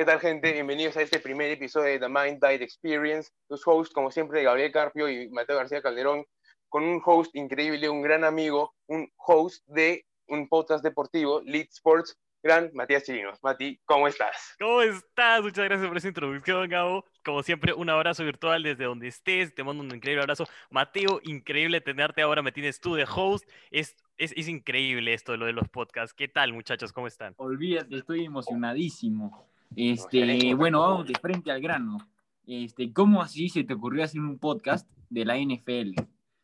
¿Qué 0.00 0.06
tal, 0.06 0.18
gente? 0.18 0.50
Bienvenidos 0.52 0.96
a 0.96 1.02
este 1.02 1.20
primer 1.20 1.50
episodio 1.50 1.88
de 1.88 1.98
The 1.98 2.08
Mind 2.08 2.42
Diet 2.42 2.62
Experience. 2.62 3.30
Los 3.50 3.60
hosts, 3.66 3.92
como 3.92 4.10
siempre, 4.10 4.42
Gabriel 4.42 4.72
Carpio 4.72 5.10
y 5.10 5.28
Mateo 5.28 5.58
García 5.58 5.82
Calderón, 5.82 6.24
con 6.70 6.84
un 6.84 7.02
host 7.04 7.36
increíble, 7.36 7.86
un 7.90 8.00
gran 8.00 8.24
amigo, 8.24 8.74
un 8.86 9.12
host 9.18 9.62
de 9.66 10.06
un 10.26 10.48
podcast 10.48 10.82
deportivo, 10.82 11.42
Lead 11.44 11.66
Sports, 11.70 12.18
gran 12.42 12.70
Matías 12.72 13.02
Chirinos. 13.02 13.40
Mati, 13.42 13.78
¿cómo 13.84 14.08
estás? 14.08 14.54
¿Cómo 14.58 14.80
estás? 14.80 15.42
Muchas 15.42 15.66
gracias 15.66 15.86
por 15.86 15.98
esa 15.98 16.08
introducción, 16.08 16.66
Gabo. 16.70 17.04
Como 17.22 17.42
siempre, 17.42 17.74
un 17.74 17.90
abrazo 17.90 18.24
virtual 18.24 18.62
desde 18.62 18.84
donde 18.84 19.08
estés. 19.08 19.54
Te 19.54 19.62
mando 19.62 19.82
un 19.82 19.94
increíble 19.94 20.22
abrazo. 20.22 20.46
Mateo, 20.70 21.20
increíble 21.24 21.82
tenerte 21.82 22.22
ahora. 22.22 22.40
Me 22.40 22.52
tienes 22.52 22.80
tú 22.80 22.94
de 22.94 23.04
host. 23.04 23.46
Es, 23.70 23.94
es, 24.16 24.32
es 24.34 24.48
increíble 24.48 25.12
esto 25.12 25.36
lo 25.36 25.44
de 25.44 25.52
los 25.52 25.68
podcasts. 25.68 26.14
¿Qué 26.14 26.26
tal, 26.26 26.54
muchachos? 26.54 26.90
¿Cómo 26.90 27.06
están? 27.06 27.34
Olvídate, 27.36 27.96
estoy 27.96 28.24
emocionadísimo. 28.24 29.49
Este, 29.76 30.54
bueno, 30.54 30.80
vamos 30.80 31.06
de 31.06 31.14
frente 31.14 31.50
al 31.50 31.60
grano. 31.60 31.98
Este, 32.46 32.92
¿Cómo 32.92 33.22
así 33.22 33.48
se 33.48 33.64
te 33.64 33.74
ocurrió 33.74 34.04
hacer 34.04 34.20
un 34.20 34.38
podcast 34.38 34.88
de 35.08 35.24
la 35.24 35.36
NFL? 35.38 36.00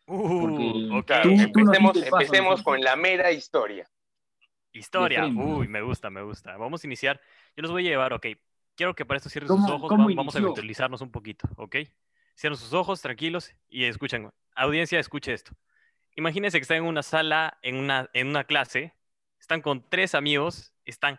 Uh, 0.06 1.02
empecemos, 1.24 1.96
empecemos 1.96 2.62
con 2.62 2.80
la 2.80 2.94
mera 2.94 3.32
historia. 3.32 3.88
Historia, 4.72 5.26
uy, 5.26 5.68
me 5.68 5.80
gusta, 5.80 6.10
me 6.10 6.22
gusta. 6.22 6.56
Vamos 6.56 6.84
a 6.84 6.86
iniciar. 6.86 7.20
Yo 7.56 7.62
los 7.62 7.70
voy 7.70 7.86
a 7.86 7.90
llevar, 7.90 8.12
ok. 8.12 8.26
Quiero 8.76 8.94
que 8.94 9.04
para 9.04 9.16
esto 9.16 9.30
cierren 9.30 9.48
sus 9.48 9.70
ojos, 9.70 9.90
vamos, 9.90 10.36
a 10.36 10.38
virtualizarnos 10.38 11.00
un 11.00 11.10
poquito, 11.10 11.48
ok. 11.56 11.76
Cierren 12.36 12.58
sus 12.58 12.74
ojos, 12.74 13.00
tranquilos, 13.00 13.52
y 13.68 13.84
escuchen. 13.84 14.30
Audiencia, 14.54 15.00
escuche 15.00 15.32
esto. 15.32 15.52
Imagínense 16.14 16.58
que 16.58 16.62
están 16.62 16.78
en 16.78 16.84
una 16.84 17.02
sala, 17.02 17.58
en 17.62 17.76
una, 17.76 18.10
en 18.12 18.28
una 18.28 18.44
clase, 18.44 18.94
están 19.40 19.62
con 19.62 19.88
tres 19.88 20.14
amigos, 20.14 20.74
están 20.84 21.18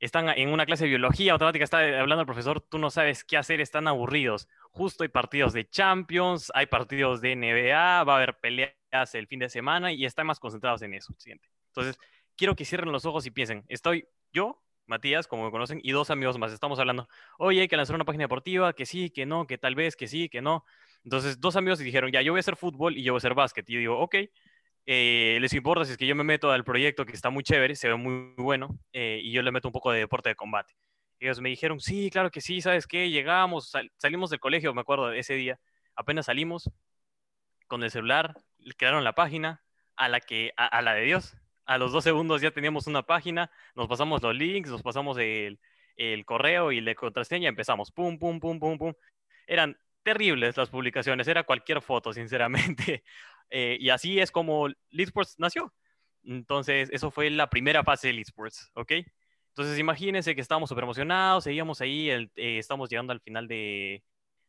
están 0.00 0.28
en 0.28 0.50
una 0.50 0.66
clase 0.66 0.84
de 0.84 0.90
biología, 0.90 1.32
automática 1.32 1.64
está 1.64 1.78
hablando 1.78 2.20
el 2.20 2.26
profesor, 2.26 2.60
tú 2.60 2.78
no 2.78 2.90
sabes 2.90 3.24
qué 3.24 3.36
hacer, 3.36 3.60
están 3.60 3.88
aburridos. 3.88 4.48
Justo 4.70 5.04
hay 5.04 5.08
partidos 5.08 5.52
de 5.52 5.68
Champions, 5.68 6.52
hay 6.54 6.66
partidos 6.66 7.20
de 7.20 7.34
NBA, 7.34 8.04
va 8.04 8.12
a 8.12 8.16
haber 8.16 8.38
peleas 8.38 8.74
el 9.14 9.26
fin 9.26 9.40
de 9.40 9.48
semana 9.48 9.92
y 9.92 10.04
están 10.04 10.26
más 10.26 10.38
concentrados 10.38 10.82
en 10.82 10.94
eso. 10.94 11.14
Siguiente. 11.18 11.48
Entonces, 11.68 11.98
quiero 12.36 12.54
que 12.54 12.64
cierren 12.64 12.92
los 12.92 13.06
ojos 13.06 13.26
y 13.26 13.30
piensen, 13.30 13.64
estoy 13.68 14.06
yo, 14.32 14.62
Matías, 14.86 15.26
como 15.26 15.44
me 15.44 15.50
conocen, 15.50 15.80
y 15.82 15.92
dos 15.92 16.10
amigos 16.10 16.38
más, 16.38 16.52
estamos 16.52 16.78
hablando, 16.78 17.08
oye, 17.38 17.62
hay 17.62 17.68
que 17.68 17.76
lanzar 17.76 17.96
una 17.96 18.04
página 18.04 18.24
deportiva, 18.24 18.72
que 18.72 18.86
sí, 18.86 19.10
que 19.10 19.26
no, 19.26 19.46
que 19.46 19.58
tal 19.58 19.74
vez, 19.74 19.96
que 19.96 20.06
sí, 20.06 20.28
que 20.28 20.42
no. 20.42 20.64
Entonces, 21.02 21.40
dos 21.40 21.56
amigos 21.56 21.78
dijeron, 21.78 22.10
ya, 22.12 22.22
yo 22.22 22.32
voy 22.32 22.38
a 22.38 22.40
hacer 22.40 22.56
fútbol 22.56 22.96
y 22.96 23.02
yo 23.02 23.12
voy 23.12 23.16
a 23.16 23.18
hacer 23.18 23.34
básquet. 23.34 23.68
Y 23.68 23.74
yo 23.74 23.78
digo, 23.78 23.98
ok, 23.98 24.16
eh, 24.86 25.38
les 25.40 25.52
importa 25.52 25.84
si 25.84 25.92
es 25.92 25.98
que 25.98 26.06
yo 26.06 26.14
me 26.14 26.24
meto 26.24 26.52
al 26.52 26.64
proyecto 26.64 27.04
que 27.04 27.12
está 27.12 27.30
muy 27.30 27.42
chévere, 27.42 27.74
se 27.74 27.88
ve 27.88 27.96
muy, 27.96 28.34
bueno, 28.36 28.78
eh, 28.92 29.20
y 29.22 29.32
yo 29.32 29.42
le 29.42 29.50
meto 29.50 29.68
un 29.68 29.72
poco 29.72 29.90
de 29.90 29.98
deporte 29.98 30.28
de 30.28 30.36
combate. 30.36 30.74
Ellos 31.18 31.40
me 31.40 31.48
dijeron, 31.48 31.80
sí, 31.80 32.10
claro 32.10 32.30
que 32.30 32.40
sí, 32.40 32.60
¿sabes 32.60 32.86
qué? 32.86 33.10
Llegamos, 33.10 33.72
salimos 33.96 34.30
del 34.30 34.40
colegio, 34.40 34.74
me 34.74 34.82
acuerdo 34.82 35.08
de 35.08 35.18
ese 35.18 35.34
día, 35.34 35.58
apenas 35.96 36.26
salimos 36.26 36.70
con 37.66 37.82
el 37.82 37.90
celular, 37.90 38.36
crearon 38.76 39.02
la 39.02 39.14
página 39.14 39.64
a 39.96 40.08
la 40.08 40.20
que, 40.20 40.52
a, 40.56 40.82
la 40.82 40.94
de 40.94 41.02
Dios. 41.02 41.36
A 41.64 41.78
los 41.78 41.90
dos 41.92 42.04
segundos 42.04 42.40
ya 42.40 42.52
teníamos 42.52 42.86
una 42.86 43.02
página, 43.02 43.50
nos 43.74 43.88
pasamos 43.88 44.22
los 44.22 44.36
links, 44.36 44.70
nos 44.70 44.82
pasamos 44.82 45.18
el, 45.18 45.58
el 45.96 46.24
correo 46.24 46.70
y 46.70 46.80
la 46.80 46.94
contraseña, 46.94 47.48
empezamos, 47.48 47.90
pum, 47.90 48.18
pum, 48.18 48.38
pum, 48.38 48.60
pum, 48.60 48.78
pum. 48.78 48.92
Eran 49.48 49.76
terribles 50.04 50.56
las 50.56 50.70
publicaciones, 50.70 51.26
era 51.26 51.42
cualquier 51.42 51.82
foto, 51.82 52.12
sinceramente. 52.12 53.02
Eh, 53.50 53.76
y 53.80 53.90
así 53.90 54.18
es 54.18 54.30
como 54.30 54.68
Lead 54.68 55.08
Sports 55.08 55.36
nació. 55.38 55.72
Entonces, 56.24 56.88
eso 56.92 57.10
fue 57.10 57.30
la 57.30 57.48
primera 57.48 57.84
fase 57.84 58.08
de 58.08 58.14
Lead 58.14 58.26
Sports, 58.26 58.70
¿ok? 58.74 58.92
Entonces, 59.48 59.78
imagínense 59.78 60.34
que 60.34 60.40
estábamos 60.40 60.68
súper 60.68 60.84
emocionados, 60.84 61.44
seguíamos 61.44 61.80
ahí, 61.80 62.10
el, 62.10 62.30
eh, 62.36 62.58
estamos 62.58 62.90
llegando 62.90 63.12
al 63.12 63.20
final 63.20 63.48
de, 63.48 64.02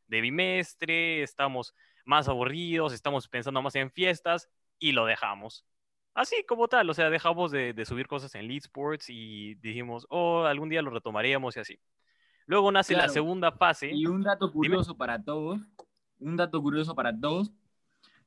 de 0.07 0.21
bimestre, 0.21 1.21
estamos 1.23 1.73
más 2.03 2.27
aburridos, 2.27 2.93
estamos 2.93 3.27
pensando 3.27 3.61
más 3.61 3.75
en 3.75 3.91
fiestas 3.91 4.49
y 4.79 4.91
lo 4.91 5.05
dejamos. 5.05 5.65
Así 6.13 6.43
como 6.47 6.67
tal, 6.67 6.89
o 6.89 6.93
sea, 6.93 7.09
dejamos 7.11 7.51
de, 7.51 7.73
de 7.73 7.85
subir 7.85 8.07
cosas 8.07 8.33
en 8.35 8.47
Lead 8.47 8.63
Sports 8.63 9.05
y 9.09 9.55
dijimos, 9.55 10.07
oh, 10.09 10.45
algún 10.45 10.69
día 10.69 10.81
lo 10.81 10.89
retomaríamos 10.89 11.55
y 11.55 11.59
así. 11.59 11.79
Luego 12.47 12.71
nace 12.71 12.95
la 12.95 13.09
segunda 13.09 13.51
fase. 13.51 13.91
Y 13.93 14.07
un 14.07 14.23
dato 14.23 14.51
curioso 14.51 14.97
para 14.97 15.21
todos, 15.21 15.59
un 16.19 16.37
dato 16.37 16.61
curioso 16.61 16.95
para 16.95 17.17
todos, 17.17 17.51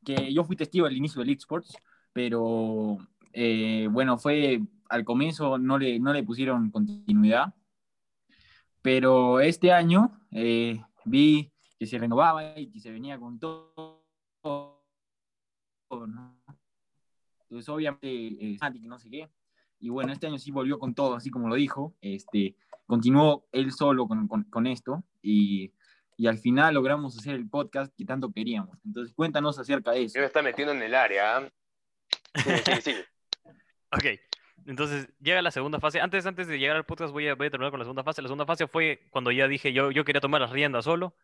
que 0.04 0.32
yo 0.32 0.44
fui 0.44 0.56
testigo 0.56 0.86
al 0.86 0.96
inicio 0.96 1.22
del 1.22 1.30
Sports, 1.30 1.76
pero 2.12 2.98
eh, 3.32 3.88
bueno, 3.90 4.18
fue 4.18 4.60
al 4.88 5.04
comienzo 5.04 5.58
no 5.58 5.78
le, 5.78 6.00
no 6.00 6.12
le 6.12 6.22
pusieron 6.22 6.70
continuidad, 6.70 7.54
pero 8.82 9.40
este 9.40 9.72
año 9.72 10.20
eh, 10.32 10.80
vi 11.04 11.52
que 11.78 11.86
se 11.86 11.98
renovaba 11.98 12.58
y 12.58 12.70
que 12.70 12.80
se 12.80 12.90
venía 12.90 13.18
con 13.18 13.38
todo. 13.38 14.04
Entonces, 17.42 17.68
obviamente, 17.68 18.08
eh, 18.08 18.58
no 18.82 18.98
sé 18.98 19.10
qué. 19.10 19.30
Y 19.80 19.88
bueno, 19.88 20.12
este 20.12 20.26
año 20.26 20.38
sí 20.38 20.50
volvió 20.50 20.78
con 20.78 20.94
todo, 20.94 21.14
así 21.14 21.30
como 21.30 21.48
lo 21.48 21.54
dijo. 21.54 21.94
Este, 22.00 22.56
continuó 22.86 23.46
él 23.52 23.72
solo 23.72 24.06
con, 24.06 24.28
con, 24.28 24.44
con 24.44 24.66
esto 24.66 25.04
y 25.22 25.72
y 26.20 26.26
al 26.26 26.36
final 26.36 26.74
logramos 26.74 27.16
hacer 27.16 27.34
el 27.34 27.48
podcast 27.48 27.96
que 27.96 28.04
tanto 28.04 28.30
queríamos. 28.30 28.78
Entonces, 28.84 29.14
cuéntanos 29.14 29.58
acerca 29.58 29.92
de 29.92 30.04
eso. 30.04 30.16
Yo 30.16 30.20
me 30.20 30.26
está 30.26 30.42
metiendo 30.42 30.74
en 30.74 30.82
el 30.82 30.94
área. 30.94 31.50
Sí, 32.34 32.50
sí, 32.62 32.82
sí. 32.82 32.94
ok, 33.90 34.04
entonces 34.66 35.08
llega 35.18 35.40
la 35.40 35.50
segunda 35.50 35.80
fase. 35.80 35.98
Antes, 35.98 36.26
antes 36.26 36.46
de 36.46 36.58
llegar 36.58 36.76
al 36.76 36.84
podcast 36.84 37.14
voy 37.14 37.26
a, 37.26 37.36
voy 37.36 37.46
a, 37.46 37.50
terminar 37.50 37.70
con 37.70 37.80
la 37.80 37.86
segunda 37.86 38.04
fase. 38.04 38.20
La 38.20 38.28
segunda 38.28 38.44
fase 38.44 38.66
fue 38.66 39.08
cuando 39.08 39.30
ya 39.30 39.48
dije, 39.48 39.72
yo, 39.72 39.90
yo 39.92 40.04
quería 40.04 40.20
tomar 40.20 40.42
las 40.42 40.50
riendas 40.50 40.84
solo. 40.84 41.16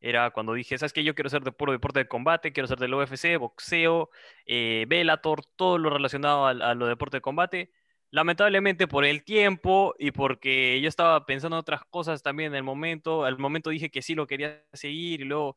Era 0.00 0.30
cuando 0.30 0.54
dije, 0.54 0.78
¿sabes 0.78 0.94
qué? 0.94 1.04
Yo 1.04 1.14
quiero 1.14 1.28
ser 1.28 1.42
de 1.42 1.52
puro 1.52 1.72
deporte 1.72 1.98
de 1.98 2.08
combate, 2.08 2.54
quiero 2.54 2.66
ser 2.68 2.78
del 2.78 2.94
UFC, 2.94 3.36
boxeo, 3.38 4.08
eh, 4.46 4.86
Bellator, 4.88 5.44
todo 5.56 5.76
lo 5.76 5.90
relacionado 5.90 6.46
a, 6.46 6.52
a 6.52 6.74
lo 6.74 6.86
de 6.86 6.92
deporte 6.92 7.18
de 7.18 7.20
combate 7.20 7.70
lamentablemente 8.12 8.86
por 8.86 9.04
el 9.06 9.24
tiempo 9.24 9.94
y 9.98 10.12
porque 10.12 10.80
yo 10.80 10.88
estaba 10.88 11.26
pensando 11.26 11.56
en 11.56 11.60
otras 11.60 11.82
cosas 11.90 12.22
también 12.22 12.52
en 12.52 12.56
el 12.58 12.62
momento, 12.62 13.24
al 13.24 13.38
momento 13.38 13.70
dije 13.70 13.90
que 13.90 14.02
sí 14.02 14.14
lo 14.14 14.26
quería 14.26 14.64
seguir 14.74 15.22
y 15.22 15.24
luego 15.24 15.56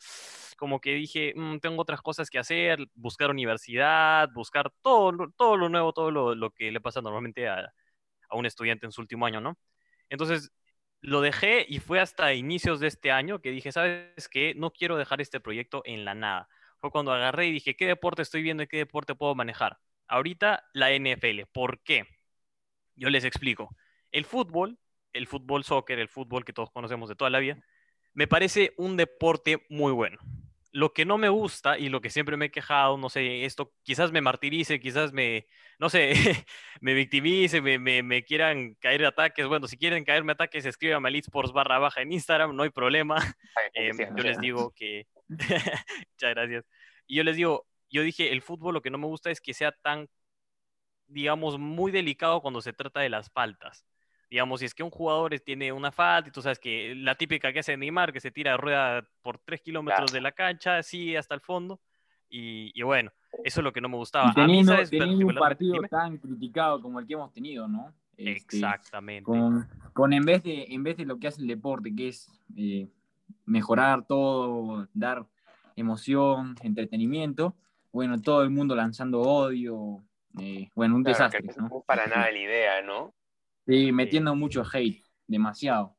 como 0.57 0.79
que 0.79 0.93
dije, 0.95 1.33
mm, 1.35 1.59
tengo 1.59 1.81
otras 1.81 2.01
cosas 2.01 2.29
que 2.29 2.39
hacer, 2.39 2.79
buscar 2.95 3.29
universidad, 3.29 4.29
buscar 4.33 4.71
todo, 4.81 5.31
todo 5.37 5.57
lo 5.57 5.69
nuevo, 5.69 5.93
todo 5.93 6.11
lo, 6.11 6.51
que 6.51 6.71
le 6.71 6.81
pasa 6.81 7.01
normalmente 7.01 7.47
a, 7.49 7.73
a, 8.29 8.35
un 8.37 8.45
estudiante 8.45 8.85
en 8.85 8.91
su 8.93 9.01
último 9.01 9.25
año, 9.25 9.41
¿no? 9.41 9.57
Entonces 10.09 10.51
lo 11.01 11.21
dejé 11.21 11.65
y 11.69 11.79
fue 11.79 11.99
hasta 11.99 12.33
inicios 12.33 12.79
de 12.79 12.87
este 12.87 13.11
año 13.11 13.41
que 13.41 13.51
dije, 13.51 13.71
¿sabes 13.71 14.29
qué? 14.29 14.53
No 14.55 14.71
quiero 14.71 14.97
dejar 14.97 15.21
este 15.21 15.39
proyecto 15.41 15.81
en 15.85 16.05
la 16.05 16.15
nada. 16.15 16.49
Fue 16.79 16.91
cuando 16.91 17.11
agarré 17.13 17.47
y 17.47 17.51
dije, 17.53 17.75
¿qué 17.75 17.87
deporte 17.87 18.21
estoy 18.21 18.43
viendo 18.43 18.63
y 18.63 18.67
qué 18.67 18.77
deporte 18.77 19.15
puedo 19.15 19.35
manejar? 19.35 19.79
Ahorita 20.07 20.63
la 20.73 20.91
NFL. 20.91 21.47
¿Por 21.51 21.81
qué? 21.83 22.14
Yo 22.95 23.09
les 23.09 23.25
explico. 23.25 23.75
El 24.11 24.25
fútbol, 24.25 24.77
el 25.13 25.27
fútbol 25.27 25.63
soccer, 25.63 25.99
el 25.99 26.09
fútbol 26.09 26.45
que 26.45 26.53
todos 26.53 26.71
conocemos 26.71 27.09
de 27.09 27.15
toda 27.15 27.29
la 27.29 27.39
vida, 27.39 27.57
me 28.13 28.27
parece 28.27 28.73
un 28.77 28.97
deporte 28.97 29.65
muy 29.69 29.91
bueno. 29.91 30.17
Lo 30.71 30.93
que 30.93 31.05
no 31.05 31.17
me 31.17 31.29
gusta 31.29 31.77
y 31.77 31.87
lo 31.87 32.01
que 32.01 32.09
siempre 32.09 32.35
me 32.35 32.45
he 32.45 32.51
quejado, 32.51 32.97
no 32.97 33.09
sé, 33.09 33.45
esto 33.45 33.73
quizás 33.83 34.11
me 34.11 34.21
martirice, 34.21 34.79
quizás 34.79 35.13
me, 35.13 35.47
no 35.79 35.89
sé, 35.89 36.13
me 36.81 36.93
victimice, 36.93 37.61
me, 37.61 37.79
me, 37.79 38.23
quieran 38.23 38.75
caer 38.75 39.05
ataques. 39.05 39.47
Bueno, 39.47 39.67
si 39.67 39.77
quieren 39.77 40.03
caerme 40.03 40.33
ataques, 40.33 40.65
escríbanme 40.65 41.09
a 41.09 41.17
Sports 41.19 41.53
barra 41.53 41.79
baja 41.79 42.01
en 42.01 42.11
Instagram, 42.11 42.55
no 42.55 42.63
hay 42.63 42.71
problema. 42.71 43.15
Em, 43.73 43.97
yo 44.15 44.23
les 44.23 44.39
digo 44.39 44.71
que... 44.75 45.07
Muchas 45.29 46.35
gracias. 46.35 46.65
Y 47.07 47.17
yo 47.17 47.23
les 47.23 47.35
digo, 47.35 47.67
yo 47.89 48.01
dije, 48.01 48.31
el 48.31 48.41
fútbol 48.41 48.73
lo 48.73 48.81
que 48.81 48.89
no 48.89 48.97
me 48.97 49.07
gusta 49.07 49.31
es 49.31 49.41
que 49.41 49.53
sea 49.53 49.71
tan 49.71 50.07
digamos, 51.07 51.57
muy 51.59 51.91
delicado 51.91 52.41
cuando 52.41 52.61
se 52.61 52.73
trata 52.73 52.99
de 52.99 53.09
las 53.09 53.29
faltas. 53.29 53.85
Digamos, 54.29 54.59
si 54.59 54.65
es 54.65 54.73
que 54.73 54.83
un 54.83 54.89
jugador 54.89 55.39
tiene 55.39 55.71
una 55.71 55.91
falta, 55.91 56.29
y 56.29 56.31
tú 56.31 56.41
sabes 56.41 56.59
que 56.59 56.95
la 56.95 57.15
típica 57.15 57.53
que 57.53 57.59
hace 57.59 57.77
Neymar, 57.77 58.11
que 58.11 58.19
se 58.19 58.31
tira 58.31 58.51
de 58.51 58.57
rueda 58.57 59.07
por 59.21 59.37
tres 59.37 59.61
kilómetros 59.61 60.11
de 60.11 60.21
la 60.21 60.31
cancha, 60.31 60.81
sí, 60.83 61.15
hasta 61.15 61.35
el 61.35 61.41
fondo. 61.41 61.79
Y, 62.29 62.81
bueno, 62.81 63.11
eso 63.43 63.61
es 63.61 63.63
lo 63.63 63.71
que 63.71 63.81
no 63.81 63.87
me 63.87 63.97
gustaba. 63.97 64.33
teniendo, 64.33 64.73
a 64.73 64.79
un 64.81 65.35
partido 65.35 65.81
tan 65.89 66.17
criticado 66.17 66.81
como 66.81 66.99
el 66.99 67.07
que 67.07 67.13
hemos 67.13 67.31
tenido, 67.31 67.67
¿no? 67.67 67.93
Este, 68.17 68.57
Exactamente. 68.57 69.23
Con, 69.93 70.13
en, 70.13 70.25
vez 70.25 70.43
de, 70.43 70.65
en 70.69 70.83
vez 70.83 70.97
de 70.97 71.05
lo 71.05 71.17
que 71.17 71.27
hace 71.27 71.41
el 71.41 71.47
deporte, 71.47 71.93
que 71.95 72.09
es 72.09 72.29
eh, 72.57 72.89
mejorar 73.45 74.05
todo, 74.05 74.87
dar 74.93 75.25
emoción, 75.75 76.55
entretenimiento, 76.61 77.55
bueno, 77.91 78.19
todo 78.19 78.43
el 78.43 78.49
mundo 78.49 78.75
lanzando 78.75 79.21
odio, 79.21 80.03
eh, 80.39 80.69
bueno, 80.75 80.95
un 80.95 81.03
desastre. 81.03 81.41
¿no? 81.57 81.83
para 81.85 82.07
nada 82.07 82.31
la 82.31 82.39
idea, 82.39 82.81
¿no? 82.81 83.13
Sí, 83.67 83.91
metiendo 83.91 84.35
mucho 84.35 84.63
hate, 84.71 85.03
demasiado. 85.25 85.97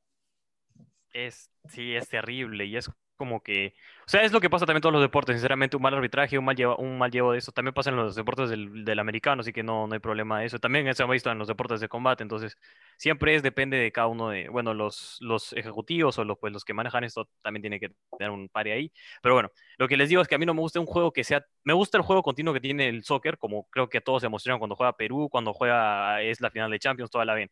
Es, 1.12 1.50
sí, 1.68 1.96
es 1.96 2.08
terrible 2.08 2.64
y 2.66 2.76
es 2.76 2.88
como 3.16 3.42
que, 3.42 3.74
o 4.06 4.08
sea, 4.10 4.22
es 4.22 4.32
lo 4.32 4.40
que 4.40 4.50
pasa 4.50 4.66
también 4.66 4.78
en 4.78 4.82
todos 4.82 4.92
los 4.92 5.02
deportes, 5.02 5.34
sinceramente, 5.36 5.76
un 5.76 5.82
mal 5.82 5.94
arbitraje, 5.94 6.38
un 6.38 6.44
mal, 6.44 6.56
llevo, 6.56 6.76
un 6.76 6.98
mal 6.98 7.10
llevo 7.10 7.32
de 7.32 7.38
eso, 7.38 7.52
también 7.52 7.74
pasa 7.74 7.90
en 7.90 7.96
los 7.96 8.14
deportes 8.14 8.50
del, 8.50 8.84
del 8.84 8.98
americano, 8.98 9.40
así 9.40 9.52
que 9.52 9.62
no, 9.62 9.86
no 9.86 9.94
hay 9.94 10.00
problema 10.00 10.40
de 10.40 10.46
eso, 10.46 10.58
también 10.58 10.94
se 10.94 11.02
ha 11.02 11.06
visto 11.06 11.30
en 11.30 11.38
los 11.38 11.48
deportes 11.48 11.80
de 11.80 11.88
combate, 11.88 12.22
entonces 12.22 12.58
siempre 12.96 13.34
es, 13.34 13.42
depende 13.42 13.76
de 13.78 13.92
cada 13.92 14.08
uno 14.08 14.30
de, 14.30 14.48
bueno, 14.48 14.74
los, 14.74 15.16
los 15.20 15.52
ejecutivos 15.54 16.18
o 16.18 16.24
los, 16.24 16.38
pues, 16.38 16.52
los 16.52 16.64
que 16.64 16.74
manejan 16.74 17.04
esto 17.04 17.28
también 17.42 17.62
tienen 17.62 17.80
que 17.80 17.90
tener 18.18 18.30
un 18.30 18.48
par 18.48 18.66
ahí. 18.66 18.92
Pero 19.22 19.34
bueno, 19.34 19.50
lo 19.78 19.88
que 19.88 19.96
les 19.96 20.08
digo 20.08 20.22
es 20.22 20.28
que 20.28 20.34
a 20.34 20.38
mí 20.38 20.46
no 20.46 20.54
me 20.54 20.60
gusta 20.60 20.80
un 20.80 20.86
juego 20.86 21.12
que 21.12 21.24
sea, 21.24 21.44
me 21.64 21.72
gusta 21.72 21.98
el 21.98 22.04
juego 22.04 22.22
continuo 22.22 22.54
que 22.54 22.60
tiene 22.60 22.88
el 22.88 23.04
soccer, 23.04 23.38
como 23.38 23.69
creo 23.70 23.88
que 23.88 24.00
todos 24.00 24.22
se 24.22 24.26
emocionan 24.26 24.58
cuando 24.58 24.76
juega 24.76 24.96
Perú, 24.96 25.28
cuando 25.30 25.52
juega, 25.52 26.22
es 26.22 26.40
la 26.40 26.50
final 26.50 26.70
de 26.70 26.78
Champions, 26.78 27.10
toda 27.10 27.24
la 27.24 27.34
ven. 27.34 27.50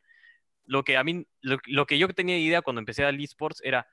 Lo 0.66 0.84
que 0.84 0.96
a 0.96 1.04
mí, 1.04 1.26
lo, 1.42 1.86
que 1.86 1.98
yo 1.98 2.08
tenía 2.08 2.38
idea 2.38 2.62
cuando 2.62 2.80
empecé 2.80 3.04
al 3.04 3.20
esports 3.20 3.60
era, 3.64 3.86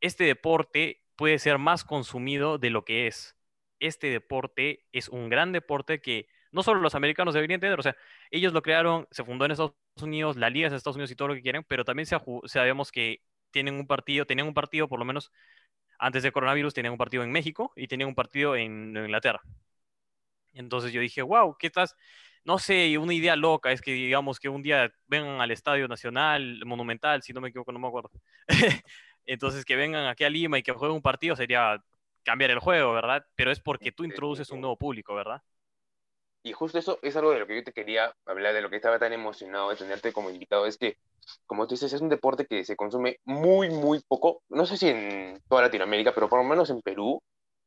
este 0.00 0.24
deporte 0.24 1.02
puede 1.16 1.38
ser 1.38 1.58
más 1.58 1.84
consumido 1.84 2.58
de 2.58 2.70
lo 2.70 2.84
que 2.84 3.06
es. 3.06 3.36
Este 3.78 4.08
deporte 4.08 4.86
es 4.92 5.08
un 5.08 5.28
gran 5.28 5.52
deporte 5.52 6.00
que 6.00 6.28
no 6.52 6.62
solo 6.62 6.80
los 6.80 6.94
americanos 6.94 7.34
deberían 7.34 7.56
entender, 7.56 7.78
o 7.78 7.82
sea, 7.82 7.96
ellos 8.30 8.52
lo 8.52 8.62
crearon, 8.62 9.06
se 9.10 9.24
fundó 9.24 9.44
en 9.44 9.52
Estados 9.52 9.74
Unidos, 10.02 10.36
la 10.36 10.50
liga 10.50 10.66
es 10.66 10.72
de 10.72 10.78
Estados 10.78 10.96
Unidos 10.96 11.10
y 11.10 11.16
todo 11.16 11.28
lo 11.28 11.34
que 11.34 11.42
quieren, 11.42 11.64
pero 11.64 11.84
también 11.84 12.06
sabemos 12.06 12.90
que 12.92 13.22
tienen 13.50 13.74
un 13.74 13.86
partido, 13.86 14.26
tenían 14.26 14.48
un 14.48 14.54
partido 14.54 14.88
por 14.88 14.98
lo 14.98 15.04
menos 15.04 15.30
antes 15.98 16.22
de 16.22 16.32
coronavirus, 16.32 16.74
tenían 16.74 16.92
un 16.92 16.98
partido 16.98 17.22
en 17.22 17.32
México 17.32 17.72
y 17.76 17.86
tenían 17.88 18.08
un 18.08 18.14
partido 18.14 18.56
en, 18.56 18.96
Inglaterra. 18.96 19.42
Entonces 20.52 20.92
yo 20.92 21.00
dije, 21.00 21.22
wow, 21.22 21.56
¿qué 21.58 21.68
estás? 21.68 21.96
No 22.44 22.58
sé, 22.58 22.96
una 22.98 23.14
idea 23.14 23.36
loca 23.36 23.70
es 23.72 23.80
que 23.82 23.92
digamos 23.92 24.40
que 24.40 24.48
un 24.48 24.62
día 24.62 24.92
vengan 25.06 25.40
al 25.40 25.50
Estadio 25.50 25.86
Nacional, 25.88 26.62
Monumental, 26.64 27.22
si 27.22 27.32
no 27.32 27.40
me 27.40 27.48
equivoco, 27.50 27.72
no 27.72 27.78
me 27.78 27.88
acuerdo. 27.88 28.10
Entonces 29.32 29.64
que 29.64 29.76
vengan 29.76 30.06
aquí 30.06 30.24
a 30.24 30.28
Lima 30.28 30.58
y 30.58 30.64
que 30.64 30.72
jueguen 30.72 30.96
un 30.96 31.02
partido 31.02 31.36
sería 31.36 31.80
cambiar 32.24 32.50
el 32.50 32.58
juego, 32.58 32.92
¿verdad? 32.92 33.24
Pero 33.36 33.52
es 33.52 33.60
porque 33.60 33.92
tú 33.92 34.02
introduces 34.02 34.50
un 34.50 34.60
nuevo 34.60 34.76
público, 34.76 35.14
¿verdad? 35.14 35.40
Y 36.42 36.52
justo 36.52 36.78
eso 36.78 36.98
es 37.00 37.14
algo 37.14 37.30
de 37.30 37.38
lo 37.38 37.46
que 37.46 37.54
yo 37.54 37.62
te 37.62 37.72
quería 37.72 38.12
hablar, 38.26 38.54
de 38.54 38.60
lo 38.60 38.68
que 38.70 38.74
estaba 38.74 38.98
tan 38.98 39.12
emocionado 39.12 39.70
de 39.70 39.76
tenerte 39.76 40.12
como 40.12 40.30
invitado, 40.30 40.66
es 40.66 40.76
que, 40.78 40.96
como 41.46 41.68
tú 41.68 41.74
dices, 41.74 41.92
es 41.92 42.00
un 42.00 42.08
deporte 42.08 42.44
que 42.44 42.64
se 42.64 42.74
consume 42.74 43.20
muy, 43.24 43.70
muy 43.70 44.00
poco, 44.00 44.42
no 44.48 44.66
sé 44.66 44.76
si 44.76 44.88
en 44.88 45.40
toda 45.48 45.62
Latinoamérica, 45.62 46.12
pero 46.12 46.28
por 46.28 46.40
lo 46.40 46.44
menos 46.44 46.68
en 46.70 46.82
Perú, 46.82 47.22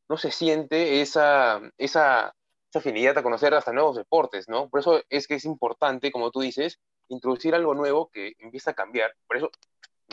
no 0.09 0.17
se 0.17 0.31
siente 0.31 0.99
esa, 0.99 1.61
esa, 1.77 2.33
esa 2.67 2.79
afinidad 2.79 3.17
a 3.17 3.23
conocer 3.23 3.53
hasta 3.53 3.71
nuevos 3.71 3.95
deportes, 3.95 4.49
¿no? 4.49 4.67
Por 4.67 4.81
eso 4.81 5.01
es 5.07 5.27
que 5.27 5.35
es 5.35 5.45
importante, 5.45 6.11
como 6.11 6.29
tú 6.29 6.41
dices, 6.41 6.77
introducir 7.07 7.55
algo 7.55 7.73
nuevo 7.73 8.09
que 8.11 8.33
empieza 8.39 8.71
a 8.71 8.73
cambiar. 8.73 9.13
Por 9.27 9.37
eso 9.37 9.51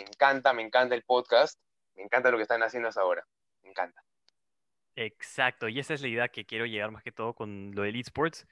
me 0.01 0.07
encanta, 0.07 0.53
me 0.53 0.63
encanta 0.63 0.95
el 0.95 1.03
podcast, 1.03 1.61
me 1.95 2.03
encanta 2.03 2.31
lo 2.31 2.37
que 2.37 2.43
están 2.43 2.63
haciendo 2.63 2.89
hasta 2.89 3.03
ahora, 3.03 3.27
me 3.63 3.71
encanta. 3.71 4.03
Exacto, 4.97 5.69
y 5.69 5.79
esa 5.79 5.95
es 5.95 6.03
la 6.03 6.09
idea 6.09 6.29
que 6.29 6.45
quiero 6.45 6.67
llegar 6.67 6.91
más 6.91 7.03
que 7.03 7.13
todo 7.13 7.35
con 7.35 7.73
lo 7.75 7.83
del 7.83 7.97
esports. 7.97 8.47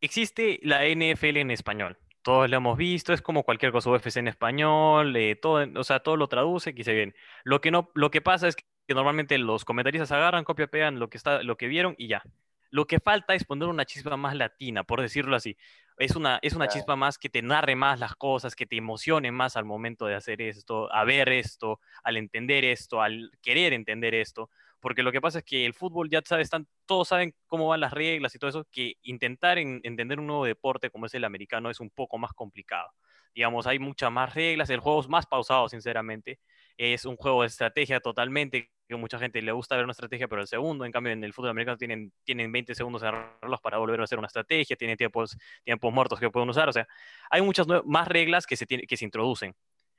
Existe 0.00 0.60
la 0.62 0.84
NFL 0.84 1.38
en 1.38 1.50
español, 1.50 1.98
todos 2.22 2.50
lo 2.50 2.56
hemos 2.56 2.76
visto, 2.76 3.12
es 3.12 3.22
como 3.22 3.44
cualquier 3.44 3.72
cosa 3.72 3.90
UFC 3.90 4.16
en 4.16 4.28
español, 4.28 5.16
eh, 5.16 5.36
todo, 5.36 5.66
o 5.78 5.84
sea, 5.84 6.00
todo 6.00 6.16
lo 6.16 6.28
traduce 6.28 6.74
y 6.76 6.84
se 6.84 6.92
bien. 6.92 7.14
Lo 7.44 7.60
que 7.60 7.70
no, 7.70 7.90
lo 7.94 8.10
que 8.10 8.20
pasa 8.20 8.48
es 8.48 8.56
que 8.56 8.64
normalmente 8.88 9.38
los 9.38 9.64
comentaristas 9.64 10.12
agarran, 10.12 10.44
copia, 10.44 10.66
pegan 10.66 10.98
lo 10.98 11.08
que 11.08 11.16
está, 11.16 11.42
lo 11.42 11.56
que 11.56 11.68
vieron 11.68 11.94
y 11.98 12.08
ya. 12.08 12.22
Lo 12.70 12.86
que 12.86 12.98
falta 12.98 13.34
es 13.34 13.44
poner 13.44 13.68
una 13.68 13.84
chispa 13.84 14.16
más 14.16 14.34
latina, 14.34 14.84
por 14.84 15.00
decirlo 15.00 15.36
así. 15.36 15.56
Es 15.96 16.16
una, 16.16 16.38
es 16.42 16.54
una 16.54 16.68
chispa 16.68 16.96
más 16.96 17.18
que 17.18 17.28
te 17.28 17.40
narre 17.40 17.76
más 17.76 18.00
las 18.00 18.16
cosas, 18.16 18.56
que 18.56 18.66
te 18.66 18.76
emocione 18.76 19.30
más 19.30 19.56
al 19.56 19.64
momento 19.64 20.06
de 20.06 20.16
hacer 20.16 20.42
esto, 20.42 20.92
a 20.92 21.04
ver 21.04 21.28
esto, 21.28 21.80
al 22.02 22.16
entender 22.16 22.64
esto, 22.64 23.00
al 23.00 23.30
querer 23.42 23.72
entender 23.72 24.14
esto 24.14 24.50
porque 24.84 25.02
lo 25.02 25.12
que 25.12 25.22
pasa 25.22 25.38
es 25.38 25.44
que 25.44 25.64
el 25.64 25.72
fútbol 25.72 26.10
ya 26.10 26.20
sabes, 26.22 26.44
están, 26.44 26.68
todos 26.84 27.08
saben 27.08 27.34
cómo 27.46 27.68
van 27.68 27.80
las 27.80 27.94
reglas 27.94 28.34
y 28.34 28.38
todo 28.38 28.50
eso, 28.50 28.66
que 28.70 28.96
intentar 29.00 29.56
entender 29.56 30.20
un 30.20 30.26
nuevo 30.26 30.44
deporte 30.44 30.90
como 30.90 31.06
es 31.06 31.14
el 31.14 31.24
americano 31.24 31.70
es 31.70 31.80
un 31.80 31.88
poco 31.88 32.18
más 32.18 32.34
complicado. 32.34 32.90
Digamos, 33.34 33.66
hay 33.66 33.78
muchas 33.78 34.12
más 34.12 34.34
reglas, 34.34 34.68
el 34.68 34.80
juego 34.80 35.00
es 35.00 35.08
más 35.08 35.24
pausado, 35.24 35.70
sinceramente. 35.70 36.38
Es 36.76 37.04
un 37.04 37.16
juego 37.16 37.42
de 37.42 37.48
estrategia 37.48 38.00
totalmente, 38.00 38.70
que 38.88 38.96
mucha 38.96 39.18
gente 39.18 39.40
le 39.42 39.52
gusta 39.52 39.76
ver 39.76 39.84
una 39.84 39.92
estrategia, 39.92 40.28
pero 40.28 40.42
el 40.42 40.48
segundo, 40.48 40.84
en 40.84 40.92
cambio, 40.92 41.12
en 41.12 41.24
el 41.24 41.32
fútbol 41.32 41.50
americano 41.50 41.78
tienen, 41.78 42.12
tienen 42.24 42.52
20 42.52 42.74
segundos 42.74 43.02
en 43.02 43.12
reloj 43.40 43.60
para 43.60 43.78
volver 43.78 44.00
a 44.00 44.04
hacer 44.04 44.18
una 44.18 44.26
estrategia, 44.26 44.76
tienen 44.76 44.96
tiempos, 44.96 45.36
tiempos 45.64 45.92
muertos 45.92 46.20
que 46.20 46.30
pueden 46.30 46.48
usar, 46.48 46.68
o 46.68 46.72
sea, 46.72 46.86
hay 47.30 47.42
muchas 47.42 47.66
más 47.84 48.08
reglas 48.08 48.46
que 48.46 48.56
se, 48.56 48.66
que 48.66 48.96
se 48.96 49.04
introducen. 49.04 49.54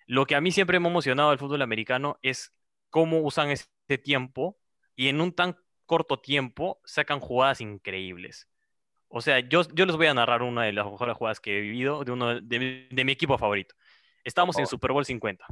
Lo 0.06 0.25
que 0.25 0.36
a 0.36 0.42
mí 0.42 0.51
siempre 0.51 0.80
me 0.80 0.88
ha 0.88 0.92
emocionado 0.92 1.31
del 1.31 1.39
fútbol 1.39 1.62
americano 1.62 2.19
es 2.22 2.54
cómo 2.89 3.19
usan 3.19 3.50
ese 3.50 3.68
tiempo 4.04 4.57
y 4.95 5.07
en 5.07 5.19
un 5.19 5.33
tan 5.33 5.57
corto 5.86 6.19
tiempo 6.19 6.81
sacan 6.86 7.19
jugadas 7.19 7.62
increíbles. 7.62 8.48
O 9.07 9.22
sea, 9.22 9.39
yo, 9.39 9.62
yo 9.74 9.86
les 9.86 9.95
voy 9.95 10.07
a 10.07 10.13
narrar 10.13 10.42
una 10.42 10.63
de 10.63 10.74
las 10.74 10.86
mejores 10.86 11.16
jugadas 11.16 11.39
que 11.39 11.57
he 11.57 11.62
vivido 11.62 12.04
de 12.04 12.12
uno 12.12 12.42
de, 12.42 12.88
mi 12.92 13.12
equipo 13.12 13.38
favorito. 13.38 13.75
Estábamos 14.24 14.57
en 14.57 14.68
Super 14.68 14.92
Bowl 14.92 15.06
50. 15.06 15.45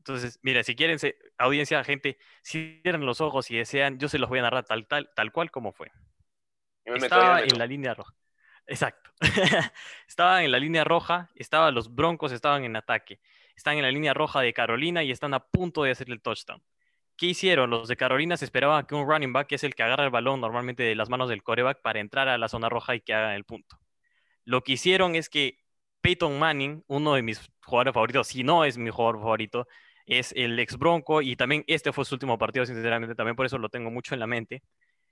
Entonces, 0.00 0.38
mira, 0.42 0.62
si 0.62 0.74
quieren, 0.74 0.98
audiencia, 1.36 1.84
gente, 1.84 2.16
cierren 2.42 3.04
los 3.04 3.20
ojos 3.20 3.50
y 3.50 3.56
desean, 3.58 3.98
yo 3.98 4.08
se 4.08 4.18
los 4.18 4.30
voy 4.30 4.38
a 4.38 4.42
narrar 4.42 4.64
tal, 4.64 4.86
tal, 4.86 5.10
tal 5.14 5.30
cual 5.30 5.50
como 5.50 5.72
fue. 5.72 5.92
Estaba 6.86 7.42
en 7.42 7.58
la 7.58 7.66
línea 7.66 7.92
roja. 7.92 8.14
Exacto. 8.66 9.10
estaban 10.08 10.44
en 10.44 10.52
la 10.52 10.58
línea 10.58 10.84
roja, 10.84 11.28
estaban 11.34 11.74
los 11.74 11.94
Broncos, 11.94 12.32
estaban 12.32 12.64
en 12.64 12.76
ataque. 12.76 13.20
Están 13.54 13.76
en 13.76 13.82
la 13.82 13.90
línea 13.90 14.14
roja 14.14 14.40
de 14.40 14.54
Carolina 14.54 15.02
y 15.02 15.10
están 15.10 15.34
a 15.34 15.40
punto 15.40 15.82
de 15.82 15.90
hacer 15.90 16.08
el 16.08 16.22
touchdown. 16.22 16.62
¿Qué 17.14 17.26
hicieron? 17.26 17.68
Los 17.68 17.88
de 17.88 17.96
Carolina 17.96 18.38
se 18.38 18.46
esperaban 18.46 18.86
que 18.86 18.94
un 18.94 19.06
running 19.06 19.34
back, 19.34 19.48
que 19.48 19.56
es 19.56 19.64
el 19.64 19.74
que 19.74 19.82
agarra 19.82 20.04
el 20.04 20.10
balón 20.10 20.40
normalmente 20.40 20.82
de 20.82 20.94
las 20.94 21.10
manos 21.10 21.28
del 21.28 21.42
coreback, 21.42 21.82
para 21.82 22.00
entrar 22.00 22.28
a 22.28 22.38
la 22.38 22.48
zona 22.48 22.70
roja 22.70 22.94
y 22.94 23.02
que 23.02 23.12
haga 23.12 23.36
el 23.36 23.44
punto. 23.44 23.78
Lo 24.46 24.64
que 24.64 24.72
hicieron 24.72 25.14
es 25.14 25.28
que 25.28 25.58
Peyton 26.00 26.38
Manning, 26.38 26.84
uno 26.86 27.14
de 27.14 27.22
mis 27.22 27.50
jugadores 27.62 27.92
favoritos, 27.92 28.28
si 28.28 28.42
no 28.42 28.64
es 28.64 28.78
mi 28.78 28.88
jugador 28.88 29.20
favorito, 29.20 29.68
es 30.06 30.32
el 30.36 30.58
ex 30.58 30.76
Bronco 30.76 31.22
y 31.22 31.36
también 31.36 31.64
este 31.66 31.92
fue 31.92 32.04
su 32.04 32.14
último 32.14 32.38
partido, 32.38 32.66
sinceramente, 32.66 33.14
también 33.14 33.36
por 33.36 33.46
eso 33.46 33.58
lo 33.58 33.68
tengo 33.68 33.90
mucho 33.90 34.14
en 34.14 34.20
la 34.20 34.26
mente. 34.26 34.62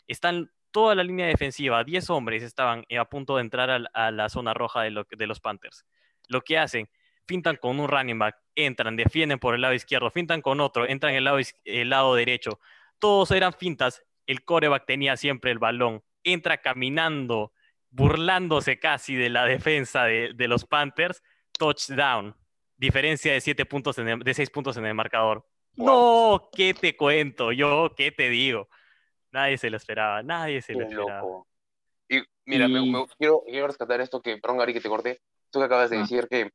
Están 0.06 0.50
toda 0.70 0.94
la 0.94 1.04
línea 1.04 1.26
defensiva, 1.26 1.84
10 1.84 2.10
hombres 2.10 2.42
estaban 2.42 2.84
a 2.98 3.04
punto 3.04 3.36
de 3.36 3.42
entrar 3.42 3.88
a, 3.92 4.10
la 4.10 4.28
zona 4.28 4.54
roja 4.54 4.82
de, 4.82 5.04
de 5.10 5.26
los 5.26 5.40
Panthers. 5.40 5.84
Lo 6.28 6.42
que 6.42 6.58
hacen, 6.58 6.88
fintan 7.28 7.56
con 7.56 7.78
un 7.78 7.88
running 7.88 8.18
back, 8.18 8.36
entran, 8.54 8.96
defienden 8.96 9.38
por 9.38 9.54
el 9.54 9.60
lado 9.60 9.74
izquierdo, 9.74 10.10
fintan 10.10 10.40
con 10.40 10.60
otro, 10.60 10.88
entran 10.88 11.12
en 11.12 11.18
el 11.18 11.24
lado, 11.24 11.38
el 11.64 11.90
lado 11.90 12.14
derecho. 12.14 12.58
Todos 12.98 13.30
eran 13.30 13.52
fintas. 13.52 14.02
El 14.26 14.44
coreback 14.44 14.86
tenía 14.86 15.16
siempre 15.16 15.50
el 15.50 15.58
balón. 15.58 16.02
Entra 16.24 16.58
caminando, 16.58 17.52
burlándose 17.90 18.78
casi 18.78 19.14
de 19.14 19.30
la 19.30 19.44
defensa 19.44 20.04
de, 20.04 20.48
los 20.48 20.64
Panthers. 20.64 21.22
Touchdown. 21.52 22.34
Diferencia 22.78 23.32
de 23.32 23.40
siete 23.40 23.66
puntos 23.66 23.96
de 23.96 24.34
seis 24.34 24.50
puntos 24.50 24.76
en 24.76 24.86
el 24.86 24.94
marcador. 24.94 25.44
No, 25.74 26.48
¿qué 26.52 26.74
te 26.74 26.96
cuento? 26.96 27.52
Yo, 27.52 27.92
¿qué 27.96 28.10
te 28.10 28.28
digo? 28.28 28.68
Nadie 29.30 29.58
se 29.58 29.70
lo 29.70 29.76
esperaba, 29.76 30.22
nadie 30.22 30.62
se 30.62 30.72
lo 30.74 30.84
esperaba. 30.86 31.44
Y 32.08 32.22
mira, 32.46 32.66
quiero, 33.18 33.44
rescatar 33.66 34.00
esto 34.00 34.22
que, 34.22 34.38
perdón, 34.38 34.58
Gary, 34.58 34.72
que 34.72 34.80
te 34.80 34.88
corté. 34.88 35.20
Tú 35.50 35.58
que 35.58 35.66
acabas 35.66 35.90
de 35.90 35.98
ah. 35.98 36.00
decir 36.00 36.26
que 36.28 36.50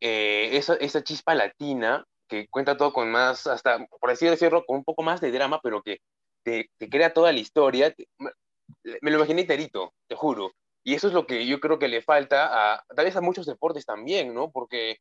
eh, 0.00 0.56
esa, 0.56 0.74
esa, 0.74 1.02
chispa 1.02 1.34
latina 1.34 2.04
que 2.28 2.46
cuenta 2.48 2.76
todo 2.76 2.92
con 2.92 3.10
más, 3.10 3.46
hasta, 3.46 3.86
por 4.00 4.10
así 4.10 4.26
decirlo, 4.26 4.64
con 4.64 4.78
un 4.78 4.84
poco 4.84 5.02
más 5.02 5.20
de 5.20 5.30
drama, 5.30 5.60
pero 5.62 5.82
que 5.82 5.98
te, 6.42 6.70
te 6.76 6.88
crea 6.88 7.12
toda 7.12 7.32
la 7.32 7.38
historia. 7.38 7.94
me, 8.18 9.10
lo 9.10 9.18
imaginé 9.18 9.44
terito, 9.44 9.94
te 10.06 10.14
juro. 10.14 10.52
Y 10.84 10.94
eso 10.94 11.08
es 11.08 11.14
lo 11.14 11.26
que 11.26 11.46
yo 11.46 11.60
creo 11.60 11.78
que 11.78 11.88
le 11.88 12.02
falta 12.02 12.74
a, 12.74 12.84
tal 12.94 13.04
vez 13.04 13.16
a 13.16 13.20
muchos 13.20 13.46
deportes 13.46 13.84
también, 13.84 14.34
¿no? 14.34 14.50
Porque, 14.50 14.98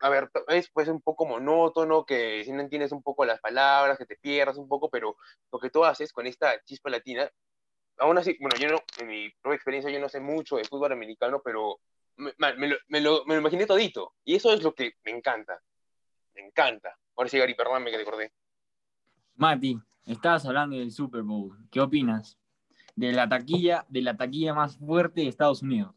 a 0.00 0.08
ver, 0.08 0.30
es 0.48 0.70
pues 0.70 0.88
un 0.88 1.00
poco 1.00 1.26
monótono, 1.26 2.04
que 2.04 2.44
si 2.44 2.52
no 2.52 2.60
entiendes 2.60 2.92
un 2.92 3.02
poco 3.02 3.24
las 3.24 3.40
palabras, 3.40 3.98
que 3.98 4.06
te 4.06 4.16
pierdas 4.16 4.56
un 4.56 4.68
poco, 4.68 4.90
pero 4.90 5.16
lo 5.52 5.58
que 5.58 5.70
tú 5.70 5.84
haces 5.84 6.12
con 6.12 6.26
esta 6.26 6.62
chispa 6.64 6.90
latina, 6.90 7.30
aún 7.98 8.18
así, 8.18 8.36
bueno, 8.40 8.56
yo 8.58 8.68
no, 8.68 8.82
en 8.98 9.08
mi 9.08 9.30
propia 9.40 9.56
experiencia, 9.56 9.90
yo 9.90 10.00
no 10.00 10.08
sé 10.08 10.20
mucho 10.20 10.56
de 10.56 10.64
fútbol 10.64 10.92
americano, 10.92 11.40
pero 11.44 11.80
me, 12.16 12.32
lo, 12.36 12.76
me, 12.88 13.00
lo, 13.00 13.24
me, 13.24 13.34
lo, 13.34 13.40
imaginé 13.40 13.66
todito. 13.66 14.14
Y 14.24 14.34
eso 14.34 14.52
es 14.52 14.62
lo 14.62 14.74
que 14.74 14.92
me 15.04 15.12
encanta. 15.12 15.60
Me 16.34 16.46
encanta. 16.46 16.96
Ahora 17.16 17.30
sí, 17.30 17.38
Gary, 17.38 17.54
perdóname 17.54 17.90
que 17.90 17.96
te 17.96 18.02
acordé. 18.02 18.32
Mati, 19.36 19.78
estabas 20.06 20.44
hablando 20.46 20.76
del 20.76 20.92
Super 20.92 21.22
Bowl. 21.22 21.56
¿Qué 21.70 21.80
opinas? 21.80 22.38
De 22.94 23.12
la 23.12 23.28
taquilla, 23.28 23.84
de 23.88 24.02
la 24.02 24.16
taquilla 24.16 24.54
más 24.54 24.76
fuerte 24.76 25.22
de 25.22 25.28
Estados 25.28 25.62
Unidos. 25.62 25.94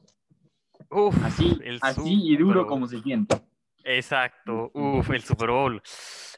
así, 1.24 1.60
así 1.82 2.32
y 2.32 2.38
duro 2.38 2.68
como 2.68 2.88
se 2.88 3.02
siente. 3.02 3.47
Exacto, 3.90 4.70
uff, 4.74 5.10
el 5.12 5.24
Super 5.24 5.50
Bowl. 5.50 5.82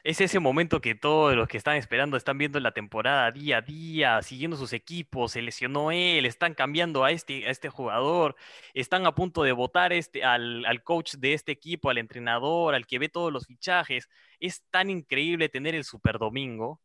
Es 0.04 0.20
ese 0.20 0.38
momento 0.38 0.80
que 0.80 0.94
todos 0.94 1.34
los 1.34 1.48
que 1.48 1.56
están 1.56 1.74
esperando 1.76 2.16
están 2.16 2.38
viendo 2.38 2.60
la 2.60 2.70
temporada 2.70 3.32
día 3.32 3.56
a 3.58 3.60
día, 3.60 4.22
siguiendo 4.22 4.56
sus 4.56 4.72
equipos, 4.72 5.32
se 5.32 5.42
lesionó 5.42 5.90
él, 5.90 6.26
están 6.26 6.54
cambiando 6.54 7.02
a 7.02 7.10
este, 7.10 7.48
a 7.48 7.50
este 7.50 7.68
jugador, 7.68 8.36
están 8.72 9.04
a 9.04 9.16
punto 9.16 9.42
de 9.42 9.50
votar 9.50 9.92
este, 9.92 10.22
al, 10.22 10.64
al 10.64 10.84
coach 10.84 11.14
de 11.16 11.32
este 11.34 11.50
equipo, 11.50 11.90
al 11.90 11.98
entrenador, 11.98 12.76
al 12.76 12.86
que 12.86 13.00
ve 13.00 13.08
todos 13.08 13.32
los 13.32 13.46
fichajes. 13.46 14.08
Es 14.38 14.62
tan 14.70 14.88
increíble 14.88 15.48
tener 15.48 15.74
el 15.74 15.82
Super 15.82 16.18
Domingo 16.20 16.80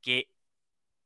que 0.00 0.30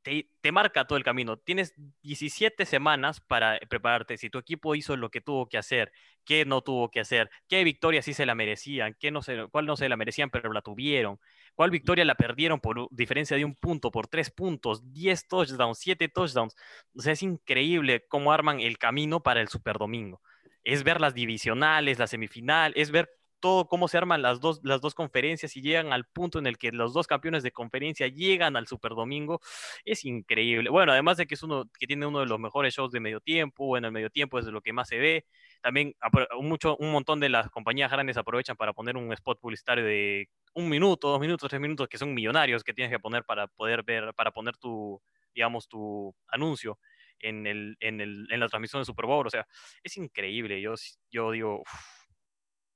te, 0.03 0.51
marca 0.51 0.85
todo 0.85 0.97
el 0.97 1.03
camino. 1.03 1.37
Tienes 1.37 1.73
17 2.03 2.65
semanas 2.65 3.21
para 3.21 3.57
prepararte. 3.69 4.17
Si 4.17 4.29
tu 4.29 4.37
equipo 4.37 4.75
hizo 4.75 4.97
lo 4.97 5.09
que 5.09 5.21
tuvo 5.21 5.47
que 5.47 5.57
hacer, 5.57 5.91
qué 6.25 6.45
no 6.45 6.61
tuvo 6.61 6.91
que 6.91 6.99
hacer, 6.99 7.29
qué 7.47 7.63
victoria 7.63 8.01
sí 8.01 8.13
se 8.13 8.25
la 8.25 8.35
merecían, 8.35 8.95
qué 8.99 9.11
no 9.11 9.21
se, 9.21 9.47
cuál 9.47 9.65
no 9.65 9.75
se 9.75 9.89
la 9.89 9.97
merecían, 9.97 10.29
pero 10.29 10.51
la 10.51 10.61
tuvieron, 10.61 11.19
cuál 11.55 11.71
victoria 11.71 12.05
la 12.05 12.15
perdieron 12.15 12.59
por 12.59 12.87
diferencia 12.91 13.37
de 13.37 13.45
un 13.45 13.55
punto, 13.55 13.91
por 13.91 14.07
tres 14.07 14.29
puntos, 14.29 14.93
10 14.93 15.27
touchdowns, 15.27 15.79
7 15.79 16.09
touchdowns. 16.09 16.55
O 16.95 17.01
sea, 17.01 17.13
es 17.13 17.23
increíble 17.23 18.05
cómo 18.07 18.33
arman 18.33 18.59
el 18.59 18.77
camino 18.77 19.23
para 19.23 19.41
el 19.41 19.47
Super 19.47 19.77
Domingo. 19.77 20.21
Es 20.63 20.83
ver 20.83 21.01
las 21.01 21.13
divisionales, 21.13 21.99
la 21.99 22.07
semifinal, 22.07 22.73
es 22.75 22.91
ver 22.91 23.09
todo 23.43 23.67
cómo 23.67 23.89
se 23.89 23.97
arman 23.97 24.21
las 24.21 24.39
dos, 24.39 24.61
las 24.63 24.79
dos 24.79 24.95
conferencias 24.95 25.57
y 25.57 25.61
llegan 25.61 25.91
al 25.91 26.05
punto 26.05 26.39
en 26.39 26.47
el 26.47 26.57
que 26.57 26.71
los 26.71 26.93
dos 26.93 27.07
campeones 27.07 27.43
de 27.43 27.51
conferencia 27.51 28.07
llegan 28.07 28.55
al 28.55 28.67
Super 28.67 28.93
Domingo, 28.93 29.41
es 29.83 30.05
increíble. 30.05 30.69
Bueno, 30.69 30.93
además 30.93 31.17
de 31.17 31.27
que 31.27 31.33
es 31.35 31.43
uno 31.43 31.65
que 31.77 31.85
tiene 31.85 32.05
uno 32.05 32.21
de 32.21 32.25
los 32.25 32.39
mejores 32.39 32.73
shows 32.73 32.93
de 32.93 33.01
medio 33.01 33.19
tiempo, 33.19 33.65
bueno, 33.65 33.87
el 33.87 33.93
medio 33.93 34.09
tiempo 34.09 34.39
es 34.39 34.45
de 34.45 34.53
lo 34.53 34.61
que 34.61 34.71
más 34.71 34.87
se 34.87 34.97
ve. 34.97 35.25
También 35.61 35.93
mucho, 36.39 36.77
un 36.77 36.93
montón 36.93 37.19
de 37.19 37.27
las 37.27 37.49
compañías 37.49 37.91
grandes 37.91 38.15
aprovechan 38.15 38.55
para 38.55 38.71
poner 38.71 38.95
un 38.95 39.11
spot 39.11 39.37
publicitario 39.41 39.83
de 39.83 40.29
un 40.53 40.69
minuto, 40.69 41.09
dos 41.09 41.19
minutos, 41.19 41.49
tres 41.49 41.59
minutos, 41.59 41.89
que 41.89 41.97
son 41.97 42.13
millonarios 42.13 42.63
que 42.63 42.73
tienes 42.73 42.93
que 42.93 42.99
poner 42.99 43.25
para 43.25 43.47
poder 43.47 43.83
ver, 43.83 44.13
para 44.13 44.31
poner 44.31 44.55
tu, 44.55 45.01
digamos, 45.35 45.67
tu 45.67 46.15
anuncio 46.29 46.79
en, 47.19 47.45
el, 47.45 47.75
en, 47.81 47.99
el, 47.99 48.25
en 48.31 48.39
la 48.39 48.47
transmisión 48.47 48.81
de 48.81 48.85
Super 48.85 49.05
Bowl. 49.05 49.27
O 49.27 49.29
sea, 49.29 49.45
es 49.83 49.97
increíble. 49.97 50.61
Yo, 50.61 50.75
yo 51.11 51.31
digo, 51.31 51.63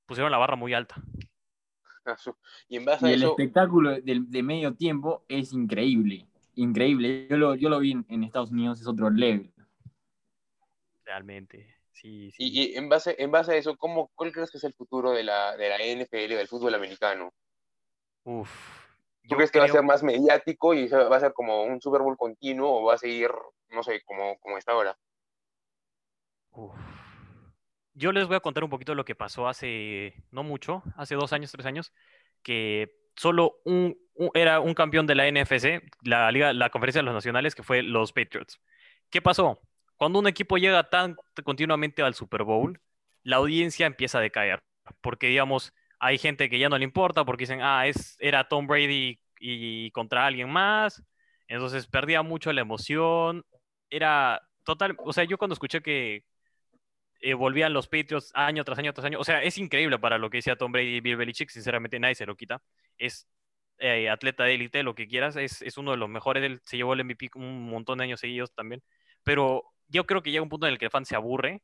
pusieron 0.08 0.32
la 0.32 0.38
barra 0.38 0.56
muy 0.56 0.74
alta. 0.74 0.96
Y, 2.68 2.76
en 2.76 2.86
base 2.86 3.06
a 3.06 3.10
el 3.10 3.22
espectáculo 3.22 4.00
de, 4.00 4.42
medio 4.42 4.74
tiempo 4.74 5.26
es 5.28 5.52
increíble, 5.52 6.26
increíble. 6.54 7.28
Yo 7.28 7.36
lo, 7.36 7.54
yo 7.54 7.68
lo 7.68 7.78
vi 7.78 7.92
en, 8.08 8.24
Estados 8.24 8.50
Unidos, 8.50 8.80
es 8.80 8.86
otro 8.86 9.10
level. 9.10 9.52
Realmente, 11.04 11.76
sí. 11.92 12.30
sí. 12.30 12.48
Y, 12.50 12.76
en, 12.76 12.88
base, 12.88 13.14
en 13.18 13.30
base 13.30 13.52
a 13.52 13.56
eso, 13.56 13.76
¿cómo, 13.76 14.10
¿cuál 14.14 14.32
crees 14.32 14.50
que 14.50 14.56
es 14.56 14.64
el 14.64 14.72
futuro 14.72 15.10
de 15.10 15.22
la, 15.22 15.54
de 15.58 15.68
la 15.68 15.76
NFL, 15.76 16.34
del 16.34 16.48
fútbol 16.48 16.74
americano? 16.74 17.34
Uf. 18.24 18.50
¿Tú 19.28 19.36
crees 19.36 19.50
que 19.50 19.58
va 19.58 19.66
a 19.66 19.68
ser 19.68 19.82
más 19.82 20.02
mediático 20.02 20.72
y 20.72 20.88
va 20.88 21.14
a 21.14 21.20
ser 21.20 21.34
como 21.34 21.64
un 21.64 21.82
Super 21.82 22.00
Bowl 22.00 22.16
continuo 22.16 22.80
o 22.80 22.84
va 22.86 22.94
a 22.94 22.98
seguir, 22.98 23.30
no 23.68 23.82
sé, 23.82 24.00
como, 24.06 24.38
como 24.38 24.56
está 24.56 24.72
ahora? 24.72 24.96
Uf 26.52 26.97
yo 27.98 28.12
les 28.12 28.26
voy 28.28 28.36
a 28.36 28.40
contar 28.40 28.64
un 28.64 28.70
poquito 28.70 28.94
lo 28.94 29.04
que 29.04 29.14
pasó 29.16 29.48
hace, 29.48 30.14
no 30.30 30.44
mucho, 30.44 30.82
hace 30.96 31.16
dos 31.16 31.32
años, 31.32 31.50
tres 31.50 31.66
años, 31.66 31.92
que 32.42 32.94
solo 33.16 33.56
era 34.34 34.60
un 34.60 34.74
campeón 34.74 35.06
de 35.06 35.16
la 35.16 35.26
NFC, 35.26 35.82
la, 36.02 36.30
Liga, 36.30 36.52
la 36.52 36.70
Conferencia 36.70 37.00
de 37.00 37.06
los 37.06 37.14
Nacionales, 37.14 37.54
que 37.54 37.64
fue 37.64 37.82
los 37.82 38.12
Patriots. 38.12 38.60
¿Qué 39.10 39.20
pasó? 39.20 39.60
Cuando 39.96 40.20
un 40.20 40.28
equipo 40.28 40.58
llega 40.58 40.88
tan 40.88 41.16
continuamente 41.44 42.02
al 42.02 42.14
Super 42.14 42.44
Bowl, 42.44 42.80
la 43.24 43.36
audiencia 43.36 43.86
empieza 43.86 44.18
a 44.18 44.22
decaer, 44.22 44.62
porque 45.00 45.26
digamos, 45.26 45.74
hay 45.98 46.18
gente 46.18 46.48
que 46.48 46.60
ya 46.60 46.68
no 46.68 46.78
le 46.78 46.84
importa, 46.84 47.24
porque 47.24 47.42
dicen, 47.42 47.60
ah, 47.62 47.86
es, 47.88 48.16
era 48.20 48.48
Tom 48.48 48.68
Brady 48.68 49.18
y 49.40 49.90
contra 49.90 50.24
alguien 50.24 50.50
más, 50.50 51.02
entonces 51.48 51.88
perdía 51.88 52.22
mucho 52.22 52.52
la 52.52 52.60
emoción, 52.60 53.44
era 53.90 54.40
total, 54.62 54.96
o 54.98 55.12
sea, 55.12 55.24
yo 55.24 55.36
cuando 55.36 55.54
escuché 55.54 55.82
que 55.82 56.24
eh, 57.20 57.34
volvían 57.34 57.72
los 57.72 57.88
Patriots 57.88 58.30
año 58.34 58.64
tras 58.64 58.78
año 58.78 58.92
tras 58.92 59.04
año. 59.06 59.18
O 59.18 59.24
sea, 59.24 59.42
es 59.42 59.58
increíble 59.58 59.98
para 59.98 60.18
lo 60.18 60.30
que 60.30 60.38
decía 60.38 60.56
Tom 60.56 60.72
Brady 60.72 60.96
y 60.96 61.00
Bill 61.00 61.16
Belichick. 61.16 61.50
Sinceramente, 61.50 61.98
nadie 61.98 62.14
se 62.14 62.26
lo 62.26 62.36
quita. 62.36 62.62
Es 62.96 63.28
eh, 63.78 64.08
atleta 64.08 64.44
de 64.44 64.54
élite, 64.54 64.82
lo 64.82 64.94
que 64.94 65.08
quieras. 65.08 65.36
Es, 65.36 65.62
es, 65.62 65.78
uno 65.78 65.92
de 65.92 65.96
los 65.96 66.08
mejores. 66.08 66.42
Él 66.44 66.60
se 66.64 66.76
llevó 66.76 66.94
el 66.94 67.04
MVP 67.04 67.30
un 67.34 67.68
montón 67.68 67.98
de 67.98 68.04
años 68.04 68.20
seguidos 68.20 68.52
también. 68.54 68.82
Pero 69.24 69.64
yo 69.88 70.06
creo 70.06 70.22
que 70.22 70.30
llega 70.30 70.42
un 70.42 70.48
punto 70.48 70.66
en 70.66 70.72
el 70.72 70.78
que 70.78 70.86
el 70.86 70.90
fan 70.90 71.04
se 71.04 71.16
aburre. 71.16 71.62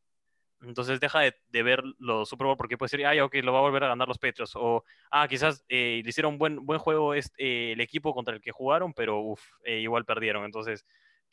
Entonces 0.62 0.98
deja 1.00 1.20
de, 1.20 1.62
ver 1.62 1.82
los 1.98 2.28
Super 2.28 2.46
Bowl 2.46 2.56
porque 2.56 2.78
puede 2.78 2.88
decir, 2.90 3.06
ah, 3.06 3.24
ok, 3.24 3.34
lo 3.42 3.52
va 3.52 3.58
a 3.58 3.62
volver 3.62 3.84
a 3.84 3.88
ganar 3.88 4.08
los 4.08 4.18
Patriots. 4.18 4.52
O, 4.56 4.84
ah, 5.10 5.28
quizás 5.28 5.64
eh, 5.68 6.00
le 6.02 6.08
hicieron 6.08 6.38
buen, 6.38 6.64
buen 6.64 6.78
juego 6.78 7.14
este, 7.14 7.72
el 7.72 7.80
equipo 7.80 8.14
contra 8.14 8.34
el 8.34 8.40
que 8.40 8.50
jugaron, 8.50 8.94
pero 8.94 9.20
uf, 9.20 9.42
igual 9.66 10.04
perdieron. 10.04 10.44
Entonces, 10.44 10.84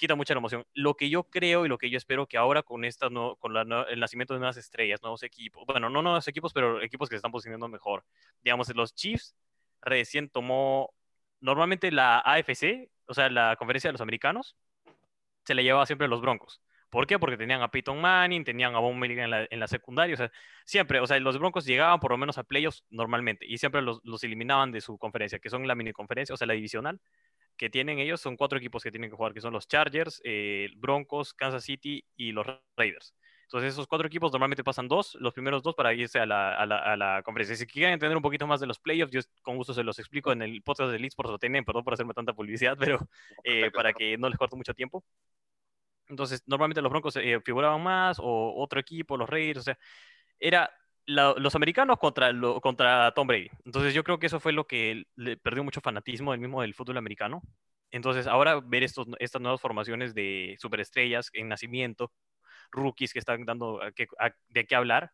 quita 0.02 0.16
mucha 0.16 0.34
la 0.34 0.40
emoción. 0.40 0.66
Lo 0.74 0.96
que 0.96 1.12
yo 1.12 1.26
creo 1.26 1.64
y 1.64 1.70
lo 1.70 1.78
que 1.78 1.92
yo 1.92 1.98
espero 1.98 2.26
que 2.26 2.36
ahora 2.36 2.64
con 2.64 2.86
esta 2.86 3.12
no, 3.12 3.36
con 3.36 3.56
el 3.56 4.00
nacimiento 4.00 4.34
de 4.34 4.40
nuevas 4.40 4.58
estrellas, 4.58 5.00
nuevos 5.04 5.22
equipos, 5.22 5.64
bueno, 5.68 5.92
no 5.92 6.02
nuevos 6.02 6.28
equipos, 6.28 6.54
pero 6.54 6.82
equipos 6.82 7.08
que 7.08 7.14
se 7.14 7.18
están 7.18 7.32
posicionando 7.32 7.68
mejor. 7.68 8.04
Digamos, 8.44 8.76
los 8.76 8.96
Chiefs 8.96 9.36
recién 9.80 10.30
tomó, 10.30 10.92
normalmente 11.40 11.92
la 11.92 12.18
AFC, 12.20 12.90
o 13.06 13.14
sea, 13.14 13.30
la 13.30 13.56
conferencia 13.58 13.90
de 13.90 13.92
los 13.94 14.02
americanos, 14.02 14.56
se 15.46 15.54
le 15.54 15.64
llevaba 15.64 15.86
siempre 15.86 16.06
a 16.06 16.10
los 16.10 16.22
Broncos. 16.22 16.62
¿Por 16.90 17.06
qué? 17.06 17.20
Porque 17.20 17.38
tenían 17.38 17.62
a 17.62 17.70
Peyton 17.70 18.02
Manning, 18.02 18.44
tenían 18.44 18.76
a 18.76 18.80
Von 18.80 19.00
Miller 19.00 19.20
en 19.20 19.30
la, 19.30 19.48
en 19.50 19.60
la, 19.60 19.68
secundaria, 19.68 20.16
o 20.16 20.18
sea, 20.18 20.32
siempre, 20.66 21.00
o 21.00 21.06
sea, 21.06 21.20
los 21.20 21.38
Broncos 21.38 21.66
llegaban 21.66 22.00
por 22.00 22.12
lo 22.12 22.18
menos 22.18 22.40
a 22.40 22.44
playoffs 22.44 22.84
normalmente 22.90 23.46
y 23.46 23.60
siempre 23.60 23.82
los, 23.84 24.02
los 24.04 24.24
eliminaban 24.24 24.72
de 24.72 24.82
su 24.82 24.98
conferencia, 24.98 25.40
que 25.40 25.50
son 25.50 25.68
la 25.68 25.76
mini 25.76 25.94
conferencia, 25.94 26.34
o 26.34 26.38
sea, 26.38 26.48
la 26.48 26.54
divisional, 26.54 27.00
que 27.62 27.70
tienen 27.70 28.00
ellos 28.00 28.20
son 28.20 28.38
cuatro 28.38 28.58
equipos 28.58 28.82
que 28.82 28.90
tienen 28.90 29.12
que 29.12 29.16
jugar, 29.16 29.36
que 29.36 29.40
son 29.40 29.54
los 29.54 29.68
Chargers, 29.68 30.20
eh, 30.24 30.72
Broncos, 30.78 31.36
Kansas 31.36 31.64
City 31.64 32.04
y 32.16 32.32
los 32.32 32.44
Raiders. 32.76 33.14
Entonces 33.44 33.74
esos 33.74 33.86
cuatro 33.86 34.08
equipos 34.08 34.32
normalmente 34.32 34.64
pasan 34.64 34.88
dos, 34.88 35.14
los 35.22 35.32
primeros 35.32 35.62
dos 35.62 35.76
para 35.76 35.94
irse 35.94 36.20
a 36.20 36.26
la, 36.26 36.56
a 36.56 36.66
la, 36.66 36.78
a 36.80 36.98
la 36.98 37.22
conferencia. 37.22 37.56
Si 37.56 37.68
quieren 37.68 37.94
entender 37.94 38.18
un 38.18 38.24
poquito 38.24 38.48
más 38.48 38.62
de 38.62 38.66
los 38.66 38.80
playoffs, 38.80 39.14
yo 39.14 39.22
con 39.44 39.58
gusto 39.58 39.76
se 39.76 39.84
los 39.84 40.00
explico 40.00 40.32
en 40.32 40.42
el 40.42 40.64
podcast 40.64 40.92
de 40.92 40.98
Leeds 40.98 41.14
por 41.14 41.30
lo 41.30 41.38
tienen, 41.38 41.64
perdón 41.64 41.84
por 41.84 41.94
hacerme 41.94 42.16
tanta 42.16 42.34
publicidad, 42.34 42.76
pero 42.98 42.98
eh, 43.44 43.70
para 43.70 43.94
que 43.94 44.18
no 44.18 44.28
les 44.28 44.40
corte 44.40 44.56
mucho 44.56 44.74
tiempo. 44.74 45.04
Entonces 46.08 46.42
normalmente 46.48 46.82
los 46.82 46.90
Broncos 46.90 47.16
eh, 47.18 47.40
figuraban 47.46 47.84
más, 47.84 48.18
o 48.20 48.56
otro 48.56 48.80
equipo, 48.80 49.18
los 49.18 49.30
Raiders, 49.30 49.60
o 49.60 49.64
sea, 49.64 49.78
era 50.40 50.72
los 51.06 51.56
americanos 51.56 51.98
contra, 52.00 52.32
contra 52.62 53.12
Tom 53.14 53.28
Brady. 53.28 53.50
Entonces 53.66 53.94
yo 53.94 54.04
creo 54.04 54.20
que 54.20 54.28
eso 54.28 54.40
fue 54.40 54.54
lo 54.54 54.68
que 54.68 55.06
le 55.16 55.38
perdió 55.38 55.64
mucho 55.64 55.82
fanatismo 55.82 56.32
del 56.32 56.42
mismo 56.42 56.62
del 56.62 56.74
fútbol 56.74 56.98
americano. 56.98 57.42
Entonces 57.92 58.28
ahora 58.28 58.60
ver 58.62 58.84
estos, 58.84 59.08
estas 59.20 59.42
nuevas 59.42 59.62
formaciones 59.62 60.14
de 60.14 60.56
superestrellas 60.60 61.30
en 61.34 61.50
nacimiento, 61.50 62.12
rookies 62.72 63.14
que 63.14 63.20
están 63.20 63.46
dando 63.46 63.80
de 64.50 64.66
qué 64.66 64.76
hablar, 64.76 65.12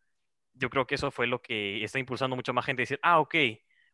yo 0.54 0.70
creo 0.70 0.86
que 0.86 0.96
eso 0.96 1.10
fue 1.10 1.26
lo 1.26 1.40
que 1.42 1.82
está 1.84 1.98
impulsando 1.98 2.36
mucho 2.36 2.52
más 2.52 2.64
gente 2.64 2.82
a 2.82 2.84
decir, 2.84 3.00
ah, 3.02 3.20
ok, 3.20 3.34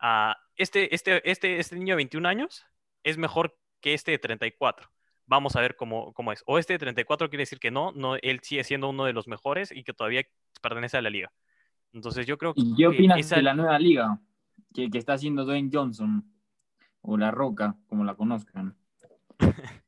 uh, 0.03 0.33
este, 0.57 0.95
este, 0.95 1.31
este, 1.31 1.59
este 1.59 1.77
niño 1.77 1.95
de 1.95 1.97
21 1.97 2.29
años 2.29 2.65
es 3.03 3.19
mejor 3.19 3.57
que 3.81 3.95
este 3.95 4.13
de 4.13 4.19
34 4.19 4.91
vamos 5.27 5.57
a 5.57 5.61
ver 5.61 5.77
cómo, 5.77 6.13
cómo, 6.15 6.33
es. 6.33 6.43
O 6.47 6.59
este 6.59 6.75
de 6.75 6.79
34 6.79 7.29
quiere 7.31 7.43
decir 7.43 7.59
que 7.59 7.71
no, 7.71 7.93
no, 7.93 8.17
él 8.17 8.41
sigue 8.43 8.65
siendo 8.65 8.89
uno 8.89 9.05
de 9.05 9.13
los 9.13 9.27
mejores 9.29 9.73
y 9.73 9.85
que 9.85 9.95
todavía 9.95 10.23
pertenece 10.61 10.97
a 10.97 11.03
la 11.03 11.11
liga. 11.11 11.33
Entonces 11.95 12.27
yo 12.27 12.37
creo 12.37 12.53
que... 12.53 12.61
¿Y 12.61 12.75
qué 12.75 12.87
opinas 12.89 13.31
de 13.31 13.43
la 13.43 13.55
nueva 13.55 13.79
liga 13.79 14.21
que, 14.75 14.91
está 14.93 15.15
haciendo 15.15 15.45
Dwayne 15.45 15.71
Johnson? 15.73 16.31
O 17.01 17.17
La 17.17 17.31
Roca, 17.31 17.77
como 17.87 18.05
la 18.05 18.15
conozcan. 18.15 18.77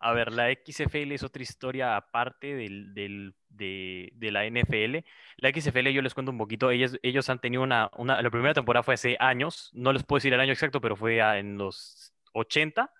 A 0.00 0.12
ver, 0.12 0.32
la 0.32 0.52
XFL 0.52 1.12
es 1.12 1.22
otra 1.22 1.42
historia 1.42 1.96
aparte 1.96 2.54
del, 2.54 2.92
del, 2.92 3.34
de, 3.48 4.12
de, 4.14 4.30
la 4.30 4.44
NFL. 4.44 4.98
La 5.38 5.50
XFL, 5.50 5.88
yo 5.92 6.02
les 6.02 6.12
cuento 6.12 6.30
un 6.30 6.36
poquito, 6.36 6.70
ellos, 6.70 6.98
ellos 7.02 7.30
han 7.30 7.40
tenido 7.40 7.62
una, 7.62 7.90
una, 7.96 8.20
La 8.20 8.30
primera 8.30 8.52
temporada 8.52 8.82
fue 8.82 8.94
hace 8.94 9.16
años, 9.18 9.70
no 9.72 9.94
les 9.94 10.02
puedo 10.02 10.18
decir 10.18 10.34
el 10.34 10.40
año 10.40 10.52
exacto, 10.52 10.82
pero 10.82 10.94
fue 10.94 11.20
en 11.38 11.56
los 11.56 12.12
80 12.34 12.90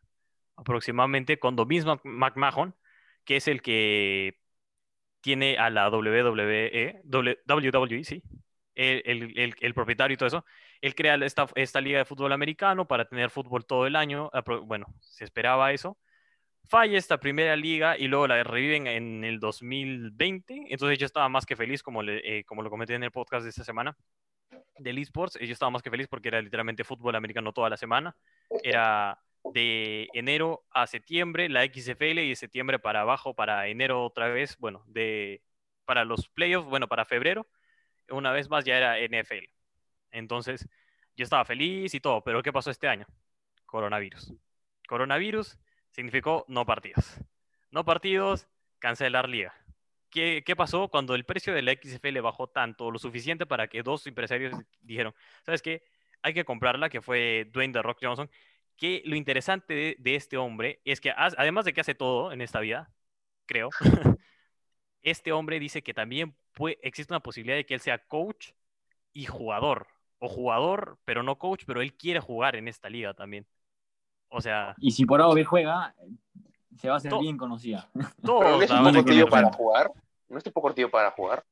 aproximadamente, 0.57 1.39
cuando 1.39 1.67
mismo 1.67 2.01
McMahon, 2.05 2.75
que 3.25 3.37
es 3.37 3.49
el 3.49 3.61
que 3.61 4.41
tiene 5.21 5.57
a 5.59 5.71
la 5.71 5.89
WWE, 5.89 7.03
WWE, 7.05 8.05
sí, 8.05 8.23
el, 8.75 9.55
el, 9.61 9.75
propietario 9.75 10.15
y 10.15 10.17
todo 10.17 10.27
eso, 10.27 10.45
él 10.81 10.95
crea 10.95 11.15
esta, 11.17 11.47
esta 11.55 11.81
liga 11.81 11.99
de 11.99 12.05
fútbol 12.05 12.33
americano 12.33 12.87
para 12.87 13.05
tener 13.07 13.31
fútbol 13.31 13.65
todo 13.67 13.87
el 13.87 13.97
año. 13.97 14.31
Bueno, 14.65 14.87
se 15.01 15.25
esperaba 15.25 15.73
eso. 15.73 15.99
Falla 16.67 16.99
esta 16.99 17.19
primera 17.19 17.57
liga 17.57 17.99
y 17.99 18.09
luego 18.09 18.27
la 18.27 18.43
reviven 18.43 18.87
en 18.87 19.25
el 19.25 19.39
2020. 19.39 20.67
Entonces 20.71 20.99
yo 20.99 21.07
estaba 21.07 21.29
más 21.29 21.47
que 21.47 21.57
feliz, 21.57 21.83
como, 21.83 22.03
eh, 22.03 22.45
como 22.47 22.63
lo 22.63 22.71
comenté 22.71 22.95
en 22.95 23.05
el 23.05 23.11
podcast 23.11 23.45
de 23.45 23.51
esta 23.51 23.65
semana 23.65 23.97
del 24.79 24.99
esports. 24.99 25.39
Yo 25.41 25.53
estaba 25.53 25.71
más 25.71 25.83
que 25.83 25.91
feliz 25.91 26.09
porque 26.09 26.29
era 26.29 26.41
literalmente 26.41 26.85
fútbol 26.85 27.15
americano 27.17 27.53
toda 27.53 27.71
la 27.71 27.77
semana. 27.77 28.17
Era 28.63 29.21
de 29.53 30.09
enero 30.15 30.65
a 30.71 30.87
septiembre 30.87 31.49
la 31.49 31.65
XFL 31.65 32.21
y 32.21 32.31
de 32.31 32.37
septiembre 32.37 32.79
para 32.79 33.03
abajo 33.03 33.35
para 33.35 33.69
enero 33.69 34.05
otra 34.05 34.29
vez, 34.29 34.57
bueno, 34.59 34.83
de 34.87 35.43
para 35.85 36.05
los 36.05 36.29
playoffs, 36.31 36.69
bueno, 36.69 36.89
para 36.89 37.05
febrero 37.05 37.47
una 38.11 38.33
vez 38.33 38.49
más 38.49 38.65
ya 38.65 38.77
era 38.77 38.99
NFL. 38.99 39.49
Entonces, 40.11 40.69
yo 41.17 41.25
estaba 41.25 41.45
feliz 41.45 41.95
y 41.95 42.01
todo, 42.01 42.23
pero 42.23 42.43
¿qué 42.43 42.53
pasó 42.53 42.71
este 42.71 42.89
año? 42.89 43.07
Coronavirus. 43.67 44.33
Coronavirus 44.89 45.59
significó 45.91 46.45
no 46.49 46.67
partidos. 46.67 47.21
No 47.71 47.85
partidos, 47.85 48.49
cancelar 48.79 49.29
liga. 49.29 49.55
¿Qué, 50.11 50.45
¿Qué, 50.47 50.55
pasó 50.55 50.89
cuando 50.89 51.15
el 51.17 51.25
precio 51.25 51.53
de 51.55 51.63
la 51.63 51.73
XFL 51.73 52.21
bajó 52.21 52.49
tanto, 52.49 52.91
lo 52.91 52.99
suficiente 52.99 53.47
para 53.47 53.67
que 53.67 53.83
dos 53.83 54.07
empresarios 54.07 54.55
dijeron, 54.81 55.13
¿sabes 55.45 55.61
qué? 55.61 55.83
Hay 56.23 56.35
que 56.35 56.45
comprarla, 56.45 56.89
que 56.89 57.01
fue 57.01 57.49
Dwayne 57.53 57.73
The 57.73 57.83
Rock 57.83 57.99
Johnson, 58.03 58.31
que 58.77 59.03
lo 59.05 59.17
interesante 59.17 59.97
de, 59.99 60.15
este 60.15 60.37
hombre 60.37 60.81
es 60.85 61.01
que, 61.01 61.13
además 61.17 61.65
de 61.65 61.73
que 61.73 61.81
hace 61.81 61.95
todo 61.95 62.33
en 62.33 62.41
esta 62.41 62.61
vida, 62.61 62.93
creo, 63.47 63.71
este 65.05 65.31
hombre 65.33 65.61
dice 65.61 65.83
que 65.83 65.95
también 65.95 66.35
existe 66.83 67.13
una 67.13 67.21
posibilidad 67.21 67.57
de 67.57 67.67
que 67.67 67.75
él 67.75 67.81
sea 67.81 67.99
coach 67.99 68.51
y 69.13 69.27
jugador. 69.27 69.87
O 70.19 70.29
jugador, 70.29 70.99
pero 71.05 71.23
no 71.23 71.37
coach, 71.37 71.65
pero 71.67 71.83
él 71.83 71.95
quiere 71.95 72.19
jugar 72.19 72.57
en 72.57 72.67
esta 72.67 72.89
liga 72.89 73.13
también. 73.13 73.47
O 74.29 74.41
sea. 74.41 74.75
Y 74.79 74.91
si 74.93 75.05
por 75.05 75.21
algo 75.21 75.37
juega, 75.45 75.95
se 76.77 76.89
va 76.89 76.95
a 76.95 76.97
hacer 76.97 77.13
bien 77.21 77.37
conocida. 77.37 77.91
¿No 78.23 78.63
es 78.63 78.71
un 78.71 78.85
poco 78.85 79.05
tío 79.05 79.29
para 79.29 79.53
jugar? 79.53 79.93
¿No 80.29 80.39
es 80.39 80.47
un 80.47 80.53
poco 80.53 80.75
tío 80.75 80.91
para 80.91 81.11
jugar? 81.11 81.45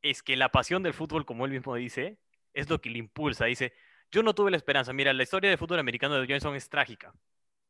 Es 0.00 0.22
que 0.22 0.36
la 0.36 0.48
pasión 0.48 0.82
del 0.82 0.94
fútbol, 0.94 1.26
como 1.26 1.44
él 1.44 1.52
mismo 1.52 1.74
dice, 1.74 2.18
es 2.54 2.70
lo 2.70 2.80
que 2.80 2.88
le 2.88 2.98
impulsa. 2.98 3.44
Dice, 3.44 3.74
yo 4.10 4.22
no 4.22 4.34
tuve 4.34 4.50
la 4.50 4.56
esperanza. 4.56 4.92
Mira, 4.94 5.12
la 5.12 5.22
historia 5.22 5.50
del 5.50 5.58
fútbol 5.58 5.78
americano 5.78 6.14
de 6.14 6.26
Johnson 6.26 6.54
es 6.54 6.68
trágica. 6.70 7.12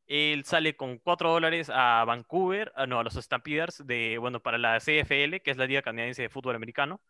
Él 0.06 0.44
sale 0.44 0.76
con 0.76 0.98
4 0.98 1.30
dólares 1.30 1.70
a 1.72 2.04
Vancouver, 2.04 2.72
ah, 2.76 2.86
no, 2.86 3.00
a 3.00 3.04
los 3.04 3.14
Stampeders, 3.14 3.86
de, 3.86 4.18
bueno, 4.18 4.40
para 4.40 4.58
la 4.58 4.78
CFL, 4.78 5.40
que 5.42 5.50
es 5.50 5.56
la 5.56 5.66
Liga 5.66 5.82
Canadiense 5.82 6.22
de 6.22 6.28
Fútbol 6.28 6.56
Americano. 6.56 7.00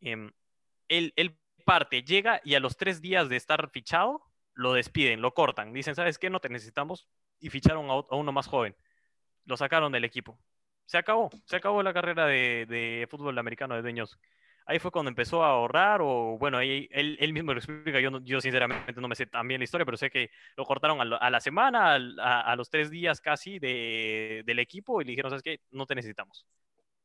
Em, 0.00 0.32
él, 0.88 1.38
parte, 1.64 2.02
llega 2.02 2.40
y 2.44 2.54
a 2.54 2.60
los 2.60 2.76
tres 2.76 3.00
días 3.00 3.28
de 3.28 3.36
estar 3.36 3.70
fichado, 3.70 4.22
lo 4.54 4.72
despiden, 4.74 5.20
lo 5.22 5.34
cortan. 5.34 5.72
Dicen, 5.72 5.94
¿sabes 5.94 6.18
qué? 6.18 6.30
No 6.30 6.40
te 6.40 6.48
necesitamos. 6.48 7.08
Y 7.40 7.50
ficharon 7.50 7.90
a, 7.90 8.00
uno 8.16 8.32
más 8.32 8.46
joven. 8.46 8.76
Lo 9.44 9.56
sacaron 9.56 9.92
del 9.92 10.04
equipo. 10.04 10.38
Se 10.86 10.98
acabó, 10.98 11.30
se 11.44 11.56
acabó 11.56 11.82
la 11.82 11.92
carrera 11.92 12.26
de, 12.26 12.66
de 12.66 13.06
fútbol 13.10 13.38
americano 13.38 13.74
de 13.74 13.82
Dueños 13.82 14.18
ahí 14.68 14.78
fue 14.78 14.90
cuando 14.90 15.08
empezó 15.08 15.42
a 15.42 15.48
ahorrar, 15.48 16.00
o 16.02 16.36
bueno, 16.38 16.58
ahí 16.58 16.88
él, 16.92 17.32
mismo 17.32 17.54
lo 17.54 17.58
explica, 17.58 18.00
yo, 18.00 18.20
yo 18.20 18.40
sinceramente 18.40 18.92
no 19.00 19.08
me 19.08 19.16
sé 19.16 19.26
tan 19.26 19.48
bien 19.48 19.60
la 19.60 19.64
historia, 19.64 19.86
pero 19.86 19.96
sé 19.96 20.10
que 20.10 20.30
lo 20.56 20.64
cortaron 20.66 21.00
a, 21.00 21.30
la 21.30 21.40
semana, 21.40 21.94
a, 21.94 22.54
los 22.54 22.68
tres 22.68 22.90
días 22.90 23.22
casi 23.22 23.58
de, 23.58 24.42
del 24.44 24.58
equipo 24.58 25.00
y 25.00 25.06
le 25.06 25.12
dijeron, 25.12 25.30
¿sabes 25.30 25.42
qué? 25.42 25.60
No 25.70 25.86
te 25.86 25.94
necesitamos. 25.94 26.46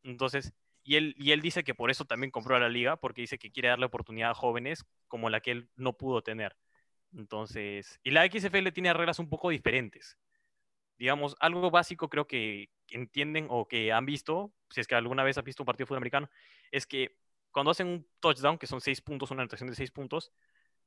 Entonces, 0.04 0.54
y 0.84 0.98
él, 0.98 1.16
y 1.18 1.32
él 1.32 1.40
dice 1.40 1.64
que 1.64 1.74
por 1.74 1.90
eso 1.90 2.04
también 2.04 2.32
compró 2.32 2.58
a 2.58 2.60
la 2.60 2.68
liga, 2.68 2.98
porque 2.98 3.22
dice 3.22 3.38
que 3.38 3.50
quiere 3.50 3.70
darle 3.70 3.86
oportunidad 3.86 4.32
a 4.32 4.36
jóvenes 4.36 4.86
como 5.08 5.30
la 5.30 5.40
que 5.40 5.52
él 5.52 5.70
no 5.78 5.94
pudo 5.94 6.22
tener. 6.22 6.58
Entonces, 7.16 7.98
y 8.04 8.12
la 8.12 8.26
XFL 8.30 8.74
tiene 8.74 8.94
reglas 8.94 9.20
un 9.20 9.30
poco 9.30 9.50
diferentes. 9.52 10.18
Digamos, 10.98 11.38
algo 11.40 11.72
básico 11.72 12.10
creo 12.10 12.28
que 12.28 12.70
entienden 12.90 13.48
o 13.50 13.70
que 13.70 13.94
han 13.94 14.06
visto, 14.06 14.54
si 14.70 14.82
es 14.82 14.88
que 14.88 14.96
alguna 14.96 15.24
vez 15.24 15.38
has 15.38 15.46
visto 15.46 15.64
un 15.64 15.66
partido 15.66 15.86
de 15.86 15.88
fútbol 15.88 16.00
americano, 16.00 16.30
es 16.70 16.86
que 16.86 17.16
cuando 17.54 17.72
hacen 17.72 17.88
un 17.88 18.08
touchdown, 18.20 18.58
que 18.58 18.68
son 18.68 18.82
seis 18.82 19.00
puntos, 19.00 19.32
una 19.32 19.44
anotación 19.44 19.70
de 19.70 19.76
seis 19.76 19.92
puntos, 19.92 20.34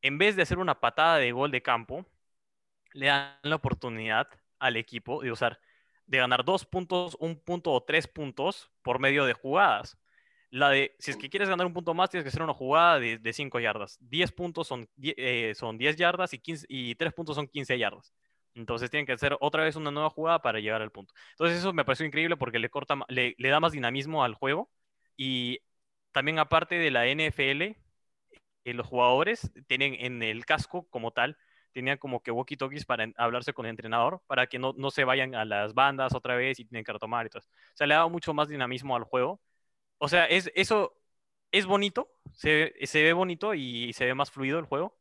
en 0.02 0.18
vez 0.18 0.36
de 0.36 0.42
hacer 0.42 0.58
una 0.58 0.80
patada 0.80 1.16
de 1.18 1.32
gol 1.32 1.50
de 1.50 1.62
campo, 1.62 2.04
le 2.92 3.06
dan 3.06 3.38
la 3.42 3.56
oportunidad 3.56 4.28
al 4.58 4.76
equipo 4.76 5.22
de 5.22 5.30
usar, 5.32 5.60
de 6.06 6.18
ganar 6.18 6.44
dos 6.44 6.66
puntos, 6.66 7.16
un 7.20 7.38
punto 7.40 7.72
o 7.72 7.82
tres 7.82 8.08
puntos 8.08 8.70
por 8.82 8.98
medio 8.98 9.24
de 9.24 9.32
jugadas. 9.32 9.98
La 10.50 10.70
de, 10.70 10.94
si 10.98 11.10
es 11.10 11.16
que 11.16 11.28
quieres 11.28 11.48
ganar 11.48 11.66
un 11.66 11.72
punto 11.72 11.94
más, 11.94 12.10
tienes 12.10 12.24
que 12.24 12.28
hacer 12.28 12.42
una 12.42 12.54
jugada 12.54 12.98
de, 12.98 13.18
de 13.18 13.32
5 13.32 13.60
yardas. 13.60 13.98
10 14.00 14.32
puntos 14.32 14.66
son, 14.66 14.88
eh, 15.02 15.52
son 15.56 15.76
10 15.76 15.96
yardas 15.96 16.32
y, 16.34 16.38
15, 16.38 16.66
y 16.68 16.94
3 16.94 17.12
puntos 17.12 17.36
son 17.36 17.48
15 17.48 17.78
yardas. 17.78 18.14
Entonces 18.54 18.90
tienen 18.90 19.06
que 19.06 19.12
hacer 19.12 19.36
otra 19.40 19.64
vez 19.64 19.76
una 19.76 19.90
nueva 19.90 20.08
jugada 20.08 20.40
para 20.40 20.60
llegar 20.60 20.82
al 20.82 20.90
punto. 20.90 21.14
Entonces 21.32 21.58
eso 21.58 21.72
me 21.72 21.84
pareció 21.84 22.06
increíble 22.06 22.36
porque 22.36 22.58
le, 22.58 22.70
corta, 22.70 22.96
le, 23.08 23.34
le 23.38 23.48
da 23.50 23.60
más 23.60 23.72
dinamismo 23.72 24.24
al 24.24 24.34
juego 24.34 24.70
y 25.16 25.60
también 26.16 26.38
aparte 26.38 26.76
de 26.76 26.90
la 26.90 27.06
NFL, 27.06 27.76
eh, 28.64 28.72
los 28.72 28.86
jugadores 28.86 29.52
tienen 29.66 29.94
en 29.98 30.22
el 30.22 30.46
casco 30.46 30.88
como 30.88 31.10
tal, 31.10 31.36
tenían 31.72 31.98
como 31.98 32.22
que 32.22 32.32
walkie-talkies 32.32 32.86
para 32.86 33.12
hablarse 33.18 33.52
con 33.52 33.66
el 33.66 33.70
entrenador, 33.72 34.22
para 34.26 34.46
que 34.46 34.58
no, 34.58 34.72
no, 34.78 34.90
se 34.90 35.04
vayan 35.04 35.34
a 35.34 35.44
las 35.44 35.74
bandas 35.74 36.14
otra 36.14 36.34
vez 36.34 36.58
y 36.58 36.64
tienen 36.64 36.84
que 36.84 36.92
retomar 36.94 37.26
y 37.26 37.28
todo. 37.28 37.42
O 37.42 37.76
sea, 37.76 37.86
le 37.86 37.94
da 37.94 38.08
mucho 38.08 38.32
más 38.32 38.48
dinamismo 38.48 38.96
al 38.96 39.04
juego. 39.04 39.42
O 39.98 40.08
sea, 40.08 40.24
es, 40.24 40.50
eso 40.54 40.98
es 41.52 41.66
bonito, 41.66 42.08
se, 42.32 42.72
se 42.86 43.02
ve 43.02 43.12
bonito 43.12 43.52
y 43.52 43.92
se 43.92 44.06
ve 44.06 44.14
más 44.14 44.30
fluido 44.30 44.58
el 44.58 44.64
juego, 44.64 44.96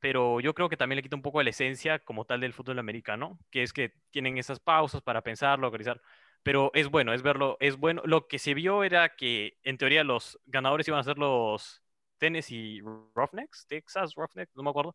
pero 0.00 0.40
yo 0.40 0.52
creo 0.54 0.68
que 0.68 0.76
también 0.76 0.96
le 0.96 1.02
quita 1.04 1.14
un 1.16 1.22
poco 1.22 1.42
la 1.44 1.50
esencia 1.50 2.00
como 2.00 2.24
tal 2.24 2.40
del 2.40 2.52
fútbol 2.52 2.80
americano, 2.80 3.38
que 3.52 3.62
es 3.62 3.72
que 3.72 3.94
tienen 4.10 4.36
esas 4.36 4.58
pausas 4.58 5.00
para 5.00 5.22
pensarlo, 5.22 5.68
organizar 5.68 6.02
pero 6.46 6.70
es 6.74 6.88
bueno, 6.88 7.12
es 7.12 7.22
verlo, 7.22 7.56
es 7.58 7.76
bueno. 7.76 8.02
Lo 8.04 8.28
que 8.28 8.38
se 8.38 8.54
vio 8.54 8.84
era 8.84 9.16
que 9.16 9.58
en 9.64 9.78
teoría 9.78 10.04
los 10.04 10.38
ganadores 10.46 10.86
iban 10.86 11.00
a 11.00 11.02
ser 11.02 11.18
los 11.18 11.82
Tennessee 12.18 12.80
Roughnecks, 13.16 13.66
Texas 13.66 14.14
Roughnecks, 14.14 14.54
no 14.54 14.62
me 14.62 14.70
acuerdo 14.70 14.94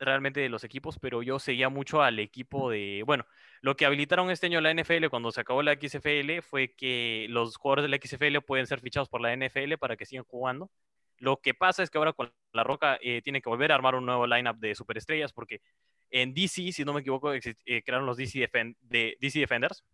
realmente 0.00 0.40
de 0.40 0.48
los 0.48 0.64
equipos, 0.64 0.98
pero 0.98 1.22
yo 1.22 1.38
seguía 1.38 1.68
mucho 1.68 2.02
al 2.02 2.18
equipo 2.18 2.68
de, 2.68 3.04
bueno, 3.06 3.24
lo 3.60 3.76
que 3.76 3.86
habilitaron 3.86 4.28
este 4.32 4.46
año 4.46 4.60
la 4.60 4.74
NFL 4.74 5.06
cuando 5.08 5.30
se 5.30 5.42
acabó 5.42 5.62
la 5.62 5.74
XFL 5.80 6.40
fue 6.42 6.74
que 6.74 7.26
los 7.30 7.56
jugadores 7.58 7.84
de 7.84 7.88
la 7.88 7.98
XFL 8.02 8.44
pueden 8.44 8.66
ser 8.66 8.80
fichados 8.80 9.08
por 9.08 9.20
la 9.20 9.32
NFL 9.36 9.74
para 9.78 9.96
que 9.96 10.04
sigan 10.04 10.24
jugando. 10.24 10.68
Lo 11.18 11.40
que 11.40 11.54
pasa 11.54 11.84
es 11.84 11.90
que 11.90 11.98
ahora 11.98 12.12
con 12.12 12.32
La 12.52 12.64
Roca 12.64 12.98
eh, 13.00 13.22
tiene 13.22 13.40
que 13.40 13.48
volver 13.48 13.70
a 13.70 13.76
armar 13.76 13.94
un 13.94 14.04
nuevo 14.04 14.26
lineup 14.26 14.58
de 14.58 14.74
superestrellas 14.74 15.32
porque 15.32 15.60
en 16.10 16.34
DC, 16.34 16.72
si 16.72 16.84
no 16.84 16.92
me 16.92 17.02
equivoco, 17.02 17.32
eh, 17.32 17.40
crearon 17.84 18.04
los 18.04 18.16
DC, 18.16 18.50
de, 18.80 19.16
DC 19.20 19.38
Defenders, 19.38 19.84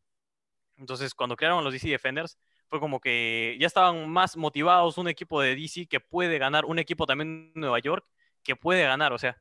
entonces, 0.79 1.15
cuando 1.15 1.37
crearon 1.37 1.65
los 1.65 1.73
DC 1.73 1.89
Defenders, 1.89 2.39
fue 2.69 2.81
como 2.81 3.01
que 3.01 3.57
ya 3.61 3.67
estaban 3.67 4.09
más 4.11 4.37
motivados 4.37 4.99
un 4.99 5.09
equipo 5.09 5.41
de 5.41 5.57
DC 5.57 5.87
que 5.87 6.01
puede 6.01 6.39
ganar, 6.39 6.65
un 6.65 6.79
equipo 6.79 7.07
también 7.07 7.53
de 7.55 7.61
Nueva 7.61 7.79
York 7.81 8.07
que 8.43 8.57
puede 8.57 8.83
ganar. 8.85 9.13
O 9.13 9.19
sea, 9.19 9.41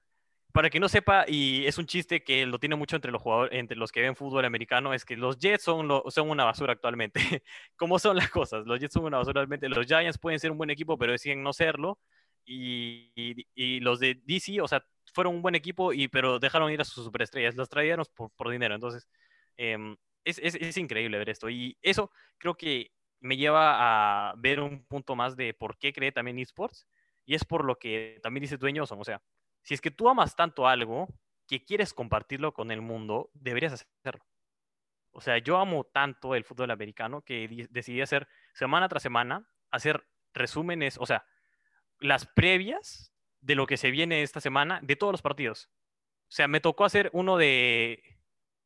para 0.51 0.69
que 0.69 0.79
no 0.79 0.89
sepa, 0.89 1.25
y 1.27 1.65
es 1.67 1.77
un 1.77 1.85
chiste 1.85 2.23
que 2.23 2.45
lo 2.45 2.59
tiene 2.59 2.75
mucho 2.75 2.95
entre 2.95 3.11
los 3.11 3.21
jugadores, 3.21 3.57
entre 3.59 3.77
los 3.77 3.91
que 3.91 4.01
ven 4.01 4.15
fútbol 4.15 4.45
americano, 4.45 4.93
es 4.93 5.05
que 5.05 5.15
los 5.17 5.37
Jets 5.37 5.63
son, 5.63 5.87
son 6.09 6.29
una 6.29 6.45
basura 6.45 6.73
actualmente. 6.73 7.19
¿Cómo 7.77 7.99
son 7.99 8.17
las 8.17 8.29
cosas? 8.29 8.65
Los 8.65 8.79
Jets 8.79 8.93
son 8.93 9.05
una 9.05 9.17
basura 9.17 9.41
actualmente. 9.41 9.69
Los 9.69 9.85
Giants 9.85 10.17
pueden 10.17 10.39
ser 10.39 10.51
un 10.51 10.57
buen 10.57 10.69
equipo, 10.71 10.97
pero 10.97 11.11
deciden 11.11 11.43
no 11.43 11.53
serlo. 11.53 11.99
Y, 12.45 13.11
y, 13.55 13.79
los 13.81 13.99
de 13.99 14.21
DC, 14.25 14.61
o 14.61 14.67
sea, 14.67 14.83
fueron 15.13 15.35
un 15.35 15.41
buen 15.41 15.55
equipo, 15.55 15.93
y, 15.93 16.07
pero 16.07 16.39
dejaron 16.39 16.71
ir 16.71 16.81
a 16.81 16.85
sus 16.85 17.03
superestrellas. 17.03 17.55
Los 17.55 17.69
traían 17.69 18.01
por, 18.15 18.31
por 18.31 18.49
dinero. 18.49 18.73
Entonces, 18.75 19.07
eh, 19.57 19.77
es, 20.23 20.77
increíble 20.77 21.17
ver 21.17 21.29
esto. 21.29 21.49
Y 21.49 21.77
eso 21.81 22.11
creo 22.37 22.55
que 22.55 22.91
me 23.19 23.37
lleva 23.37 24.29
a 24.29 24.33
ver 24.37 24.59
un 24.59 24.85
punto 24.85 25.15
más 25.15 25.35
de 25.35 25.53
por 25.53 25.77
qué 25.77 25.93
cree 25.93 26.11
también 26.11 26.39
esports. 26.39 26.87
Y 27.25 27.35
es 27.35 27.43
por 27.43 27.65
lo 27.65 27.77
que 27.77 28.19
también 28.23 28.41
dice 28.41 28.57
Dueñoso. 28.57 28.97
O 28.97 29.03
sea, 29.03 29.21
si 29.63 29.73
es 29.73 29.81
que 29.81 29.91
tú 29.91 30.09
amas 30.09 30.35
tanto 30.35 30.67
algo 30.67 31.07
que 31.47 31.63
quieres 31.63 31.93
compartirlo 31.93 32.53
con 32.53 32.71
el 32.71 32.81
mundo, 32.81 33.29
deberías 33.33 33.73
hacerlo. 33.73 34.25
O 35.11 35.21
sea, 35.21 35.37
yo 35.39 35.57
amo 35.57 35.83
tanto 35.83 36.35
el 36.35 36.43
fútbol 36.43 36.71
americano 36.71 37.21
que 37.21 37.67
decidí 37.71 38.01
hacer 38.01 38.27
semana 38.53 38.87
tras 38.87 39.01
semana, 39.01 39.49
hacer 39.71 40.07
resúmenes, 40.33 40.97
o 40.99 41.05
sea, 41.05 41.25
las 41.99 42.27
previas 42.27 43.13
de 43.41 43.55
lo 43.55 43.65
que 43.65 43.77
se 43.77 43.91
viene 43.91 44.21
esta 44.21 44.41
semana 44.41 44.79
de 44.83 44.95
todos 44.95 45.11
los 45.11 45.21
partidos. 45.21 45.69
O 46.23 46.31
sea, 46.31 46.47
me 46.47 46.59
tocó 46.59 46.85
hacer 46.85 47.09
uno 47.13 47.37
de... 47.37 48.03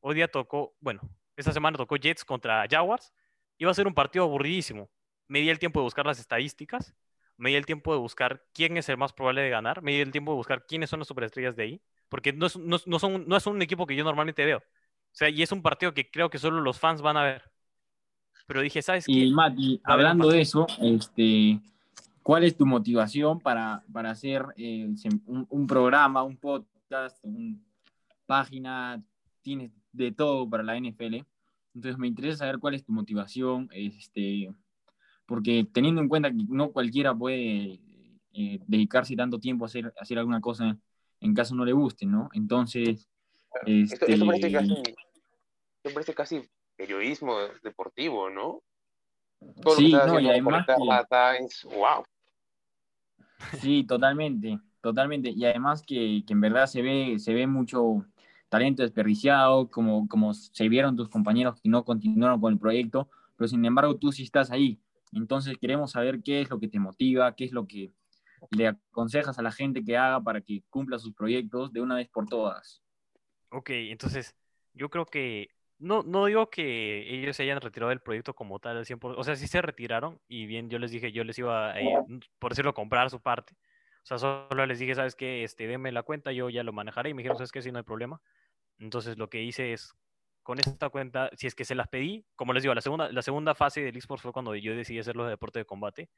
Hoy 0.00 0.16
día 0.16 0.28
tocó, 0.28 0.76
bueno, 0.80 1.00
esta 1.36 1.52
semana 1.52 1.76
tocó 1.76 1.96
Jets 1.96 2.24
contra 2.24 2.66
Jaguars. 2.68 3.12
Iba 3.58 3.70
a 3.70 3.74
ser 3.74 3.86
un 3.86 3.94
partido 3.94 4.24
aburridísimo. 4.24 4.90
Me 5.28 5.40
di 5.40 5.48
el 5.48 5.58
tiempo 5.58 5.80
de 5.80 5.84
buscar 5.84 6.06
las 6.06 6.18
estadísticas. 6.18 6.94
Me 7.36 7.50
di 7.50 7.56
el 7.56 7.66
tiempo 7.66 7.92
de 7.92 7.98
buscar 7.98 8.44
quién 8.52 8.76
es 8.76 8.88
el 8.88 8.98
más 8.98 9.12
probable 9.12 9.42
de 9.42 9.50
ganar. 9.50 9.82
Me 9.82 9.92
di 9.92 10.00
el 10.00 10.10
tiempo 10.10 10.32
de 10.32 10.36
buscar 10.36 10.66
quiénes 10.66 10.90
son 10.90 11.00
las 11.00 11.08
superestrellas 11.08 11.56
de 11.56 11.62
ahí. 11.62 11.82
Porque 12.08 12.32
no 12.32 12.46
es, 12.46 12.56
no, 12.56 12.98
son, 12.98 13.26
no 13.26 13.36
es 13.36 13.46
un 13.46 13.62
equipo 13.62 13.86
que 13.86 13.96
yo 13.96 14.04
normalmente 14.04 14.44
veo. 14.44 14.58
O 14.58 15.14
sea, 15.14 15.28
y 15.28 15.42
es 15.42 15.52
un 15.52 15.62
partido 15.62 15.94
que 15.94 16.10
creo 16.10 16.30
que 16.30 16.38
solo 16.38 16.60
los 16.60 16.78
fans 16.78 17.02
van 17.02 17.16
a 17.16 17.22
ver. 17.22 17.50
Pero 18.46 18.60
dije, 18.60 18.82
¿sabes 18.82 19.06
qué? 19.06 19.12
Y 19.12 19.32
Mati, 19.32 19.80
hablando 19.84 20.28
de 20.28 20.40
eso, 20.40 20.66
este, 20.80 21.60
¿cuál 22.22 22.44
es 22.44 22.56
tu 22.56 22.66
motivación 22.66 23.40
para, 23.40 23.82
para 23.92 24.10
hacer 24.10 24.44
eh, 24.56 24.86
un, 25.26 25.46
un, 25.48 25.66
programa, 25.66 26.22
un 26.22 26.36
podcast, 26.36 27.18
una 27.24 27.56
página? 28.26 29.02
Tienes 29.42 29.70
de 29.92 30.12
todo 30.12 30.48
para 30.48 30.62
la 30.62 30.76
NFL. 30.78 31.24
Entonces 31.74 31.98
me 31.98 32.08
interesa 32.08 32.38
saber 32.38 32.58
cuál 32.58 32.74
es 32.74 32.84
tu 32.84 32.92
motivación, 32.92 33.68
este, 33.72 34.52
porque 35.26 35.66
teniendo 35.72 36.00
en 36.00 36.08
cuenta 36.08 36.30
que 36.30 36.44
no 36.48 36.72
cualquiera 36.72 37.14
puede 37.14 37.80
eh, 38.32 38.60
dedicarse 38.66 39.16
tanto 39.16 39.38
tiempo 39.38 39.64
a 39.64 39.68
hacer, 39.68 39.92
hacer 39.98 40.18
alguna 40.18 40.40
cosa 40.40 40.76
en 41.20 41.34
caso 41.34 41.54
no 41.54 41.64
le 41.64 41.72
guste, 41.72 42.06
¿no? 42.06 42.28
Entonces... 42.32 43.08
Este... 43.66 44.12
Esto, 44.12 44.26
parece 44.26 44.52
casi, 44.52 44.82
parece 45.94 46.14
casi 46.14 46.50
periodismo 46.76 47.36
deportivo, 47.62 48.28
¿no? 48.30 48.62
sí, 49.76 49.92
no, 49.92 50.20
y 50.20 50.28
además... 50.28 50.66
wow. 51.64 52.04
Sí, 53.60 53.84
totalmente, 53.84 54.58
totalmente. 54.80 55.30
Y 55.30 55.44
además 55.44 55.82
que, 55.82 56.22
que, 56.26 56.32
en 56.32 56.40
verdad 56.40 56.66
se 56.66 56.82
ve, 56.82 57.18
se 57.18 57.34
ve 57.34 57.46
mucho 57.46 58.04
talento 58.52 58.82
desperdiciado, 58.82 59.70
como, 59.70 60.06
como 60.08 60.34
se 60.34 60.68
vieron 60.68 60.94
tus 60.94 61.08
compañeros 61.08 61.58
que 61.62 61.70
no 61.70 61.86
continuaron 61.86 62.38
con 62.38 62.52
el 62.52 62.58
proyecto, 62.58 63.08
pero 63.34 63.48
sin 63.48 63.64
embargo 63.64 63.96
tú 63.96 64.12
sí 64.12 64.24
estás 64.24 64.50
ahí. 64.50 64.78
Entonces 65.10 65.56
queremos 65.58 65.92
saber 65.92 66.22
qué 66.22 66.42
es 66.42 66.50
lo 66.50 66.60
que 66.60 66.68
te 66.68 66.78
motiva, 66.78 67.34
qué 67.34 67.46
es 67.46 67.52
lo 67.52 67.66
que 67.66 67.92
le 68.50 68.66
aconsejas 68.68 69.38
a 69.38 69.42
la 69.42 69.52
gente 69.52 69.82
que 69.82 69.96
haga 69.96 70.20
para 70.22 70.42
que 70.42 70.62
cumpla 70.68 70.98
sus 70.98 71.14
proyectos 71.14 71.72
de 71.72 71.80
una 71.80 71.94
vez 71.94 72.10
por 72.10 72.26
todas. 72.26 72.82
Ok, 73.48 73.70
entonces 73.70 74.36
yo 74.74 74.90
creo 74.90 75.06
que 75.06 75.48
no, 75.78 76.02
no 76.02 76.26
digo 76.26 76.50
que 76.50 77.08
ellos 77.08 77.34
se 77.34 77.44
hayan 77.44 77.58
retirado 77.58 77.88
del 77.88 78.00
proyecto 78.00 78.34
como 78.34 78.58
tal 78.58 78.76
al 78.76 78.84
100%, 78.84 79.14
o 79.16 79.24
sea, 79.24 79.34
sí 79.34 79.46
se 79.46 79.62
retiraron 79.62 80.20
y 80.28 80.44
bien 80.44 80.68
yo 80.68 80.78
les 80.78 80.90
dije, 80.90 81.10
yo 81.10 81.24
les 81.24 81.38
iba, 81.38 81.80
eh, 81.80 81.86
por 82.38 82.52
decirlo, 82.52 82.72
a 82.72 82.74
comprar 82.74 83.08
su 83.08 83.18
parte. 83.18 83.54
O 84.02 84.04
sea, 84.04 84.18
solo 84.18 84.66
les 84.66 84.78
dije, 84.78 84.94
¿sabes 84.94 85.14
qué? 85.14 85.44
Este, 85.44 85.66
denme 85.66 85.90
la 85.90 86.02
cuenta, 86.02 86.32
yo 86.32 86.50
ya 86.50 86.64
lo 86.64 86.72
manejaré 86.72 87.10
y 87.10 87.14
me 87.14 87.22
dijeron, 87.22 87.38
¿sabes 87.38 87.52
qué? 87.52 87.62
Si 87.62 87.70
no 87.70 87.78
hay 87.78 87.84
problema. 87.84 88.20
Entonces 88.82 89.16
lo 89.16 89.30
que 89.30 89.42
hice 89.42 89.72
es, 89.72 89.94
con 90.42 90.58
esta 90.58 90.88
cuenta, 90.90 91.30
si 91.36 91.46
es 91.46 91.54
que 91.54 91.64
se 91.64 91.74
las 91.76 91.88
pedí, 91.88 92.26
como 92.34 92.52
les 92.52 92.62
digo, 92.64 92.74
la 92.74 92.80
segunda, 92.80 93.10
la 93.12 93.22
segunda 93.22 93.54
fase 93.54 93.80
del 93.82 93.96
eSports 93.96 94.22
fue 94.22 94.32
cuando 94.32 94.54
yo 94.56 94.74
decidí 94.74 94.98
hacerlo 94.98 95.24
de 95.24 95.30
deporte 95.30 95.60
de 95.60 95.64
combate 95.64 96.10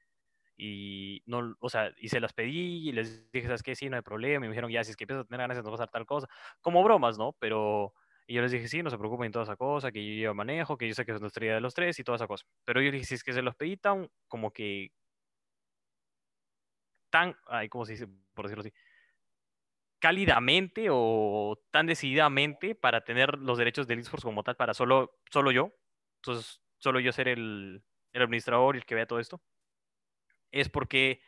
y 0.56 1.22
no, 1.26 1.56
o 1.60 1.68
sea, 1.68 1.92
y 1.98 2.08
se 2.08 2.20
las 2.20 2.32
pedí 2.32 2.88
y 2.88 2.92
les 2.92 3.30
dije, 3.32 3.46
¿sabes 3.46 3.62
qué? 3.62 3.74
Sí, 3.74 3.90
no 3.90 3.96
hay 3.96 4.02
problema. 4.02 4.46
Y 4.46 4.48
me 4.48 4.54
dijeron, 4.54 4.70
ya, 4.70 4.84
si 4.84 4.92
es 4.92 4.96
que 4.96 5.04
empiezas 5.04 5.24
a 5.24 5.28
tener 5.28 5.40
ganas 5.40 5.56
de 5.56 5.62
pasar 5.62 5.90
tal 5.90 6.06
cosa, 6.06 6.28
como 6.60 6.82
bromas, 6.84 7.18
¿no? 7.18 7.34
Pero, 7.38 7.92
yo 8.28 8.40
les 8.40 8.52
dije, 8.52 8.68
sí, 8.68 8.82
no 8.82 8.90
se 8.90 8.98
preocupen 8.98 9.26
en 9.26 9.32
toda 9.32 9.44
esa 9.44 9.56
cosa, 9.56 9.92
que 9.92 10.16
yo 10.18 10.34
manejo, 10.34 10.78
que 10.78 10.88
yo 10.88 10.94
sé 10.94 11.04
que 11.04 11.12
es 11.12 11.20
la 11.20 11.26
estrella 11.26 11.54
de 11.54 11.60
los 11.60 11.74
tres 11.74 11.98
y 11.98 12.04
toda 12.04 12.16
esa 12.16 12.26
cosa. 12.26 12.46
Pero 12.64 12.80
yo 12.80 12.90
dije, 12.92 13.04
si 13.04 13.14
es 13.14 13.24
que 13.24 13.32
se 13.32 13.42
los 13.42 13.56
pedí 13.56 13.76
tan, 13.76 14.08
como 14.28 14.52
que, 14.52 14.92
tan, 17.10 17.36
ay, 17.46 17.68
¿cómo 17.68 17.84
se 17.84 17.92
dice? 17.92 18.06
Por 18.34 18.46
decirlo 18.46 18.62
así, 18.62 18.72
cálidamente 20.04 20.88
o 20.90 21.58
tan 21.70 21.86
decididamente 21.86 22.74
para 22.74 23.04
tener 23.04 23.38
los 23.38 23.56
derechos 23.56 23.86
del 23.86 24.00
eSports 24.00 24.22
como 24.22 24.42
tal, 24.42 24.54
para 24.54 24.74
solo, 24.74 25.18
solo 25.30 25.50
yo. 25.50 25.72
Entonces, 26.16 26.60
solo 26.76 27.00
yo 27.00 27.10
ser 27.10 27.26
el, 27.26 27.82
el 28.12 28.22
administrador 28.22 28.76
y 28.76 28.80
el 28.80 28.84
que 28.84 28.94
vea 28.94 29.06
todo 29.06 29.18
esto 29.18 29.40
es 30.52 30.68
porque 30.68 31.22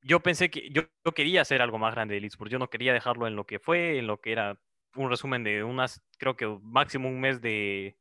yo 0.00 0.20
pensé 0.20 0.50
que 0.50 0.70
yo, 0.70 0.84
quería 1.14 1.42
hacer 1.42 1.60
algo 1.60 1.76
más 1.78 1.94
grande 1.94 2.14
del 2.14 2.24
eSports. 2.24 2.50
Yo 2.50 2.58
no 2.58 2.70
quería 2.70 2.94
dejarlo 2.94 3.26
en 3.26 3.36
lo 3.36 3.44
que 3.44 3.58
fue, 3.58 3.98
en 3.98 4.06
lo 4.06 4.22
que 4.22 4.32
era 4.32 4.58
un 4.94 5.10
resumen 5.10 5.44
de 5.44 5.62
unas, 5.62 6.02
creo 6.16 6.34
que 6.34 6.46
máximo 6.62 7.10
un 7.10 7.20
mes 7.20 7.42
de, 7.42 7.98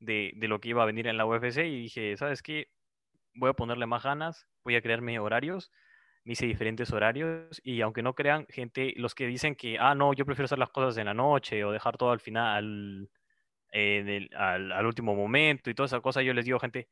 de, 0.00 0.34
lo 0.48 0.60
que 0.60 0.70
iba 0.70 0.82
a 0.82 0.86
venir 0.86 1.06
en 1.06 1.16
la 1.16 1.26
UFC 1.26 1.58
y 1.58 1.82
dije, 1.82 2.16
¿sabes 2.16 2.42
qué? 2.42 2.72
Voy 3.34 3.50
a 3.50 3.52
ponerle 3.52 3.86
más 3.86 4.02
ganas, 4.02 4.48
voy 4.64 4.74
a 4.74 4.82
crearme 4.82 5.20
horarios, 5.20 5.70
me 6.24 6.32
hice 6.34 6.46
diferentes 6.46 6.92
horarios 6.92 7.60
y 7.64 7.80
aunque 7.82 8.02
no 8.02 8.14
crean 8.14 8.46
gente, 8.48 8.94
los 8.96 9.14
que 9.14 9.26
dicen 9.26 9.56
que, 9.56 9.78
ah, 9.78 9.94
no, 9.94 10.12
yo 10.14 10.24
prefiero 10.26 10.46
hacer 10.46 10.58
las 10.58 10.70
cosas 10.70 10.96
en 10.98 11.06
la 11.06 11.14
noche 11.14 11.64
o 11.64 11.72
dejar 11.72 11.96
todo 11.96 12.10
al 12.12 12.20
final, 12.20 13.10
al, 13.72 14.72
al 14.72 14.86
último 14.86 15.14
momento 15.14 15.70
y 15.70 15.74
toda 15.74 15.86
esa 15.86 16.00
cosa, 16.00 16.22
yo 16.22 16.34
les 16.34 16.44
digo, 16.44 16.58
gente, 16.58 16.88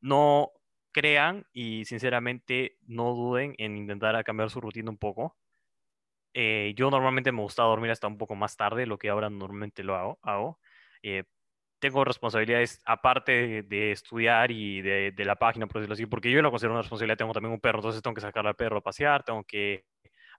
no, 0.00 0.52
crean 0.92 1.46
y 1.52 1.84
sinceramente 1.86 2.78
no 2.82 3.14
duden 3.14 3.54
en 3.58 3.78
intentar 3.78 4.22
cambiar 4.24 4.50
su 4.50 4.60
rutina 4.60 4.90
un 4.90 4.98
poco. 4.98 5.38
Eh, 6.34 6.74
yo 6.76 6.90
normalmente 6.90 7.32
me 7.32 7.42
gusta 7.42 7.64
dormir 7.64 7.90
hasta 7.90 8.06
un 8.06 8.18
poco 8.18 8.34
más 8.36 8.56
tarde, 8.56 8.86
lo 8.86 8.98
que 8.98 9.08
ahora 9.10 9.30
normalmente 9.30 9.82
lo 9.84 9.96
hago. 9.96 10.18
hago. 10.22 10.60
Eh, 11.02 11.24
tengo 11.80 12.04
responsabilidades 12.04 12.80
aparte 12.84 13.62
de, 13.62 13.92
estudiar 13.92 14.50
y 14.50 14.82
de, 14.82 15.24
la 15.24 15.36
página, 15.36 15.66
por 15.66 15.80
decirlo 15.80 15.94
así, 15.94 16.06
porque 16.06 16.30
yo 16.30 16.42
lo 16.42 16.50
considero 16.50 16.74
una 16.74 16.82
responsabilidad. 16.82 17.16
Tengo 17.16 17.32
también 17.32 17.52
un 17.52 17.60
perro, 17.60 17.78
entonces 17.78 18.02
tengo 18.02 18.14
que 18.14 18.20
sacar 18.20 18.46
al 18.46 18.54
perro 18.54 18.78
a 18.78 18.82
pasear, 18.82 19.24
tengo 19.24 19.42
que 19.44 19.84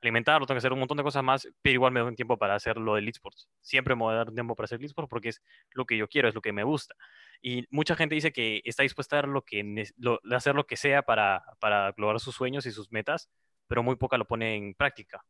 alimentarlo, 0.02 0.46
tengo 0.46 0.56
que 0.56 0.60
hacer 0.60 0.74
un 0.74 0.80
montón 0.80 0.98
de 0.98 1.04
cosas 1.04 1.24
más, 1.24 1.48
pero 1.62 1.74
igual 1.74 1.92
me 1.92 2.00
doy 2.00 2.10
un 2.10 2.16
tiempo 2.16 2.38
para 2.38 2.56
hacer 2.56 2.78
lo 2.78 2.96
del 2.96 3.08
esports. 3.08 3.50
Siempre 3.60 3.96
me 3.96 4.04
voy 4.04 4.14
a 4.14 4.18
dar 4.18 4.30
un 4.30 4.36
tiempo 4.36 4.56
para 4.56 4.66
hacer 4.66 4.84
esports 4.84 5.10
porque 5.10 5.30
es 5.30 5.42
lo 5.72 5.86
que 5.86 5.98
yo 5.98 6.08
quiero, 6.08 6.28
es 6.28 6.36
lo 6.36 6.42
que 6.42 6.54
me 6.54 6.64
gusta. 6.64 6.96
Y 7.42 7.66
mucha 7.70 7.96
gente 7.96 8.16
dice 8.16 8.32
que 8.32 8.62
está 8.64 8.84
dispuesta 8.84 9.16
a 9.16 9.20
hacer 9.20 9.30
lo 9.30 9.42
que, 9.44 9.86
hacer 10.32 10.56
lo 10.56 10.66
que 10.66 10.78
sea 10.78 11.02
para, 11.02 11.44
para 11.60 11.94
lograr 11.98 12.20
sus 12.20 12.36
sueños 12.36 12.66
y 12.66 12.72
sus 12.72 12.92
metas, 12.92 13.30
pero 13.68 13.84
muy 13.84 13.96
poca 13.96 14.18
lo 14.18 14.26
pone 14.26 14.56
en 14.56 14.74
práctica. 14.74 15.24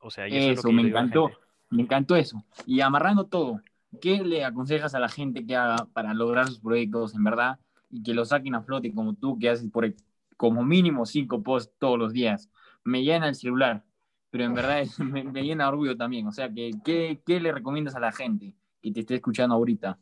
O 0.00 0.10
sea, 0.10 0.26
eso, 0.26 0.72
me 0.72 0.82
encantó, 0.82 1.30
me 1.70 1.82
encantó 1.82 2.16
eso. 2.16 2.44
Y 2.66 2.80
amarrando 2.80 3.26
todo, 3.26 3.60
¿qué 4.00 4.22
le 4.22 4.44
aconsejas 4.44 4.94
a 4.94 5.00
la 5.00 5.08
gente 5.08 5.46
que 5.46 5.56
haga 5.56 5.86
para 5.92 6.14
lograr 6.14 6.46
sus 6.46 6.60
proyectos 6.60 7.14
en 7.14 7.24
verdad 7.24 7.58
y 7.90 8.02
que 8.02 8.14
lo 8.14 8.24
saquen 8.24 8.54
a 8.54 8.62
flote 8.62 8.92
como 8.92 9.14
tú 9.14 9.38
que 9.38 9.50
haces 9.50 9.70
por 9.70 9.92
como 10.36 10.64
mínimo 10.64 11.06
cinco 11.06 11.42
posts 11.42 11.72
todos 11.78 11.98
los 11.98 12.12
días? 12.12 12.50
Me 12.84 13.02
llena 13.02 13.28
el 13.28 13.34
celular, 13.34 13.84
pero 14.30 14.44
en 14.44 14.54
verdad 14.54 14.84
me, 14.98 15.42
llena 15.42 15.68
orgullo 15.68 15.96
también. 15.96 16.26
O 16.26 16.32
sea, 16.32 16.52
que, 16.52 16.72
¿qué, 16.84 17.20
¿qué 17.24 17.40
le 17.40 17.52
recomiendas 17.52 17.94
a 17.94 18.00
la 18.00 18.12
gente 18.12 18.54
que 18.80 18.92
te 18.92 19.00
esté 19.00 19.16
escuchando 19.16 19.54
ahorita? 19.54 19.98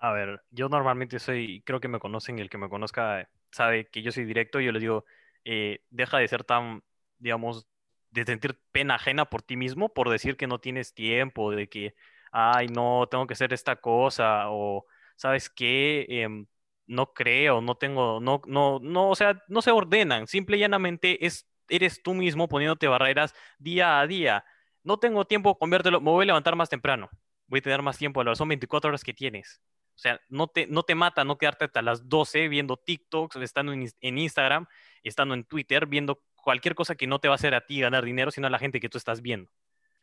A 0.00 0.12
ver, 0.12 0.42
yo 0.50 0.68
normalmente 0.68 1.18
soy, 1.18 1.62
creo 1.62 1.80
que 1.80 1.88
me 1.88 1.98
conocen 1.98 2.38
y 2.38 2.42
el 2.42 2.50
que 2.50 2.58
me 2.58 2.68
conozca 2.68 3.28
sabe 3.50 3.88
que 3.88 4.02
yo 4.02 4.12
soy 4.12 4.24
directo. 4.24 4.60
Yo 4.60 4.72
les 4.72 4.80
digo, 4.80 5.04
eh, 5.44 5.80
deja 5.90 6.18
de 6.18 6.28
ser 6.28 6.44
tan, 6.44 6.82
digamos, 7.18 7.66
de 8.10 8.24
sentir 8.24 8.58
pena 8.72 8.94
ajena 8.94 9.26
por 9.26 9.42
ti 9.42 9.56
mismo, 9.56 9.92
por 9.92 10.08
decir 10.08 10.36
que 10.36 10.46
no 10.46 10.60
tienes 10.60 10.94
tiempo, 10.94 11.50
de 11.50 11.68
que, 11.68 11.94
ay, 12.32 12.68
no, 12.68 13.06
tengo 13.10 13.26
que 13.26 13.34
hacer 13.34 13.52
esta 13.52 13.76
cosa, 13.76 14.50
o, 14.50 14.86
¿sabes 15.16 15.50
qué? 15.50 16.06
Em, 16.08 16.46
no 16.86 17.12
creo, 17.12 17.60
no 17.60 17.76
tengo, 17.76 18.20
no, 18.20 18.40
no, 18.46 18.78
no, 18.82 19.10
o 19.10 19.14
sea, 19.14 19.42
no 19.48 19.62
se 19.62 19.70
ordenan. 19.70 20.26
Simple 20.26 20.56
y 20.56 20.60
llanamente 20.60 21.26
es, 21.26 21.48
eres 21.68 22.02
tú 22.02 22.14
mismo 22.14 22.48
poniéndote 22.48 22.88
barreras 22.88 23.34
día 23.58 24.00
a 24.00 24.06
día. 24.06 24.44
No 24.82 24.98
tengo 24.98 25.26
tiempo, 25.26 25.58
conviértelo, 25.58 26.00
me 26.00 26.10
voy 26.10 26.24
a 26.24 26.26
levantar 26.26 26.56
más 26.56 26.70
temprano. 26.70 27.10
Voy 27.46 27.60
a 27.60 27.62
tener 27.62 27.82
más 27.82 27.98
tiempo, 27.98 28.22
son 28.34 28.48
24 28.48 28.88
horas 28.88 29.04
que 29.04 29.14
tienes. 29.14 29.60
O 29.94 30.00
sea, 30.00 30.20
no 30.28 30.46
te, 30.46 30.66
no 30.68 30.84
te 30.84 30.94
mata 30.94 31.24
no 31.24 31.38
quedarte 31.38 31.64
hasta 31.64 31.82
las 31.82 32.08
12 32.08 32.48
viendo 32.48 32.76
TikToks, 32.76 33.36
estando 33.36 33.72
en, 33.72 33.88
en 34.00 34.18
Instagram, 34.18 34.66
estando 35.02 35.34
en 35.34 35.44
Twitter, 35.44 35.86
viendo 35.86 36.22
cualquier 36.36 36.74
cosa 36.74 36.94
que 36.94 37.06
no 37.06 37.18
te 37.18 37.28
va 37.28 37.34
a 37.34 37.36
hacer 37.36 37.54
a 37.54 37.66
ti 37.66 37.80
ganar 37.80 38.04
dinero, 38.04 38.30
sino 38.30 38.46
a 38.46 38.50
la 38.50 38.58
gente 38.58 38.80
que 38.80 38.88
tú 38.88 38.96
estás 38.96 39.22
viendo. 39.22 39.50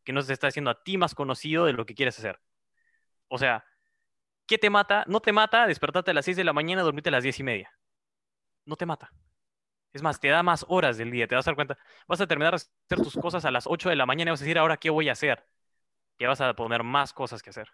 Que 0.05 0.13
no 0.13 0.21
se 0.21 0.31
está 0.33 0.47
haciendo 0.47 0.71
a 0.71 0.83
ti 0.83 0.97
más 0.97 1.15
conocido 1.15 1.65
de 1.65 1.73
lo 1.73 1.85
que 1.85 1.95
quieres 1.95 2.17
hacer. 2.17 2.39
O 3.27 3.37
sea, 3.37 3.65
¿qué 4.47 4.57
te 4.57 4.69
mata? 4.69 5.03
No 5.07 5.19
te 5.19 5.33
mata 5.33 5.67
despertarte 5.67 6.11
a 6.11 6.13
las 6.13 6.25
6 6.25 6.37
de 6.37 6.45
la 6.45 6.53
mañana, 6.53 6.83
dormirte 6.83 7.09
a 7.09 7.11
las 7.11 7.23
10 7.23 7.39
y 7.39 7.43
media. 7.43 7.71
No 8.65 8.75
te 8.77 8.85
mata. 8.85 9.11
Es 9.95 10.01
más, 10.01 10.19
te 10.19 10.27
da 10.27 10.43
más 10.43 10.65
horas 10.67 10.97
del 10.97 11.09
día, 11.09 11.25
te 11.27 11.35
vas 11.35 11.47
a 11.47 11.51
dar 11.51 11.55
cuenta. 11.55 11.77
Vas 12.07 12.19
a 12.19 12.27
terminar 12.27 12.53
de 12.53 12.57
hacer 12.57 13.03
tus 13.03 13.15
cosas 13.15 13.45
a 13.45 13.51
las 13.51 13.65
8 13.65 13.89
de 13.89 13.95
la 13.95 14.05
mañana 14.05 14.29
y 14.29 14.33
vas 14.33 14.41
a 14.41 14.43
decir, 14.43 14.57
ahora, 14.57 14.77
¿qué 14.77 14.89
voy 14.89 15.09
a 15.09 15.13
hacer? 15.13 15.47
Que 16.17 16.27
vas 16.27 16.41
a 16.41 16.53
poner 16.53 16.83
más 16.83 17.13
cosas 17.13 17.41
que 17.41 17.51
hacer, 17.51 17.71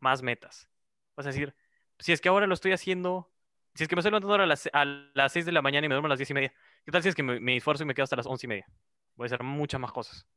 más 0.00 0.22
metas. 0.22 0.70
Vas 1.16 1.26
a 1.26 1.30
decir, 1.30 1.54
si 1.98 2.12
es 2.12 2.20
que 2.20 2.28
ahora 2.28 2.46
lo 2.46 2.54
estoy 2.54 2.72
haciendo, 2.72 3.32
si 3.74 3.82
es 3.82 3.88
que 3.88 3.96
me 3.96 4.00
estoy 4.00 4.12
levantando 4.12 4.34
a 4.34 4.46
las, 4.46 4.70
a 4.72 4.84
las 4.84 5.32
6 5.32 5.46
de 5.46 5.52
la 5.52 5.62
mañana 5.62 5.86
y 5.86 5.88
me 5.88 5.96
duermo 5.96 6.06
a 6.06 6.10
las 6.10 6.18
10 6.18 6.30
y 6.30 6.34
media, 6.34 6.54
¿qué 6.84 6.92
tal 6.92 7.02
si 7.02 7.08
es 7.08 7.14
que 7.16 7.24
me, 7.24 7.56
esfuerzo 7.56 7.82
y 7.82 7.86
me 7.86 7.94
quedo 7.94 8.04
hasta 8.04 8.16
las 8.16 8.26
11 8.26 8.46
y 8.46 8.48
media? 8.48 8.66
Voy 9.16 9.24
a 9.24 9.26
hacer 9.26 9.42
muchas 9.42 9.80
más 9.80 9.92
cosas. 9.92 10.28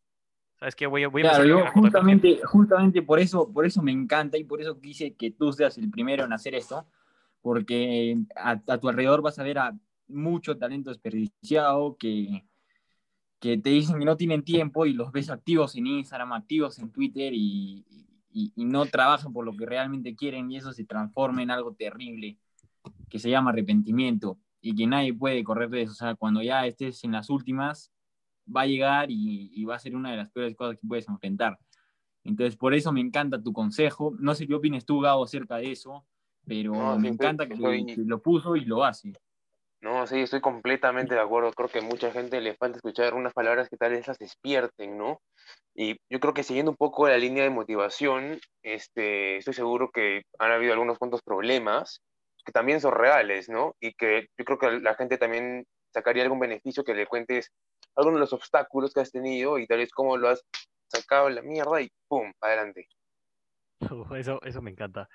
¿Sabes 0.59 0.75
qué? 0.75 0.87
Voy, 0.87 1.05
voy 1.05 1.21
a 1.21 1.29
claro, 1.29 1.45
yo 1.45 1.65
justamente, 1.71 2.39
justamente 2.43 3.01
por 3.03 3.19
eso, 3.19 3.51
por 3.51 3.65
eso 3.65 3.81
me 3.83 3.91
encanta 3.91 4.37
y 4.37 4.43
por 4.43 4.59
eso 4.59 4.79
quise 4.79 5.13
que 5.13 5.31
tú 5.31 5.53
seas 5.53 5.77
el 5.77 5.91
primero 5.91 6.25
en 6.25 6.33
hacer 6.33 6.55
esto, 6.55 6.87
porque 7.41 8.17
a, 8.35 8.57
tu 8.57 8.89
alrededor 8.89 9.21
vas 9.21 9.37
a 9.37 9.43
ver 9.43 9.59
a 9.59 9.77
mucho 10.07 10.57
talento 10.57 10.89
desperdiciado 10.89 11.95
que, 11.97 12.43
que 13.39 13.57
te 13.59 13.69
dicen 13.69 13.99
que 13.99 14.05
no 14.05 14.17
tienen 14.17 14.43
tiempo 14.43 14.87
y 14.87 14.93
los 14.93 15.11
ves 15.11 15.29
activos 15.29 15.75
en 15.75 15.85
Instagram, 15.85 16.33
activos 16.33 16.79
en 16.79 16.91
Twitter 16.91 17.33
y, 17.35 17.85
y, 18.31 18.65
no 18.65 18.85
trabajan 18.85 19.33
por 19.33 19.45
lo 19.45 19.55
que 19.55 19.65
realmente 19.65 20.15
quieren 20.15 20.51
y 20.51 20.57
eso 20.57 20.73
se 20.73 20.85
transforma 20.85 21.43
en 21.43 21.51
algo 21.51 21.73
terrible 21.73 22.37
que 23.09 23.19
se 23.19 23.29
llama 23.29 23.51
arrepentimiento 23.51 24.39
y 24.61 24.75
que 24.75 24.87
nadie 24.87 25.13
puede 25.13 25.43
correr 25.43 25.69
de 25.69 25.83
eso. 25.83 25.91
O 25.91 25.95
sea, 25.95 26.15
cuando 26.15 26.41
ya 26.41 26.65
estés 26.65 27.03
en 27.03 27.11
las 27.11 27.29
últimas, 27.29 27.91
va 28.53 28.61
a 28.61 28.67
llegar 28.67 29.07
y, 29.09 29.63
va 29.65 29.75
a 29.75 29.79
ser 29.79 29.95
una 29.95 30.11
de 30.11 30.17
las 30.17 30.29
peores 30.31 30.55
cosas 30.55 30.77
que 30.79 30.87
puedes 30.87 31.07
enfrentar. 31.07 31.57
Entonces, 32.23 32.55
por 32.57 32.73
eso 32.73 32.91
me 32.91 33.01
encanta 33.01 33.41
tu 33.41 33.53
consejo. 33.53 34.13
No 34.19 34.35
sé 34.35 34.47
qué 34.47 34.55
opines 34.55 34.85
tú, 34.85 34.99
Gabo, 34.99 35.23
acerca 35.23 35.57
de 35.57 35.71
eso, 35.71 36.05
pero 36.45 36.97
me 36.99 37.09
encanta 37.09 37.47
que, 37.47 37.55
lo 37.55 38.21
puso 38.21 38.55
y 38.55 38.65
lo 38.65 38.83
hace. 38.83 39.13
No, 39.79 40.07
sí, 40.07 40.21
estoy 40.21 40.41
completamente 40.41 41.13
de 41.13 41.21
acuerdo. 41.21 41.51
Creo 41.53 41.69
que 41.69 41.79
a 41.79 41.83
mucha 41.83 42.11
gente 42.11 42.41
le 42.41 42.55
falta 42.55 42.77
escuchar 42.77 43.13
unas 43.13 43.33
palabras 43.33 43.69
que 43.69 43.77
tal 43.77 43.91
vez 43.91 44.07
las 44.07 44.17
despierten, 44.17 44.97
¿no? 44.97 45.21
Y 45.75 45.97
yo 46.09 46.19
creo 46.19 46.33
que 46.33 46.43
siguiendo 46.43 46.71
un 46.71 46.77
poco 46.77 47.07
la 47.07 47.17
línea 47.17 47.43
de 47.43 47.51
motivación, 47.51 48.39
este, 48.63 49.37
estoy 49.37 49.53
seguro 49.53 49.91
que 49.91 50.23
han 50.39 50.51
habido 50.51 50.73
algunos 50.73 50.97
cuantos 50.97 51.21
problemas 51.21 52.01
que 52.43 52.51
también 52.51 52.81
son 52.81 52.93
reales, 52.93 53.49
¿no? 53.49 53.75
Y 53.79 53.93
que 53.93 54.27
yo 54.37 54.45
creo 54.45 54.57
que 54.57 54.79
la 54.79 54.95
gente 54.95 55.17
también 55.17 55.65
sacaría 55.93 56.23
algún 56.23 56.39
beneficio 56.39 56.83
que 56.83 56.95
le 56.95 57.05
cuentes 57.05 57.51
algunos 57.97 58.19
de 58.19 58.21
los 58.21 58.33
obstáculos 58.33 58.93
que 58.93 59.01
has 59.01 59.11
tenido 59.11 59.57
y 59.57 59.67
tal 59.67 59.79
vez 59.79 59.91
cómo 59.91 60.15
lo 60.17 60.29
has 60.29 60.45
sacado 60.87 61.29
la 61.29 61.41
mierda 61.41 61.81
y 61.81 61.91
¡pum! 62.07 62.31
adelante. 62.39 62.87
Eso, 64.17 64.39
eso 64.43 64.61
me 64.61 64.71
encanta 64.71 65.07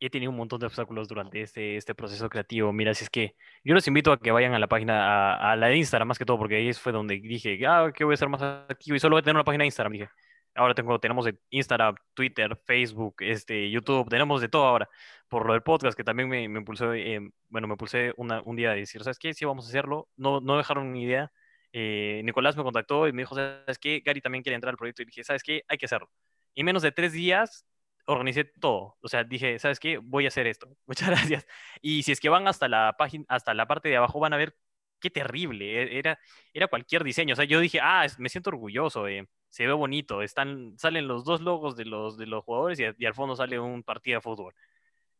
he 0.00 0.10
tenido 0.10 0.30
un 0.30 0.36
montón 0.36 0.60
de 0.60 0.66
obstáculos 0.66 1.08
durante 1.08 1.40
este, 1.40 1.76
este 1.76 1.94
proceso 1.94 2.28
creativo. 2.28 2.72
Mira, 2.72 2.94
si 2.94 3.04
es 3.04 3.10
que 3.10 3.36
yo 3.64 3.74
los 3.74 3.86
invito 3.86 4.12
a 4.12 4.18
que 4.18 4.30
vayan 4.30 4.54
a 4.54 4.58
la 4.58 4.66
página, 4.68 5.34
a, 5.34 5.56
la 5.56 5.68
de 5.68 5.76
Instagram 5.76 6.08
más 6.08 6.18
que 6.18 6.24
todo, 6.24 6.38
porque 6.38 6.56
ahí 6.56 6.72
fue 6.74 6.92
donde 6.92 7.20
dije, 7.20 7.58
ah, 7.66 7.90
que 7.94 8.04
voy 8.04 8.14
a 8.14 8.16
ser 8.16 8.28
más 8.28 8.42
activo 8.42 8.96
y 8.96 9.00
solo 9.00 9.14
voy 9.14 9.20
a 9.20 9.22
tener 9.22 9.36
una 9.36 9.44
página 9.44 9.62
de 9.62 9.66
Instagram. 9.66 9.92
Dije, 9.92 10.08
ahora 10.54 10.74
tengo, 10.74 10.98
tenemos 11.00 11.26
Instagram, 11.50 11.96
Twitter, 12.14 12.56
Facebook, 12.64 13.16
este, 13.20 13.70
YouTube, 13.70 14.08
tenemos 14.08 14.40
de 14.40 14.48
todo 14.48 14.64
ahora. 14.66 14.88
Por 15.28 15.46
lo 15.46 15.52
del 15.52 15.62
podcast, 15.62 15.96
que 15.96 16.04
también 16.04 16.28
me, 16.28 16.48
me 16.48 16.60
impulsó, 16.60 16.92
eh, 16.94 17.20
bueno, 17.48 17.68
me 17.68 17.76
pulsé 17.76 18.12
un 18.16 18.56
día 18.56 18.72
a 18.72 18.74
decir, 18.74 19.02
¿sabes 19.02 19.18
qué? 19.18 19.34
Sí, 19.34 19.44
vamos 19.44 19.66
a 19.66 19.68
hacerlo. 19.68 20.08
No, 20.16 20.40
no 20.40 20.56
dejaron 20.58 20.92
ni 20.92 21.04
idea. 21.04 21.32
Eh, 21.76 22.22
Nicolás 22.24 22.56
me 22.56 22.62
contactó 22.62 23.08
y 23.08 23.12
me 23.12 23.22
dijo, 23.22 23.34
¿sabes 23.34 23.78
qué? 23.80 24.00
Gary 24.04 24.20
también 24.20 24.42
quiere 24.44 24.54
entrar 24.54 24.70
al 24.72 24.76
proyecto. 24.78 25.02
Y 25.02 25.06
dije, 25.06 25.24
¿sabes 25.24 25.42
qué? 25.42 25.64
Hay 25.68 25.76
que 25.76 25.86
hacerlo. 25.86 26.08
En 26.54 26.66
menos 26.66 26.82
de 26.82 26.92
tres 26.92 27.12
días 27.12 27.66
organicé 28.06 28.44
todo. 28.44 28.96
O 29.00 29.08
sea, 29.08 29.24
dije, 29.24 29.58
¿sabes 29.58 29.80
qué? 29.80 29.98
Voy 29.98 30.24
a 30.26 30.28
hacer 30.28 30.46
esto. 30.46 30.68
Muchas 30.86 31.08
gracias. 31.10 31.46
Y 31.82 32.04
si 32.04 32.12
es 32.12 32.20
que 32.20 32.28
van 32.28 32.46
hasta 32.48 32.68
la 32.68 32.94
página, 32.96 33.24
hasta 33.28 33.54
la 33.54 33.66
parte 33.66 33.88
de 33.88 33.96
abajo, 33.96 34.20
van 34.20 34.32
a 34.34 34.36
ver 34.36 34.56
qué 35.00 35.10
terrible. 35.10 35.82
E-, 35.82 35.98
era, 35.98 36.18
era 36.52 36.68
cualquier 36.68 37.02
diseño. 37.04 37.32
O 37.34 37.36
sea, 37.36 37.44
yo 37.44 37.58
dije, 37.60 37.80
ah, 37.82 38.06
me 38.18 38.28
siento 38.28 38.50
orgulloso. 38.50 39.06
se 39.50 39.66
ve 39.66 39.72
bonito. 39.72 40.22
Están, 40.22 40.78
salen 40.78 41.08
los 41.08 41.24
dos 41.24 41.40
logos 41.40 41.76
de 41.76 41.86
los, 41.86 42.16
de 42.18 42.26
los 42.26 42.44
jugadores 42.44 42.78
y, 42.80 42.84
y 42.98 43.06
al 43.06 43.14
fondo 43.14 43.34
sale 43.36 43.58
un 43.58 43.82
partido 43.82 44.18
de 44.18 44.22
fútbol. 44.22 44.54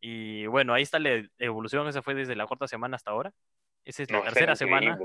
Y 0.00 0.46
bueno, 0.46 0.74
ahí 0.74 0.82
está 0.82 0.98
la 1.00 1.22
evolución. 1.38 1.88
Esa 1.88 2.02
fue 2.02 2.14
desde 2.14 2.36
la 2.36 2.46
cuarta 2.46 2.68
semana 2.68 2.96
hasta 2.96 3.10
ahora. 3.12 3.32
Esa 3.84 4.02
es 4.02 4.10
la 4.10 4.22
tercera 4.22 4.56
semana. 4.56 4.98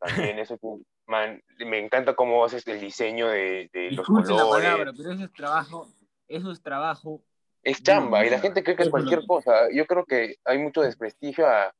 También, 0.00 0.38
eso, 0.38 0.58
man, 1.06 1.42
me 1.58 1.78
encanta 1.78 2.14
cómo 2.14 2.44
haces 2.44 2.66
el 2.66 2.80
diseño 2.80 3.28
de, 3.28 3.68
de 3.72 3.90
los 3.90 4.06
colores. 4.06 4.30
La 4.30 4.48
palabra, 4.48 4.92
pero 4.96 5.12
eso 5.12 5.24
es 5.24 5.32
trabajo 5.32 5.88
eso 6.28 6.52
es 6.52 6.62
trabajo. 6.62 7.24
Es 7.62 7.82
chamba, 7.82 8.24
y 8.24 8.30
la 8.30 8.38
gente 8.38 8.62
cree 8.62 8.76
que 8.76 8.84
es 8.84 8.90
cualquier 8.90 9.26
cosa. 9.26 9.68
Yo 9.72 9.86
creo 9.86 10.04
que 10.04 10.36
hay 10.44 10.58
mucho 10.58 10.82
desprestigio 10.82 11.46
a, 11.46 11.74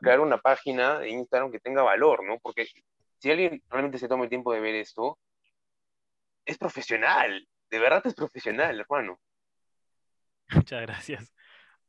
crear 0.00 0.20
una 0.20 0.38
página 0.38 0.98
de 0.98 1.10
Instagram 1.10 1.50
que 1.50 1.60
tenga 1.60 1.82
valor, 1.82 2.24
¿no? 2.24 2.38
Porque 2.40 2.66
si 3.18 3.30
alguien 3.30 3.62
realmente 3.68 3.98
se 3.98 4.08
toma 4.08 4.24
el 4.24 4.30
tiempo 4.30 4.52
de 4.52 4.60
ver 4.60 4.74
esto, 4.74 5.18
es 6.44 6.58
profesional, 6.58 7.46
de 7.70 7.78
verdad 7.78 8.02
es 8.04 8.14
profesional, 8.14 8.80
hermano. 8.80 9.18
Muchas 10.54 10.82
gracias. 10.82 11.32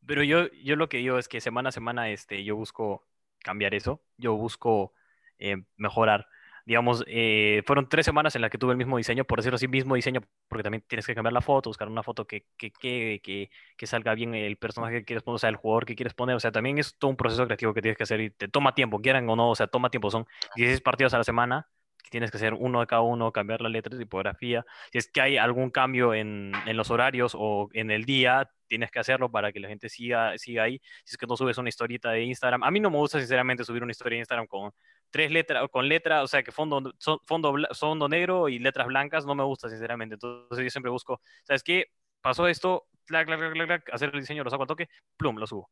Pero 0.05 0.23
yo, 0.23 0.47
yo 0.63 0.75
lo 0.75 0.89
que 0.89 0.97
digo 0.97 1.17
es 1.17 1.27
que 1.27 1.41
semana 1.41 1.69
a 1.69 1.71
semana 1.71 2.09
este, 2.09 2.43
yo 2.43 2.55
busco 2.55 3.05
cambiar 3.43 3.73
eso, 3.73 4.01
yo 4.17 4.35
busco 4.35 4.93
eh, 5.39 5.57
mejorar. 5.77 6.27
Digamos, 6.65 7.05
eh, 7.07 7.63
fueron 7.65 7.87
tres 7.87 8.05
semanas 8.05 8.35
en 8.35 8.41
las 8.41 8.51
que 8.51 8.57
tuve 8.57 8.73
el 8.73 8.77
mismo 8.77 8.97
diseño, 8.97 9.23
por 9.23 9.39
decirlo 9.39 9.55
así, 9.55 9.69
mismo 9.69 9.95
diseño, 9.95 10.21
porque 10.49 10.63
también 10.63 10.83
tienes 10.85 11.05
que 11.07 11.15
cambiar 11.15 11.31
la 11.31 11.39
foto, 11.39 11.69
buscar 11.69 11.87
una 11.87 12.03
foto 12.03 12.27
que, 12.27 12.45
que, 12.57 12.71
que, 12.71 13.49
que, 13.77 13.87
salga 13.87 14.13
bien 14.15 14.35
el 14.35 14.57
personaje 14.57 14.99
que 14.99 15.05
quieres 15.05 15.23
poner, 15.23 15.35
o 15.35 15.39
sea, 15.39 15.49
el 15.49 15.55
jugador 15.55 15.85
que 15.85 15.95
quieres 15.95 16.13
poner, 16.13 16.35
o 16.35 16.41
sea, 16.41 16.51
también 16.51 16.77
es 16.77 16.97
todo 16.97 17.09
un 17.09 17.15
proceso 17.15 17.45
creativo 17.45 17.73
que 17.73 17.81
tienes 17.81 17.97
que 17.97 18.03
hacer 18.03 18.19
y 18.19 18.31
te 18.31 18.49
toma 18.49 18.75
tiempo, 18.75 18.99
quieran 18.99 19.29
o 19.29 19.37
no, 19.37 19.51
o 19.51 19.55
sea, 19.55 19.67
toma 19.67 19.89
tiempo, 19.89 20.11
son 20.11 20.25
16 20.55 20.81
partidos 20.81 21.13
a 21.13 21.19
la 21.19 21.23
semana, 21.23 21.69
tienes 22.09 22.31
que 22.31 22.37
hacer 22.37 22.53
uno 22.53 22.79
de 22.81 22.87
cada 22.87 23.01
uno, 23.01 23.31
cambiar 23.31 23.61
la 23.61 23.69
letra, 23.69 23.97
tipografía. 23.97 24.65
Si 24.91 24.97
es 24.97 25.11
que 25.11 25.21
hay 25.21 25.37
algún 25.37 25.69
cambio 25.71 26.13
en, 26.13 26.53
en, 26.65 26.77
los 26.77 26.91
horarios 26.91 27.33
o 27.37 27.69
en 27.73 27.91
el 27.91 28.05
día, 28.05 28.49
tienes 28.67 28.91
que 28.91 28.99
hacerlo 28.99 29.31
para 29.31 29.51
que 29.51 29.59
la 29.59 29.67
gente 29.67 29.89
siga, 29.89 30.37
siga 30.37 30.63
ahí. 30.63 30.79
Si 31.05 31.15
es 31.15 31.17
que 31.17 31.27
no 31.27 31.37
subes 31.37 31.57
una 31.57 31.69
historieta 31.69 32.11
de 32.11 32.23
Instagram, 32.23 32.63
a 32.63 32.71
mí 32.71 32.79
no 32.79 32.89
me 32.89 32.97
gusta 32.97 33.19
sinceramente 33.19 33.63
subir 33.63 33.83
una 33.83 33.91
historia 33.91 34.15
de 34.15 34.19
Instagram 34.21 34.47
con 34.47 34.71
tres 35.09 35.31
letras, 35.31 35.67
con 35.71 35.87
letras, 35.87 36.23
o 36.23 36.27
sea, 36.27 36.43
que 36.43 36.51
fondo, 36.51 36.93
fondo, 37.25 37.55
fondo 37.73 38.09
negro 38.09 38.49
y 38.49 38.59
letras 38.59 38.87
blancas, 38.87 39.25
no 39.25 39.35
me 39.35 39.43
gusta, 39.43 39.69
sinceramente. 39.69 40.15
Entonces 40.15 40.63
yo 40.63 40.69
siempre 40.69 40.91
busco, 40.91 41.21
¿sabes 41.43 41.63
qué? 41.63 41.87
Pasó 42.21 42.47
esto, 42.47 42.87
clac, 43.05 43.25
clac, 43.27 43.39
clac, 43.39 43.67
clac, 43.67 43.93
hacer 43.93 44.11
el 44.13 44.19
diseño, 44.21 44.43
lo 44.43 44.49
saco 44.49 44.63
al 44.63 44.67
toque, 44.67 44.89
plum, 45.17 45.37
lo 45.37 45.47
subo. 45.47 45.69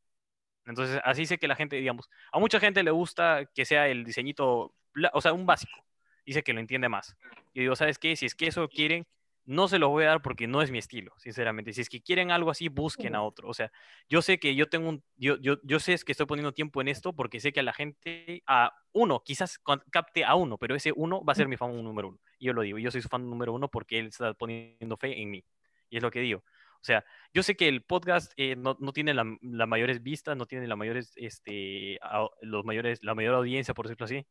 Entonces, 0.66 1.00
así 1.04 1.26
sé 1.26 1.38
que 1.38 1.48
la 1.48 1.56
gente, 1.56 1.76
digamos, 1.76 2.10
a 2.32 2.40
mucha 2.40 2.60
gente 2.60 2.84
le 2.84 2.92
gusta 2.92 3.46
que 3.54 3.66
sea 3.66 3.88
el 3.88 4.04
diseñito, 4.04 4.74
o 5.14 5.22
sea, 5.22 5.34
un 5.34 5.46
básico. 5.46 5.86
Dice 6.26 6.44
que 6.44 6.54
lo 6.54 6.60
entiende 6.60 6.90
más. 6.90 7.16
Y 7.54 7.62
digo, 7.62 7.76
¿sabes 7.76 8.00
qué? 8.00 8.16
Si 8.16 8.26
es 8.26 8.36
que 8.36 8.48
eso 8.48 8.68
quieren, 8.68 9.06
no 9.46 9.68
se 9.68 9.78
los 9.78 9.90
voy 9.90 10.04
a 10.06 10.08
dar 10.08 10.22
porque 10.22 10.48
no 10.48 10.62
es 10.62 10.72
mi 10.72 10.80
estilo, 10.80 11.14
sinceramente. 11.18 11.72
Si 11.72 11.82
es 11.82 11.90
que 11.90 12.02
quieren 12.02 12.32
algo 12.32 12.50
así, 12.50 12.68
busquen 12.68 13.16
a 13.16 13.22
otro. 13.22 13.48
O 13.48 13.54
sea, 13.54 13.72
yo 14.10 14.22
sé 14.22 14.40
que 14.40 14.56
yo 14.56 14.68
tengo 14.68 14.90
un, 14.90 15.04
yo, 15.18 15.38
yo, 15.38 15.58
yo 15.64 15.80
sé 15.80 15.96
que 16.04 16.12
estoy 16.12 16.26
poniendo 16.26 16.52
tiempo 16.52 16.82
en 16.82 16.88
esto 16.88 17.14
porque 17.14 17.40
sé 17.40 17.54
que 17.54 17.60
a 17.60 17.64
la 17.64 17.74
gente, 17.74 18.42
a 18.48 18.74
uno, 18.92 19.22
quizás 19.24 19.60
capte 19.92 20.26
a 20.26 20.36
uno, 20.36 20.58
pero 20.58 20.76
ese 20.76 20.92
uno 20.96 21.24
va 21.24 21.34
a 21.34 21.36
ser 21.36 21.48
mi 21.48 21.58
fan 21.58 21.72
número 21.84 22.10
uno. 22.10 22.20
Y 22.40 22.48
yo 22.48 22.54
lo 22.54 22.64
digo, 22.64 22.80
yo 22.80 22.90
soy 22.90 23.02
su 23.02 23.10
fan 23.10 23.30
número 23.30 23.54
uno 23.54 23.70
porque 23.70 24.00
él 24.00 24.08
está 24.08 24.34
poniendo 24.34 24.98
fe 24.98 25.22
en 25.22 25.30
mí. 25.30 25.46
Y 25.90 25.98
es 25.98 26.04
lo 26.04 26.10
que 26.10 26.22
digo. 26.22 26.40
O 26.40 26.86
sea, 26.86 27.04
yo 27.34 27.42
sé 27.42 27.56
que 27.56 27.68
el 27.68 27.82
podcast 27.82 28.32
eh, 28.38 28.56
no, 28.56 28.78
no, 28.80 28.94
tiene 28.94 29.14
las 29.14 29.26
la 29.42 29.66
mayores 29.66 30.04
vistas, 30.04 30.38
no 30.38 30.46
tiene 30.46 30.68
la 30.68 30.76
mayores, 30.76 31.14
este, 31.16 32.00
los 32.42 32.64
mayores, 32.64 33.04
la 33.04 33.16
mayor 33.16 33.36
audiencia, 33.36 33.74
por 33.74 33.88
decirlo 33.88 34.06
así, 34.06 34.26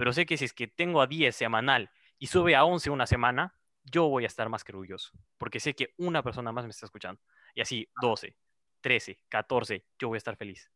pero 0.00 0.14
sé 0.14 0.24
que 0.24 0.38
si 0.38 0.46
es 0.46 0.54
que 0.54 0.66
tengo 0.66 1.02
a 1.02 1.06
10 1.06 1.36
semanal 1.36 1.90
y 2.18 2.28
sube 2.28 2.56
a 2.56 2.64
11 2.64 2.88
una 2.88 3.06
semana, 3.06 3.54
yo 3.84 4.08
voy 4.08 4.24
a 4.24 4.28
estar 4.28 4.48
más 4.48 4.64
que 4.64 4.72
orgulloso, 4.72 5.10
porque 5.36 5.60
sé 5.60 5.74
que 5.74 5.92
una 5.98 6.22
persona 6.22 6.52
más 6.52 6.64
me 6.64 6.70
está 6.70 6.86
escuchando. 6.86 7.20
Y 7.54 7.60
así, 7.60 7.86
12, 8.00 8.34
13, 8.80 9.18
14, 9.28 9.84
yo 9.98 10.08
voy 10.08 10.16
a 10.16 10.24
estar 10.24 10.36
feliz. 10.36 10.70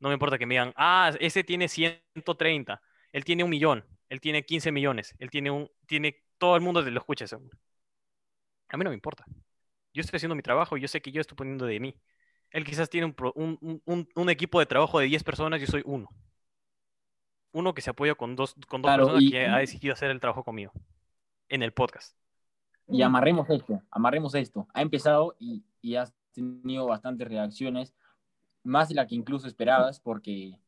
No 0.00 0.08
me 0.08 0.14
importa 0.14 0.38
que 0.38 0.46
me 0.46 0.54
digan, 0.54 0.72
ah, 0.74 1.12
ese 1.20 1.44
tiene 1.44 1.68
130, 1.68 2.82
él 3.12 3.24
tiene 3.24 3.44
un 3.44 3.50
millón, 3.50 3.86
él 4.08 4.20
tiene 4.20 4.44
15 4.44 4.72
millones, 4.72 5.14
él 5.20 5.30
tiene 5.30 5.52
un, 5.52 5.70
tiene, 5.86 6.24
todo 6.36 6.56
el 6.56 6.62
mundo 6.62 6.82
lo 6.82 6.98
escucha 6.98 7.26
eso. 7.26 7.40
A 8.70 8.76
mí 8.76 8.82
no 8.82 8.90
me 8.90 8.96
importa. 8.96 9.24
Yo 9.92 10.00
estoy 10.00 10.16
haciendo 10.16 10.34
mi 10.34 10.42
trabajo 10.42 10.76
y 10.76 10.80
yo 10.80 10.88
sé 10.88 11.00
que 11.00 11.12
yo 11.12 11.20
estoy 11.20 11.36
poniendo 11.36 11.64
de 11.64 11.78
mí. 11.78 11.96
Él 12.50 12.64
quizás 12.64 12.90
tiene 12.90 13.06
un, 13.06 13.80
un, 13.84 14.08
un, 14.12 14.30
equipo 14.30 14.58
de 14.58 14.66
trabajo 14.66 14.98
de 14.98 15.06
10 15.06 15.22
personas, 15.22 15.60
yo 15.60 15.68
soy 15.68 15.82
uno. 15.84 16.08
Uno 17.54 17.72
que 17.72 17.80
se 17.80 17.90
apoya 17.90 18.14
con 18.14 18.36
dos, 18.36 18.54
con 18.68 18.82
dos 18.82 18.94
personas 18.94 19.30
que 19.30 19.46
ha 19.46 19.58
decidido 19.58 19.94
hacer 19.94 20.10
el 20.10 20.20
trabajo 20.20 20.44
conmigo 20.44 20.72
en 21.48 21.62
el 21.62 21.72
podcast. 21.72 22.16
Y 22.88 23.00
amarremos 23.02 23.48
esto, 23.48 23.80
amarremos 23.90 24.34
esto. 24.34 24.68
Ha 24.74 24.82
empezado 24.82 25.36
y, 25.38 25.64
y 25.80 25.94
has 25.94 26.12
tenido 26.32 26.86
bastantes 26.86 27.28
reacciones, 27.28 27.94
más 28.64 28.88
de 28.88 28.96
la 28.96 29.06
que 29.06 29.14
incluso 29.14 29.46
esperabas, 29.46 30.00
porque, 30.00 30.58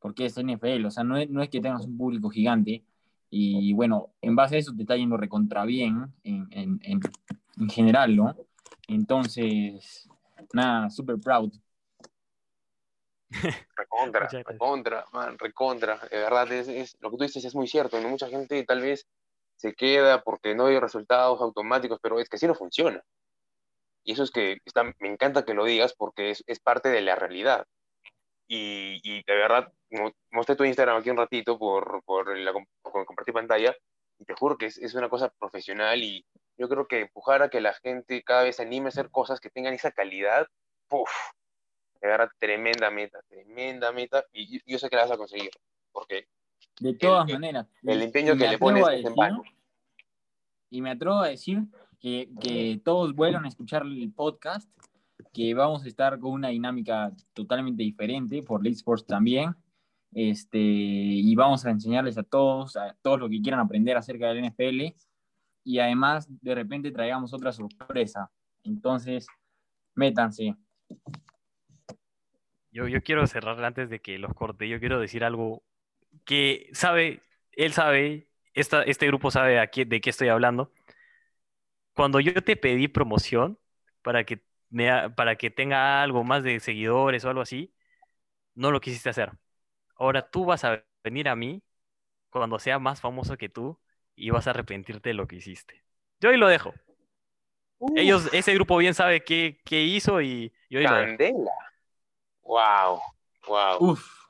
porque 0.00 0.26
es 0.26 0.36
NFL, 0.36 0.84
o 0.84 0.90
sea, 0.90 1.04
no 1.04 1.16
es, 1.16 1.30
no 1.30 1.42
es 1.42 1.48
que 1.48 1.60
tengas 1.60 1.86
un 1.86 1.96
público 1.96 2.28
gigante. 2.28 2.84
Y 3.30 3.72
bueno, 3.72 4.10
en 4.20 4.36
base 4.36 4.56
a 4.56 4.58
eso 4.58 4.74
te 4.74 4.82
está 4.82 4.96
yendo 4.96 5.16
recontra 5.16 5.64
bien 5.64 6.12
en, 6.24 6.48
en, 6.50 6.80
en, 6.82 7.00
en 7.56 7.68
general, 7.70 8.14
¿no? 8.14 8.36
Entonces, 8.88 10.08
nada, 10.52 10.90
super 10.90 11.18
proud. 11.18 11.52
Recontra, 13.76 14.28
recontra, 14.28 15.04
man, 15.12 15.38
recontra. 15.38 15.98
De 16.10 16.18
verdad, 16.18 16.50
es, 16.52 16.68
es, 16.68 16.96
lo 17.00 17.10
que 17.10 17.16
tú 17.16 17.22
dices 17.24 17.44
es 17.44 17.54
muy 17.54 17.66
cierto. 17.66 18.00
¿no? 18.00 18.08
Mucha 18.08 18.28
gente 18.28 18.64
tal 18.64 18.80
vez 18.80 19.06
se 19.56 19.74
queda 19.74 20.22
porque 20.22 20.54
no 20.54 20.66
hay 20.66 20.78
resultados 20.78 21.40
automáticos, 21.40 21.98
pero 22.02 22.18
es 22.18 22.28
que 22.28 22.36
así 22.36 22.46
no 22.46 22.54
funciona. 22.54 23.02
Y 24.04 24.12
eso 24.12 24.24
es 24.24 24.30
que 24.30 24.58
está, 24.64 24.82
me 24.82 25.08
encanta 25.08 25.44
que 25.44 25.54
lo 25.54 25.64
digas 25.64 25.94
porque 25.94 26.30
es, 26.30 26.42
es 26.46 26.60
parte 26.60 26.88
de 26.88 27.00
la 27.00 27.14
realidad. 27.14 27.66
Y, 28.48 29.00
y, 29.04 29.22
de 29.22 29.34
verdad, 29.34 29.72
mostré 30.30 30.56
tu 30.56 30.64
Instagram 30.64 30.98
aquí 30.98 31.10
un 31.10 31.16
ratito 31.16 31.58
por, 31.58 32.02
por, 32.04 32.36
la, 32.36 32.52
compartir 32.82 33.32
pantalla 33.32 33.74
y 34.18 34.24
te 34.24 34.34
juro 34.34 34.58
que 34.58 34.66
es, 34.66 34.78
es, 34.78 34.94
una 34.94 35.08
cosa 35.08 35.30
profesional 35.38 36.02
y 36.02 36.26
yo 36.58 36.68
creo 36.68 36.86
que 36.86 37.00
empujar 37.00 37.42
a 37.42 37.48
que 37.48 37.60
la 37.60 37.72
gente 37.74 38.22
cada 38.22 38.42
vez 38.42 38.56
se 38.56 38.62
anime 38.62 38.86
a 38.86 38.88
hacer 38.88 39.10
cosas 39.10 39.40
que 39.40 39.48
tengan 39.48 39.74
esa 39.74 39.92
calidad, 39.92 40.48
puff, 40.88 41.10
verdad, 42.08 42.30
tremenda 42.38 42.90
meta, 42.90 43.20
tremenda 43.28 43.92
meta 43.92 44.24
y 44.32 44.60
yo, 44.66 44.78
sé 44.78 44.88
que 44.88 44.96
la 44.96 45.02
vas 45.02 45.12
a 45.12 45.16
conseguir 45.16 45.50
porque 45.92 46.26
de 46.80 46.94
todas 46.94 47.30
maneras. 47.30 47.66
El 47.82 48.02
empeño 48.02 48.36
que 48.36 48.48
le 48.48 48.58
pones 48.58 48.86
es 48.88 49.04
en 49.04 49.14
vano. 49.14 49.42
Y 50.70 50.80
me 50.80 50.90
atrevo 50.90 51.20
a 51.20 51.28
decir 51.28 51.62
que, 52.00 52.30
que 52.40 52.80
todos 52.82 53.14
vuelvan 53.14 53.44
a 53.44 53.48
escuchar 53.48 53.82
el 53.82 54.12
podcast, 54.12 54.68
que 55.32 55.54
vamos 55.54 55.84
a 55.84 55.88
estar 55.88 56.18
con 56.18 56.32
una 56.32 56.48
dinámica 56.48 57.12
totalmente 57.34 57.82
diferente 57.82 58.42
por 58.42 58.62
League 58.62 58.76
Sports 58.76 59.06
también. 59.06 59.54
Este, 60.14 60.58
y 60.58 61.34
vamos 61.34 61.64
a 61.64 61.70
enseñarles 61.70 62.18
a 62.18 62.22
todos, 62.22 62.76
a 62.76 62.96
todos 63.02 63.18
los 63.18 63.30
que 63.30 63.40
quieran 63.40 63.60
aprender 63.60 63.96
acerca 63.96 64.28
del 64.28 64.44
NFL. 64.46 64.94
Y 65.64 65.78
además, 65.78 66.26
de 66.28 66.54
repente 66.54 66.90
traigamos 66.90 67.32
otra 67.32 67.52
sorpresa. 67.52 68.30
Entonces, 68.64 69.26
métanse. 69.94 70.56
Yo, 72.72 72.88
yo 72.88 73.02
quiero 73.02 73.26
cerrar 73.26 73.62
antes 73.64 73.90
de 73.90 74.00
que 74.00 74.18
los 74.18 74.34
corte. 74.34 74.68
Yo 74.68 74.80
quiero 74.80 74.98
decir 74.98 75.24
algo 75.24 75.62
que 76.24 76.68
sabe, 76.72 77.22
él 77.52 77.72
sabe, 77.72 78.28
esta, 78.54 78.82
este 78.82 79.06
grupo 79.06 79.30
sabe 79.30 79.68
de 79.86 80.00
qué 80.00 80.10
estoy 80.10 80.28
hablando. 80.28 80.72
Cuando 81.94 82.20
yo 82.20 82.42
te 82.42 82.56
pedí 82.56 82.88
promoción 82.88 83.58
para 84.02 84.24
que, 84.24 84.42
me, 84.70 85.10
para 85.10 85.36
que 85.36 85.50
tenga 85.50 86.02
algo 86.02 86.24
más 86.24 86.42
de 86.42 86.58
seguidores 86.60 87.24
o 87.24 87.28
algo 87.28 87.42
así, 87.42 87.74
no 88.54 88.70
lo 88.70 88.80
quisiste 88.80 89.10
hacer. 89.10 89.32
Ahora 89.96 90.30
tú 90.30 90.46
vas 90.46 90.64
a 90.64 90.82
venir 91.04 91.28
a 91.28 91.36
mí 91.36 91.62
cuando 92.30 92.58
sea 92.58 92.78
más 92.78 93.00
famoso 93.00 93.36
que 93.36 93.50
tú 93.50 93.78
y 94.16 94.30
vas 94.30 94.46
a 94.46 94.50
arrepentirte 94.50 95.10
de 95.10 95.14
lo 95.14 95.26
que 95.26 95.36
hiciste. 95.36 95.84
Yo 96.20 96.30
ahí 96.30 96.36
lo 96.38 96.48
dejo. 96.48 96.72
Ellos, 97.96 98.30
ese 98.32 98.54
grupo 98.54 98.76
bien 98.78 98.94
sabe 98.94 99.24
qué, 99.24 99.60
qué 99.64 99.82
hizo 99.82 100.22
y 100.22 100.52
yo 100.70 100.78
ahí 100.78 100.86
Candela. 100.86 101.50
Wow, 102.42 103.00
wow. 103.46 103.78
Uf. 103.80 104.22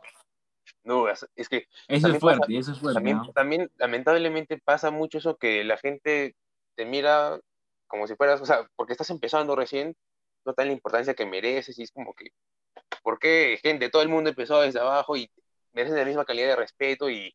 No, 0.85 1.09
es, 1.09 1.27
que... 1.49 1.69
Eso 1.87 2.09
es 2.09 2.19
fuerte, 2.19 2.57
eso 2.57 2.73
es 2.73 2.81
fuerte. 2.81 3.01
También, 3.35 3.71
lamentablemente 3.77 4.59
pasa 4.59 4.91
mucho 4.91 5.19
eso 5.19 5.37
que 5.37 5.63
la 5.63 5.77
gente 5.77 6.35
te 6.75 6.85
mira 6.85 7.39
como 7.87 8.07
si 8.07 8.17
fueras, 8.17 8.41
o 8.41 8.47
sea, 8.47 8.69
porque 8.75 8.93
estás 8.93 9.11
empezando 9.11 9.55
recién, 9.55 9.95
no 10.45 10.55
tan 10.55 10.67
la 10.69 10.73
importancia 10.73 11.15
que 11.15 11.27
mereces 11.27 11.79
y 11.79 11.83
es 11.83 11.93
como 11.93 12.15
que, 12.15 12.31
¿por 13.03 13.19
qué 13.19 13.59
gente? 13.63 13.91
Todo 13.91 14.03
el 14.03 14.09
mundo 14.09 14.31
empezó 14.31 14.61
desde 14.63 14.81
abajo 14.81 15.17
y 15.17 15.31
mereces 15.73 15.99
la 15.99 16.05
misma 16.07 16.25
calidad 16.25 16.49
de 16.49 16.57
respeto 16.57 17.11
y, 17.11 17.35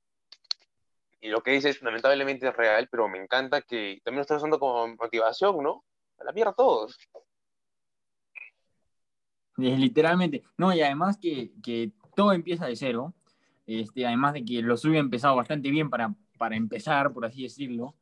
y 1.21 1.29
lo 1.29 1.41
que 1.41 1.51
dices 1.51 1.81
lamentablemente 1.83 2.47
es 2.47 2.55
real, 2.55 2.87
pero 2.89 3.07
me 3.07 3.21
encanta 3.21 3.61
que 3.61 4.01
también 4.03 4.17
lo 4.17 4.21
estás 4.23 4.37
usando 4.37 4.59
como 4.59 4.87
motivación, 4.95 5.61
¿no? 5.63 5.85
A 6.17 6.23
la 6.23 6.31
mierda 6.31 6.53
todos. 6.53 6.97
Literalmente. 9.57 10.43
No, 10.57 10.73
y 10.73 10.81
además 10.81 11.17
que, 11.17 11.51
que 11.63 11.91
todo 12.15 12.33
empieza 12.33 12.67
de 12.67 12.75
cero. 12.75 13.13
Este, 13.65 14.05
además 14.05 14.33
de 14.33 14.45
que 14.45 14.61
lo 14.61 14.77
suyo 14.77 14.97
ha 14.97 14.99
empezado 14.99 15.35
bastante 15.35 15.69
bien 15.69 15.89
para, 15.89 16.15
para 16.37 16.55
empezar, 16.55 17.11
por 17.11 17.25
así 17.25 17.43
decirlo. 17.43 17.95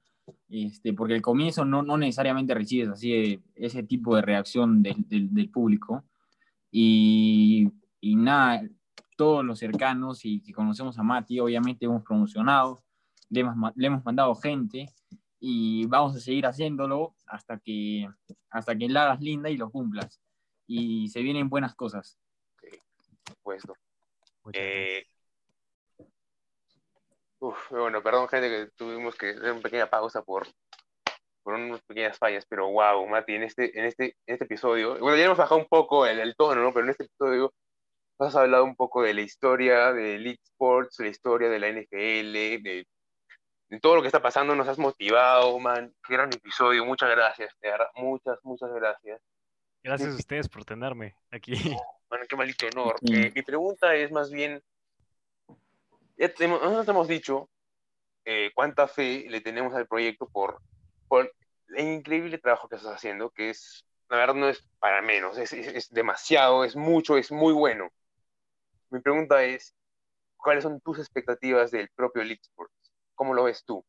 Este, 0.50 0.94
porque 0.94 1.16
el 1.16 1.22
comienzo 1.22 1.66
no, 1.66 1.84
no 1.84 1.98
necesariamente 1.98 2.54
recibes 2.54 2.90
así 2.90 3.42
ese 3.56 3.84
tipo 3.84 4.16
de 4.16 4.22
reacción 4.22 4.84
del, 4.84 4.96
del, 5.08 5.50
público. 5.50 6.04
Y, 6.72 7.72
y, 8.02 8.16
nada, 8.16 8.64
todos 9.18 9.46
los 9.46 9.60
cercanos 9.60 10.26
y 10.26 10.42
que 10.42 10.54
conocemos 10.54 10.98
a 11.00 11.04
Mati, 11.04 11.40
obviamente 11.40 11.86
hemos 11.86 12.04
promocionado, 12.04 12.84
le 13.30 13.42
hemos, 13.42 13.72
le 13.76 13.88
hemos 13.88 14.04
mandado 14.04 14.36
gente 14.36 14.90
y 15.40 15.86
vamos 15.88 16.16
a 16.16 16.20
seguir 16.20 16.46
haciéndolo 16.48 17.16
hasta 17.28 17.60
que, 17.60 18.08
hasta 18.50 18.76
que 18.76 18.90
la 18.90 19.04
hagas 19.04 19.22
linda 19.22 19.50
y 19.50 19.58
lo 19.58 19.70
cumplas. 19.70 20.20
Y 20.68 21.10
se 21.10 21.22
vienen 21.22 21.50
buenas 21.50 21.76
cosas. 21.76 22.18
Pues 23.44 23.64
eh, 24.54 25.06
bueno, 27.70 28.02
perdón, 28.02 28.28
gente, 28.28 28.50
que 28.50 28.72
tuvimos 28.76 29.16
que 29.16 29.32
hacer 29.32 29.52
una 29.52 29.62
pequeña 29.62 29.88
pausa 29.88 30.24
por, 30.24 30.48
por 31.44 31.56
unas 31.56 31.82
pequeñas 31.84 32.18
fallas, 32.18 32.46
pero 32.48 32.70
wow, 32.70 33.06
Mati, 33.08 33.36
en 33.36 33.44
este, 33.44 33.78
en 33.78 33.86
este, 33.86 34.16
en 34.26 34.34
este 34.34 34.46
episodio, 34.46 34.98
bueno, 35.00 35.18
ya 35.18 35.26
hemos 35.26 35.38
bajado 35.38 35.60
un 35.60 35.68
poco 35.68 36.06
el, 36.06 36.20
el 36.20 36.36
tono, 36.36 36.62
¿no? 36.62 36.74
Pero 36.74 36.86
en 36.86 36.92
este 36.92 37.04
episodio 37.06 37.54
has 38.20 38.36
hablado 38.36 38.64
un 38.64 38.76
poco 38.76 39.02
de 39.02 39.14
la 39.14 39.22
historia 39.22 39.92
de 39.94 40.16
Elite 40.16 40.42
Sports, 40.44 41.00
la 41.00 41.08
historia 41.08 41.50
de 41.50 41.60
la 41.60 41.70
NFL, 41.70 42.32
de, 42.32 42.86
de, 43.70 43.80
todo 43.82 43.96
lo 43.96 44.02
que 44.02 44.08
está 44.08 44.22
pasando, 44.22 44.56
nos 44.56 44.68
has 44.68 44.80
motivado, 44.80 45.60
man. 45.60 45.94
Qué 46.08 46.14
gran 46.14 46.30
episodio, 46.34 46.86
muchas 46.86 47.10
gracias, 47.10 47.54
muchas, 47.96 48.40
muchas 48.44 48.72
gracias. 48.74 49.22
Gracias 49.86 50.14
a 50.14 50.16
ustedes 50.16 50.50
por 50.50 50.66
tenerme 50.66 51.16
aquí. 51.30 51.54
Oh, 52.10 52.18
qué 52.28 52.36
malito 52.36 52.66
honor. 52.74 52.96
Eh, 53.08 53.32
mi 53.36 53.44
pregunta 53.44 53.94
es 53.94 54.12
más 54.12 54.32
bien, 54.32 54.60
ya 56.18 56.28
nosotros 56.40 56.88
hemos 56.88 57.08
dicho 57.08 57.52
eh, 58.26 58.50
cuánta 58.56 58.88
fe 58.88 59.28
le 59.30 59.42
tenemos 59.42 59.76
al 59.76 59.88
proyecto 59.88 60.28
por, 60.28 60.60
por 61.08 61.32
el 61.76 61.88
increíble 61.88 62.40
trabajo 62.40 62.68
que 62.68 62.78
estás 62.78 62.96
haciendo, 62.96 63.30
que 63.30 63.52
es, 63.52 63.86
la 64.10 64.18
verdad 64.18 64.34
no 64.34 64.50
es 64.50 64.68
para 64.80 65.04
menos, 65.04 65.38
es, 65.38 65.54
es 65.54 65.92
demasiado, 65.92 66.64
es 66.64 66.76
mucho, 66.76 67.16
es 67.16 67.32
muy 67.32 67.54
bueno. 67.54 67.92
Mi 68.90 69.02
pregunta 69.02 69.44
es, 69.44 69.76
¿cuáles 70.36 70.64
son 70.64 70.82
tus 70.82 70.98
expectativas 70.98 71.70
del 71.70 71.90
propio 71.90 72.24
Lead 72.24 72.40
Sports? 72.42 72.92
¿Cómo 73.14 73.36
lo 73.36 73.44
ves 73.44 73.64
tú 73.64 73.86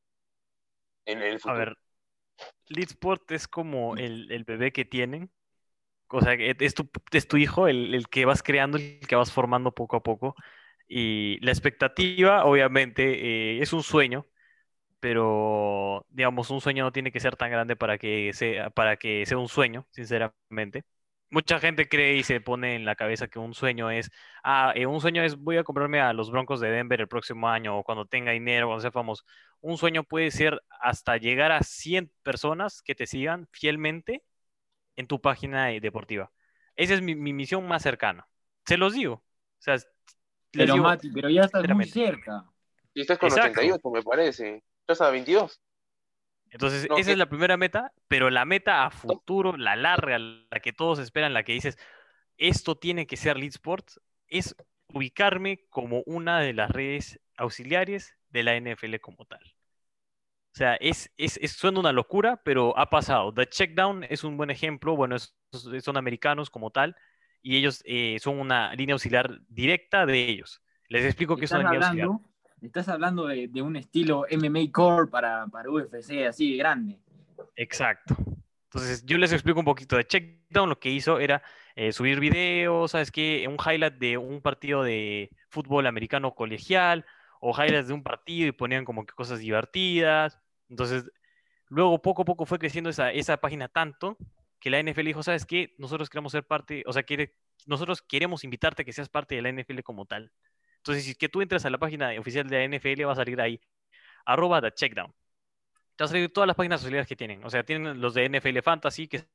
en 1.06 1.22
el 1.22 1.40
futuro? 1.40 1.54
A 1.54 1.59
ver, 1.59 1.78
Lead 2.66 2.88
Sport 2.90 3.30
es 3.30 3.48
como 3.48 3.96
el, 3.96 4.30
el, 4.30 4.44
bebé 4.44 4.72
que 4.72 4.85
tienen. 4.85 5.30
O 6.09 6.21
sea, 6.21 6.35
es 6.35 6.75
tu, 6.75 6.88
es 7.12 7.29
tu 7.29 7.37
hijo, 7.37 7.69
el, 7.69 7.95
el, 7.95 8.09
que 8.09 8.25
vas 8.25 8.42
creando, 8.42 8.79
el 8.79 9.01
que 9.01 9.16
vas 9.16 9.33
formando 9.33 9.73
poco 9.73 9.97
a 9.97 10.03
poco. 10.03 10.35
Y 10.88 11.38
la 11.45 11.51
expectativa, 11.53 12.45
obviamente, 12.45 13.57
eh, 13.57 13.62
es 13.62 13.73
un 13.73 13.83
sueño, 13.83 14.27
pero 15.01 16.07
digamos, 16.11 16.51
un 16.51 16.61
sueño 16.61 16.85
no 16.85 16.92
tiene 16.92 17.12
que 17.12 17.21
ser 17.21 17.37
tan 17.37 17.51
grande 17.51 17.77
para 17.77 17.99
que 17.99 18.33
sea, 18.35 18.71
para 18.71 18.97
que 18.97 19.27
sea 19.27 19.38
un 19.38 19.49
sueño, 19.49 19.87
sinceramente 19.90 20.85
mucha 21.31 21.59
gente 21.59 21.88
cree 21.88 22.16
y 22.16 22.23
se 22.23 22.40
pone 22.40 22.75
en 22.77 22.85
la 22.85 22.95
cabeza 22.97 23.29
que 23.29 23.38
un 23.38 23.55
sueño 23.55 23.90
es, 23.90 24.11
ah, 24.42 24.73
eh, 24.75 24.87
un 24.87 25.01
sueño 25.01 25.23
es 25.23 25.37
voy 25.37 25.57
a 25.59 25.64
comprarme 25.64 26.01
a 26.01 26.12
los 26.12 26.31
Broncos 26.31 26.61
de 26.61 26.71
Denver 26.71 27.01
el 27.01 27.09
próximo 27.09 27.49
año 27.49 27.79
o 27.79 27.85
cuando 27.85 28.07
tenga 28.07 28.33
dinero, 28.33 28.66
cuando 28.69 28.83
sea 28.83 28.92
famoso. 28.92 29.25
Un 29.61 29.79
sueño 29.79 30.05
puede 30.05 30.31
ser 30.31 30.62
hasta 30.81 31.16
llegar 31.16 31.53
a 31.53 31.62
100 31.62 32.11
personas 32.23 32.83
que 32.83 32.95
te 32.95 33.07
sigan 33.07 33.49
fielmente 33.53 34.23
en 34.96 35.06
tu 35.06 35.20
página 35.20 35.66
deportiva. 35.66 36.32
Esa 36.74 36.94
es 36.94 37.02
mi, 37.02 37.14
misión 37.14 37.66
más 37.66 37.82
cercana. 37.82 38.28
Se 38.66 38.76
los 38.76 38.92
digo. 38.94 39.14
O 39.14 39.22
sea, 39.59 39.76
pero, 40.50 40.76
Mati, 40.76 41.11
pero 41.11 41.30
ya 41.30 41.42
estás 41.42 41.68
muy 41.68 41.87
cerca. 41.87 42.44
Y 42.94 43.02
estás 43.02 43.18
con 43.18 43.28
Exacto. 43.28 43.61
88, 43.61 43.90
me 43.90 44.02
parece. 44.02 44.62
Estás 44.80 45.00
a 45.00 45.11
22. 45.11 45.61
Entonces, 46.50 46.88
esa 46.96 47.11
es 47.11 47.18
la 47.18 47.28
primera 47.28 47.56
meta, 47.56 47.92
pero 48.09 48.30
la 48.30 48.44
meta 48.44 48.87
a 48.87 48.90
futuro, 48.90 49.56
la 49.56 49.76
larga, 49.76 50.18
la 50.18 50.61
que 50.62 50.72
todos 50.72 50.98
esperan, 50.98 51.35
la 51.35 51.42
que 51.42 51.52
dices, 51.52 51.76
esto 52.38 52.76
tiene 52.78 53.06
que 53.06 53.16
ser 53.16 53.37
Lead 53.37 53.50
Sports, 53.50 54.00
es 54.28 54.56
ubicarme 54.88 55.66
como 55.68 56.02
una 56.06 56.40
de 56.40 56.52
las 56.52 56.70
redes 56.70 57.20
auxiliares 57.37 58.16
de 58.30 58.42
la 58.42 58.59
NFL 58.59 58.96
como 59.00 59.24
tal. 59.26 59.56
O 60.57 60.59
sea, 60.59 60.77
es, 60.77 61.11
es, 61.19 61.53
suena 61.53 61.81
una 61.81 61.92
locura, 61.92 62.40
pero 62.42 62.77
ha 62.79 62.88
pasado. 62.88 63.31
The 63.35 63.47
Checkdown 63.47 64.05
es 64.09 64.25
un 64.25 64.38
buen 64.38 64.51
ejemplo, 64.51 64.97
bueno, 64.97 65.16
son 65.21 65.97
americanos 65.99 66.49
como 66.49 66.71
tal, 66.71 66.97
y 67.42 67.59
ellos 67.59 67.83
eh, 67.85 68.16
son 68.21 68.40
una 68.40 68.75
línea 68.75 68.95
auxiliar 68.95 69.38
directa 69.49 70.07
de 70.07 70.27
ellos. 70.27 70.62
Les 70.88 71.05
explico 71.05 71.37
qué 71.37 71.45
es 71.45 71.53
una 71.53 71.71
línea 71.71 71.88
auxiliar 71.88 72.09
estás 72.62 72.88
hablando 72.88 73.27
de, 73.27 73.62
un 73.62 73.77
estilo 73.77 74.25
MMA 74.31 74.73
Core 74.73 75.09
para, 75.09 75.47
para 75.49 75.71
UFC 75.71 76.27
así 76.27 76.53
de 76.53 76.57
grande. 76.57 76.99
Exacto. 77.55 78.16
Entonces, 78.64 79.05
yo 79.05 79.19
les 79.19 79.33
explico 79.33 79.59
un 79.59 79.64
poquito 79.66 79.97
de 79.97 80.07
Checkdown. 80.07 80.71
Lo 80.71 80.79
que 80.79 80.90
hizo 80.90 81.19
era 81.19 81.42
eh, 81.75 81.92
subir 81.92 82.19
videos, 82.19 82.92
¿sabes 82.92 83.11
qué? 83.11 83.47
Un 83.47 83.57
highlight 83.62 83.95
de 83.95 84.19
un 84.19 84.40
partido 84.40 84.83
de 84.83 85.31
fútbol 85.51 85.87
americano 85.87 86.35
colegial 86.35 87.05
o 87.40 87.53
highlights 87.53 87.88
de 87.88 87.95
un 87.95 88.03
partido 88.03 88.49
y 88.49 88.53
ponían 88.53 88.85
como 88.85 89.05
que 89.05 89.14
cosas 89.14 89.38
divertidas. 89.38 90.38
Entonces, 90.68 91.11
luego 91.68 92.00
poco 92.02 92.22
a 92.22 92.24
poco 92.24 92.46
fue 92.46 92.59
creciendo 92.59 92.90
esa, 92.90 93.12
esa 93.12 93.37
página 93.38 93.68
tanto 93.68 94.16
que 94.61 94.70
la 94.70 94.81
NFL 94.81 95.05
dijo, 95.07 95.22
¿sabes 95.22 95.46
qué? 95.46 95.74
Nosotros 95.79 96.11
queremos 96.11 96.33
ser 96.33 96.44
parte, 96.46 96.83
o 96.87 96.92
sea, 96.92 97.02
quiere, 97.02 97.35
nosotros 97.66 98.02
queremos 98.02 98.44
invitarte 98.44 98.83
a 98.83 98.85
que 98.85 98.92
seas 98.92 99.09
parte 99.09 99.35
de 99.35 99.42
la 99.42 99.50
NFL 99.50 99.81
como 99.81 100.07
tal. 100.07 100.33
Entonces, 100.79 101.05
si 101.05 101.14
que 101.14 101.29
tú 101.29 101.42
entras 101.42 101.64
a 101.64 101.70
la 101.70 101.79
página 101.79 102.12
oficial 102.18 102.48
de 102.48 102.59
la 102.59 102.64
NFL, 102.64 103.05
va 103.07 103.12
a 103.12 103.16
salir 103.16 103.40
ahí, 103.40 103.61
arroba 104.24 104.61
the 104.61 104.72
checkdown. 104.72 105.12
Te 105.96 106.05
va 106.05 106.07
a 106.07 106.09
salir 106.09 106.33
todas 106.33 106.46
las 106.46 106.57
páginas 106.57 106.81
sociales 106.81 107.07
que 107.07 107.16
tienen. 107.16 107.44
O 107.44 107.50
sea, 107.50 107.64
tienen 107.64 108.00
los 108.00 108.14
de 108.14 108.29
NFL 108.29 108.61
Fantasy, 108.62 109.09
que 109.09 109.18
es 109.18 109.29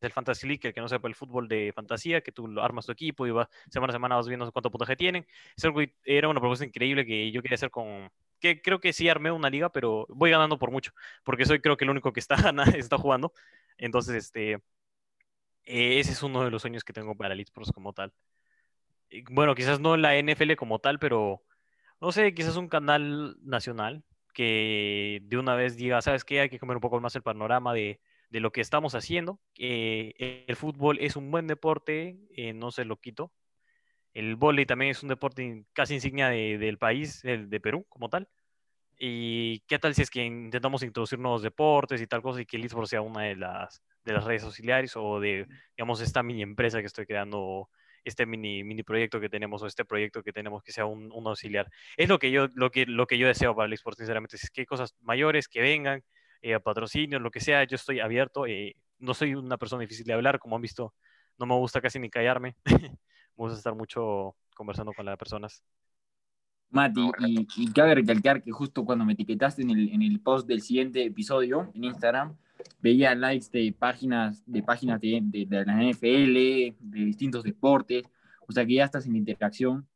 el 0.00 0.12
Fantasy 0.12 0.46
League, 0.46 0.72
que 0.72 0.80
no 0.80 0.88
sepa 0.88 1.08
el 1.08 1.14
fútbol 1.14 1.48
de 1.48 1.72
fantasía, 1.74 2.20
que 2.20 2.32
tú 2.32 2.60
armas 2.60 2.86
tu 2.86 2.92
equipo 2.92 3.26
y 3.26 3.30
vas, 3.30 3.48
semana 3.70 3.92
a 3.92 3.94
semana 3.94 4.16
vas 4.16 4.28
viendo 4.28 4.50
cuánto 4.52 4.70
puntaje 4.70 4.96
tienen. 4.96 5.26
era 6.04 6.28
una 6.28 6.40
propuesta 6.40 6.64
increíble 6.64 7.06
que 7.06 7.30
yo 7.32 7.42
quería 7.42 7.56
hacer 7.56 7.70
con, 7.70 8.10
que 8.40 8.60
creo 8.62 8.80
que 8.80 8.92
sí 8.92 9.08
armé 9.08 9.30
una 9.30 9.50
liga, 9.50 9.70
pero 9.70 10.06
voy 10.08 10.30
ganando 10.30 10.58
por 10.58 10.70
mucho, 10.70 10.92
porque 11.24 11.44
soy 11.46 11.60
creo 11.60 11.76
que 11.76 11.84
el 11.84 11.90
único 11.90 12.12
que 12.12 12.20
está, 12.20 12.36
está 12.76 12.98
jugando. 12.98 13.32
Entonces, 13.78 14.14
este, 14.16 14.52
eh, 15.64 15.98
ese 16.00 16.12
es 16.12 16.22
uno 16.22 16.44
de 16.44 16.50
los 16.50 16.62
sueños 16.62 16.84
que 16.84 16.92
tengo 16.92 17.14
para 17.16 17.34
Elite 17.34 17.52
Pros 17.52 17.72
como 17.72 17.92
tal 17.92 18.12
bueno, 19.30 19.54
quizás 19.54 19.80
no 19.80 19.96
la 19.96 20.16
NFL 20.16 20.54
como 20.56 20.78
tal, 20.78 20.98
pero 20.98 21.42
no 22.00 22.12
sé, 22.12 22.34
quizás 22.34 22.56
un 22.56 22.68
canal 22.68 23.36
nacional 23.42 24.04
que 24.34 25.20
de 25.24 25.38
una 25.38 25.54
vez 25.54 25.76
diga, 25.76 26.02
¿sabes 26.02 26.24
qué? 26.24 26.40
Hay 26.40 26.50
que 26.50 26.58
comer 26.58 26.76
un 26.76 26.82
poco 26.82 27.00
más 27.00 27.16
el 27.16 27.22
panorama 27.22 27.72
de, 27.74 28.00
lo 28.30 28.52
que 28.52 28.60
estamos 28.60 28.94
haciendo. 28.94 29.40
el 29.56 30.56
fútbol 30.56 30.98
es 31.00 31.16
un 31.16 31.30
buen 31.30 31.46
deporte, 31.46 32.18
eh, 32.36 32.52
no 32.52 32.70
se 32.70 32.84
lo 32.84 32.96
quito. 32.98 33.32
El 34.16 34.34
vóley 34.36 34.64
también 34.64 34.92
es 34.92 35.02
un 35.02 35.10
deporte 35.10 35.66
casi 35.74 35.92
insignia 35.92 36.30
del 36.30 36.78
país, 36.78 37.22
el 37.22 37.50
de 37.50 37.60
Perú 37.60 37.84
como 37.86 38.08
tal. 38.08 38.26
¿Y 38.98 39.60
qué 39.66 39.78
tal 39.78 39.94
si 39.94 40.00
es 40.00 40.08
que 40.08 40.24
intentamos 40.24 40.82
introducir 40.82 41.18
nuevos 41.18 41.42
deportes 41.42 42.00
y 42.00 42.06
tal 42.06 42.22
cosa 42.22 42.40
y 42.40 42.46
que 42.46 42.56
el 42.56 42.64
eSports 42.64 42.88
sea 42.88 43.02
una 43.02 43.24
de 43.24 43.36
las, 43.36 43.82
de 44.06 44.14
las 44.14 44.24
redes 44.24 44.44
auxiliares 44.44 44.96
o 44.96 45.20
de, 45.20 45.46
digamos, 45.76 46.00
esta 46.00 46.22
mini 46.22 46.40
empresa 46.40 46.80
que 46.80 46.86
estoy 46.86 47.04
creando 47.04 47.68
este 48.04 48.24
mini, 48.24 48.64
mini 48.64 48.82
proyecto 48.82 49.20
que 49.20 49.28
tenemos 49.28 49.62
o 49.62 49.66
este 49.66 49.84
proyecto 49.84 50.22
que 50.22 50.32
tenemos 50.32 50.62
que 50.62 50.72
sea 50.72 50.86
un, 50.86 51.12
auxiliar. 51.12 51.68
Es 51.98 52.08
lo 52.08 52.18
que 52.18 52.30
yo, 52.30 52.48
lo 52.54 52.70
que, 52.70 52.86
lo 52.86 53.06
que 53.06 53.18
yo 53.18 53.26
deseo 53.26 53.54
para 53.54 53.66
el 53.66 53.74
eSport, 53.74 53.98
sinceramente. 53.98 54.38
Si 54.38 54.46
es 54.46 54.50
que 54.50 54.64
cosas 54.64 54.94
mayores 55.02 55.46
que 55.46 55.60
vengan, 55.60 56.02
eh, 56.40 56.58
patrocinios, 56.58 57.20
lo 57.20 57.30
que 57.30 57.40
sea, 57.40 57.64
yo 57.64 57.74
estoy 57.76 58.00
abierto. 58.00 58.46
Eh, 58.46 58.76
no 58.98 59.12
soy 59.12 59.34
una 59.34 59.58
persona 59.58 59.82
difícil 59.82 60.06
de 60.06 60.14
hablar, 60.14 60.38
como 60.38 60.56
han 60.56 60.62
visto, 60.62 60.94
no 61.36 61.44
me 61.44 61.54
gusta 61.54 61.82
casi 61.82 61.98
ni 61.98 62.08
callarme. 62.08 62.56
me 63.36 63.44
gusta 63.44 63.58
estar 63.58 63.74
mucho 63.74 64.34
conversando 64.54 64.92
con 64.92 65.06
las 65.06 65.16
personas. 65.16 65.62
Mati, 66.70 67.10
y, 67.20 67.46
y, 67.56 67.72
cabe 67.72 67.94
recalcar 67.94 68.42
que 68.42 68.50
justo 68.50 68.84
cuando 68.84 69.04
me 69.04 69.12
etiquetaste 69.12 69.62
en 69.62 69.70
el, 69.70 69.88
en 69.92 70.02
el 70.02 70.20
post 70.20 70.48
del 70.48 70.62
siguiente 70.62 71.04
episodio 71.04 71.70
en 71.74 71.84
Instagram, 71.84 72.36
veía 72.80 73.14
likes 73.14 73.46
de 73.52 73.72
páginas 73.72 74.42
de 74.46 74.62
páginas 74.62 75.00
de, 75.00 75.20
de, 75.22 75.64
la 75.64 75.74
NFL, 75.82 76.34
de 76.80 77.04
distintos 77.04 77.44
deportes, 77.44 78.04
o 78.48 78.52
sea 78.52 78.66
que 78.66 78.74
ya 78.74 78.84
estás 78.84 79.06
en 79.06 79.16
interacción 79.16 79.86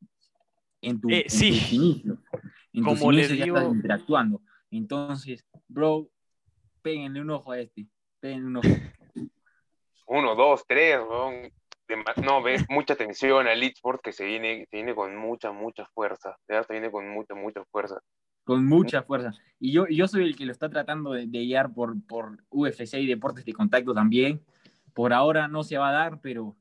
en 0.81 1.01
tu, 1.01 1.11
eh, 1.11 1.25
sí. 1.29 1.61
inicio. 1.73 2.19
En 2.73 2.85
Como 2.85 3.13
ya 3.13 3.23
estás 3.23 3.73
interactuando. 3.73 4.41
Entonces, 4.71 5.45
bro, 5.69 6.09
péguenle 6.83 7.21
un 7.21 7.31
ojo 7.31 7.53
a 7.53 7.59
este, 7.59 7.87
péguenle 8.21 8.47
un 8.47 8.57
ojo. 8.59 8.69
Uno, 10.07 10.35
dos, 10.35 10.65
tres, 10.67 10.99
no, 12.23 12.43
ves 12.43 12.65
mucha 12.69 12.95
tensión 12.97 13.47
al 13.47 13.63
Sport 13.63 14.01
que 14.03 14.13
se 14.13 14.25
viene, 14.25 14.67
se 14.71 14.77
viene 14.77 14.95
con 14.95 15.17
mucha, 15.17 15.53
mucha 15.53 15.87
fuerza, 15.95 16.37
se 16.47 16.73
viene 16.73 16.91
con 16.91 17.09
mucha, 17.09 17.35
mucha 17.35 17.65
fuerza. 17.71 18.01
con 18.45 18.65
mucha 18.67 19.03
fuerza. 19.03 19.33
Y 19.59 19.73
yo, 19.73 19.87
yo 19.89 20.09
soy 20.09 20.25
el 20.25 20.37
que 20.37 20.47
lo 20.47 20.53
está 20.53 20.69
tratando 20.69 21.13
de, 21.13 21.27
guiar 21.27 21.73
por, 21.73 21.95
por 22.07 22.45
UFC 22.51 22.95
y 22.95 23.07
deportes 23.07 23.45
de 23.45 23.53
contacto 23.53 23.95
también. 23.95 24.43
Por 24.95 25.13
ahora 25.13 25.49
no 25.49 25.63
se 25.63 25.79
va 25.79 25.91
a 25.91 25.93
dar, 25.93 26.21
pero 26.21 26.57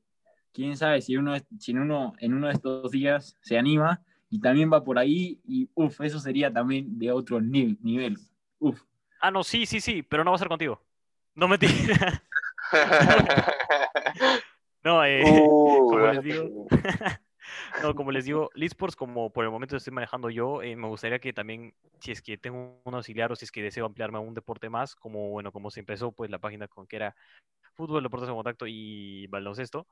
quién 0.52 0.76
sabe 0.76 1.00
si 1.00 1.16
uno, 1.16 1.34
si 1.58 1.72
uno 1.72 2.12
en 2.18 2.34
uno 2.34 2.48
de 2.48 2.52
estos 2.54 2.90
días 2.90 3.36
se 3.42 3.58
anima 3.58 4.02
y 4.28 4.40
también 4.40 4.70
va 4.72 4.84
por 4.84 4.98
ahí 4.98 5.40
y 5.44 5.68
uff, 5.74 6.00
eso 6.00 6.20
sería 6.20 6.52
también 6.52 6.98
de 6.98 7.10
otro 7.10 7.40
nivel. 7.40 7.78
nivel. 7.82 8.18
Uf. 8.58 8.80
Ah, 9.20 9.30
no, 9.30 9.42
sí, 9.42 9.66
sí, 9.66 9.80
sí, 9.80 10.02
pero 10.02 10.24
no 10.24 10.30
va 10.30 10.36
a 10.36 10.38
ser 10.38 10.48
contigo. 10.48 10.80
No 11.34 11.48
me 11.48 11.58
no, 14.84 15.04
eh, 15.04 15.22
uh, 15.24 15.86
como 15.90 16.06
les 16.06 16.22
digo, 16.22 16.66
no, 17.82 17.94
como 17.94 18.12
les 18.12 18.24
digo, 18.24 18.50
Leadsports, 18.54 18.96
como 18.96 19.30
por 19.30 19.44
el 19.44 19.50
momento 19.50 19.76
estoy 19.76 19.92
manejando 19.92 20.30
yo, 20.30 20.62
eh, 20.62 20.76
me 20.76 20.88
gustaría 20.88 21.18
que 21.18 21.32
también, 21.32 21.74
si 22.00 22.12
es 22.12 22.22
que 22.22 22.38
tengo 22.38 22.80
un 22.84 22.94
auxiliar 22.94 23.32
o 23.32 23.36
si 23.36 23.44
es 23.44 23.52
que 23.52 23.62
deseo 23.62 23.86
ampliarme 23.86 24.18
a 24.18 24.20
un 24.22 24.34
deporte 24.34 24.68
más, 24.68 24.94
como 24.96 25.30
bueno, 25.30 25.52
como 25.52 25.70
se 25.70 25.80
empezó 25.80 26.12
pues 26.12 26.30
la 26.30 26.38
página 26.38 26.68
con 26.68 26.86
que 26.86 26.96
era 26.96 27.16
fútbol, 27.74 28.02
deportes 28.02 28.28
de 28.28 28.34
contacto 28.34 28.66
y 28.66 29.26
baloncesto, 29.28 29.86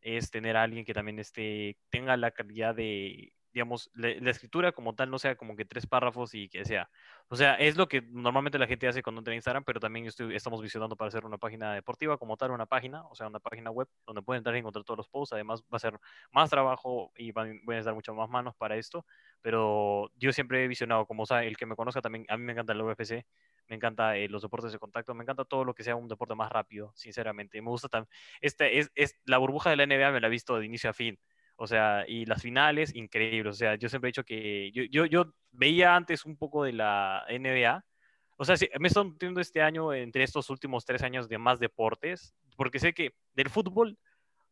es 0.00 0.30
tener 0.30 0.56
a 0.56 0.62
alguien 0.62 0.84
que 0.84 0.94
también 0.94 1.18
esté, 1.18 1.78
tenga 1.90 2.16
la 2.16 2.30
calidad 2.30 2.74
de 2.74 3.32
digamos, 3.56 3.90
la, 3.94 4.10
escritura 4.30 4.72
como 4.72 4.94
tal 4.94 5.10
no 5.10 5.18
sea 5.18 5.34
como 5.34 5.56
que 5.56 5.64
tres 5.64 5.86
párrafos 5.86 6.34
y 6.34 6.50
que 6.50 6.66
sea. 6.66 6.90
O 7.28 7.36
sea, 7.36 7.54
es 7.54 7.78
lo 7.78 7.88
que 7.88 8.02
normalmente 8.02 8.58
la 8.58 8.66
gente 8.66 8.86
hace 8.86 9.02
cuando 9.02 9.20
entra 9.20 9.32
en 9.32 9.38
Instagram, 9.38 9.64
pero 9.64 9.80
también 9.80 10.04
estamos 10.06 10.60
visionando 10.60 10.94
para 10.94 11.08
hacer 11.08 11.24
una 11.24 11.38
página 11.38 11.72
deportiva 11.72 12.18
como 12.18 12.36
tal, 12.36 12.50
una 12.50 12.66
página, 12.66 13.06
o 13.06 13.14
sea, 13.14 13.28
una 13.28 13.40
página 13.40 13.70
web 13.70 13.88
donde 14.06 14.20
pueden 14.20 14.40
entrar 14.40 14.54
y 14.56 14.58
encontrar 14.58 14.84
todos 14.84 14.98
los 14.98 15.08
posts. 15.08 15.32
Además, 15.32 15.62
va 15.72 15.76
a 15.76 15.78
ser 15.78 15.98
más 16.32 16.50
trabajo 16.50 17.12
y 17.16 17.32
van, 17.32 17.62
a 17.66 17.82
dar 17.82 17.94
muchas 17.94 18.14
más 18.14 18.28
manos 18.28 18.54
para 18.56 18.76
esto, 18.76 19.06
pero 19.40 20.10
yo 20.16 20.32
siempre 20.34 20.62
he 20.62 20.68
visionado, 20.68 21.06
como 21.06 21.24
sea, 21.24 21.42
el 21.42 21.56
que 21.56 21.64
me 21.64 21.76
conozca 21.76 22.02
también, 22.02 22.26
a 22.28 22.36
mí 22.36 22.44
me 22.44 22.52
encanta 22.52 22.74
el 22.74 22.82
UFC, 22.82 23.24
me 23.68 23.76
encanta 23.76 24.18
eh, 24.18 24.28
los 24.28 24.42
deportes 24.42 24.70
de 24.72 24.78
contacto, 24.78 25.14
me 25.14 25.22
encanta 25.24 25.46
todo 25.46 25.64
lo 25.64 25.74
que 25.74 25.82
sea 25.82 25.96
un 25.96 26.08
deporte 26.08 26.34
más 26.34 26.52
rápido, 26.52 26.92
sinceramente. 26.94 27.62
Me 27.62 27.70
gusta 27.70 27.88
también, 27.88 28.10
este 28.42 28.80
es, 28.80 28.90
es 28.94 29.16
la 29.24 29.38
burbuja 29.38 29.70
de 29.70 29.76
la 29.76 29.86
NBA 29.86 30.12
me 30.12 30.20
la 30.20 30.26
he 30.26 30.30
visto 30.30 30.58
de 30.58 30.66
inicio 30.66 30.90
a 30.90 30.92
fin. 30.92 31.18
O 31.56 31.66
sea, 31.66 32.04
y 32.06 32.26
las 32.26 32.42
finales, 32.42 32.94
increíbles. 32.94 33.54
O 33.54 33.56
sea, 33.56 33.74
yo 33.76 33.88
siempre 33.88 34.08
he 34.08 34.12
dicho 34.12 34.24
que 34.24 34.70
yo, 34.72 34.84
yo, 34.84 35.06
yo 35.06 35.32
veía 35.50 35.96
antes 35.96 36.24
un 36.24 36.36
poco 36.36 36.64
de 36.64 36.72
la 36.72 37.24
NBA. 37.28 37.84
O 38.36 38.44
sea, 38.44 38.56
me 38.78 38.88
estoy 38.88 39.16
teniendo 39.18 39.40
este 39.40 39.62
año, 39.62 39.92
entre 39.94 40.22
estos 40.22 40.50
últimos 40.50 40.84
tres 40.84 41.02
años, 41.02 41.28
de 41.28 41.38
más 41.38 41.58
deportes, 41.58 42.34
porque 42.56 42.78
sé 42.78 42.92
que 42.92 43.14
del 43.34 43.48
fútbol, 43.48 43.98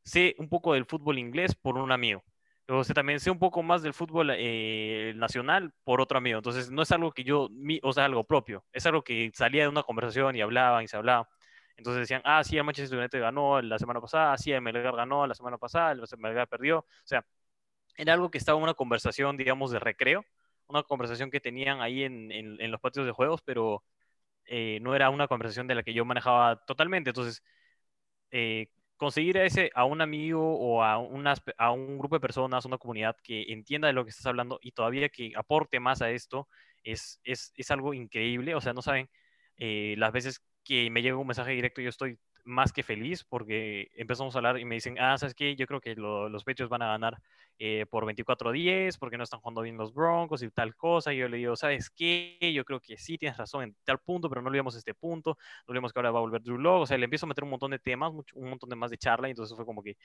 sé 0.03 0.35
un 0.39 0.49
poco 0.49 0.73
del 0.73 0.87
fútbol 0.87 1.19
inglés 1.19 1.55
por 1.55 1.77
un 1.77 1.93
amigo. 1.93 2.25
O 2.67 2.83
sea, 2.83 2.95
también 2.95 3.21
sé 3.21 3.31
un 3.31 3.39
poco 3.39 3.63
más 3.63 3.83
del 3.83 3.93
fútbol 3.93 4.31
eh, 4.33 5.13
nacional 5.17 5.75
por 5.85 6.01
otro 6.01 6.17
amigo. 6.17 6.39
Entonces, 6.39 6.71
no 6.71 6.81
es 6.83 6.91
algo 6.93 7.13
que 7.13 7.25
yo, 7.25 7.51
o 7.83 7.93
sea, 7.93 8.07
algo 8.07 8.25
propio. 8.25 8.65
Es 8.73 8.87
algo 8.87 9.03
que 9.03 9.31
salía 9.35 9.65
de 9.65 9.69
una 9.69 9.83
conversación 9.83 10.35
y 10.35 10.41
hablaban 10.41 10.85
y 10.85 10.89
se 10.89 10.97
hablaba. 10.97 11.29
Entonces 11.77 12.01
decían, 12.03 12.22
ah, 12.25 12.43
sí, 12.45 12.57
el 12.57 12.64
Manchester 12.64 12.99
United 12.99 13.20
ganó 13.20 13.61
la 13.61 13.79
semana 13.79 14.01
pasada, 14.01 14.37
sí, 14.39 14.53
el 14.53 14.61
Melgar 14.62 14.95
ganó 14.97 15.27
la 15.27 15.35
semana 15.35 15.59
pasada, 15.59 15.93
el 15.93 16.01
Melgar 16.18 16.49
perdió. 16.49 16.79
O 16.79 16.87
sea, 17.05 17.25
era 17.97 18.14
algo 18.14 18.31
que 18.31 18.39
estaba 18.39 18.59
en 18.59 18.64
una 18.64 18.75
conversación, 18.75 19.37
digamos, 19.37 19.70
de 19.70 19.79
recreo, 19.81 20.25
una 20.68 20.83
conversación 20.83 21.31
que 21.31 21.41
tenían 21.41 21.81
ahí 21.81 22.05
en, 22.05 22.70
los 22.70 22.81
patios 22.81 23.07
de 23.07 23.12
juegos, 23.12 23.43
pero 23.43 23.85
eh, 24.47 24.79
no 24.83 24.95
era 24.95 25.11
una 25.11 25.29
conversación 25.29 25.66
de 25.68 25.75
la 25.77 25.83
que 25.83 25.95
yo 25.95 26.05
manejaba 26.05 26.64
totalmente. 26.66 27.11
Entonces, 27.11 27.43
eh, 28.31 28.68
conseguir 28.97 29.39
a, 29.39 29.45
ese, 29.45 29.70
a 29.75 29.85
un 29.85 30.01
amigo 30.01 30.59
o 30.59 30.83
a, 30.83 30.99
un 30.99 31.99
grupo 31.99 32.16
de 32.16 32.20
personas, 32.20 32.64
una 32.64 32.79
comunidad 32.79 33.16
que 33.22 33.53
entienda 33.53 33.89
de 33.89 33.95
lo 33.95 34.05
que 34.05 34.11
estás 34.11 34.27
hablando 34.27 34.59
y 34.62 34.72
todavía 34.72 35.09
que 35.09 35.33
aporte 35.37 35.81
más 35.81 36.03
a 36.03 36.11
esto, 36.11 36.49
es, 36.83 37.20
es, 37.25 37.53
es 37.57 37.70
algo 37.70 37.95
increíble. 37.95 38.55
O 38.55 38.61
sea, 38.61 38.72
no 38.72 38.83
saben 38.83 39.09
eh, 39.57 39.95
las 39.99 40.12
veces 40.12 40.43
que 40.65 40.91
me 40.91 41.03
llega 41.03 41.17
un 41.17 41.27
mensaje 41.27 41.53
directo, 41.53 41.81
yo 41.81 41.91
estoy 41.91 42.19
más 42.45 42.73
que 42.73 42.83
feliz 42.83 43.25
porque 43.25 43.91
empezamos 43.95 44.35
a 44.35 44.39
hablar 44.39 44.59
y 44.59 44.65
me 44.65 44.75
dicen, 44.75 44.97
ah, 44.99 45.17
¿sabes 45.19 45.35
qué? 45.35 45.57
Yo 45.57 45.67
creo 45.67 45.81
que 45.81 45.95
los 45.97 46.45
pechos 46.45 46.69
van 46.69 46.83
a 46.83 46.89
ganar 46.89 47.21
eh, 47.59 47.87
por 47.89 48.05
24-10 48.05 48.99
porque 48.99 49.17
no 49.17 49.25
están 49.25 49.41
jugando 49.41 49.62
bien 49.62 49.77
los 49.77 49.95
Broncos 49.95 50.43
y 50.43 50.51
tal 50.51 50.77
cosa. 50.77 51.12
Y 51.12 51.19
yo 51.19 51.29
le 51.29 51.39
digo, 51.39 51.57
¿sabes 51.57 51.91
qué? 51.91 52.39
Yo 52.55 52.65
creo 52.65 52.81
que 52.81 52.97
sí, 52.97 53.19
tienes 53.19 53.39
razón 53.39 53.62
en 53.65 53.77
tal 53.85 53.99
punto, 53.99 54.29
pero 54.29 54.43
no 54.43 54.49
olvidemos 54.49 54.77
este 54.77 54.95
punto. 54.95 55.39
No 55.67 55.73
olvidemos 55.73 55.93
que 55.93 55.99
ahora 55.99 56.11
va 56.11 56.19
a 56.19 56.23
volver 56.23 56.43
Drew 56.43 56.59
Log. 56.59 56.83
O 56.83 56.87
sea, 56.87 56.99
le 56.99 57.05
empiezo 57.05 57.27
a 57.27 57.29
meter 57.29 57.45
un 57.45 57.51
montón 57.51 57.71
de 57.71 57.79
temas, 57.79 58.12
un 58.35 58.49
montón 58.49 58.69
de 58.69 58.77
más 58.77 58.91
de 58.91 58.99
charla. 58.99 59.29
Y 59.29 59.31
entonces 59.31 59.57
fue 59.57 59.65
como 59.65 59.83
que, 59.83 59.97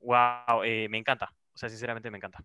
wow, 0.00 0.62
eh, 0.64 0.88
me 0.88 0.98
encanta. 0.98 1.32
O 1.52 1.58
sea, 1.58 1.68
sinceramente 1.68 2.10
me 2.10 2.18
encanta. 2.18 2.42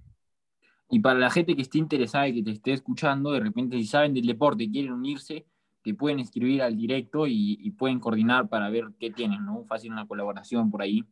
Y 0.89 0.99
para 0.99 1.19
la 1.19 1.31
gente 1.31 1.55
que 1.55 1.63
esté 1.63 1.77
interesada 1.77 2.27
y 2.27 2.35
que 2.35 2.43
te 2.43 2.51
esté 2.51 2.73
escuchando, 2.73 3.31
de 3.31 3.39
repente 3.39 3.77
si 3.77 3.85
saben 3.85 4.13
del 4.13 4.25
deporte 4.25 4.63
y 4.63 4.71
quieren 4.71 4.93
unirse, 4.93 5.45
te 5.85 5.93
pueden 5.93 6.19
escribir 6.19 6.63
al 6.63 6.75
directo 6.75 7.27
y, 7.27 7.69
pueden 7.77 7.99
coordinar 7.99 8.49
para 8.49 8.71
ver 8.71 8.85
qué 8.99 9.11
tienen, 9.11 9.45
¿no? 9.45 9.63
Fácil 9.65 9.91
una 9.91 10.07
colaboración 10.07 10.71
por 10.71 10.81
ahí. 10.81 11.05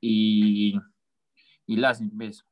Y, 0.00 0.80
y 1.66 1.76
las 1.76 2.00
beso. 2.16 2.44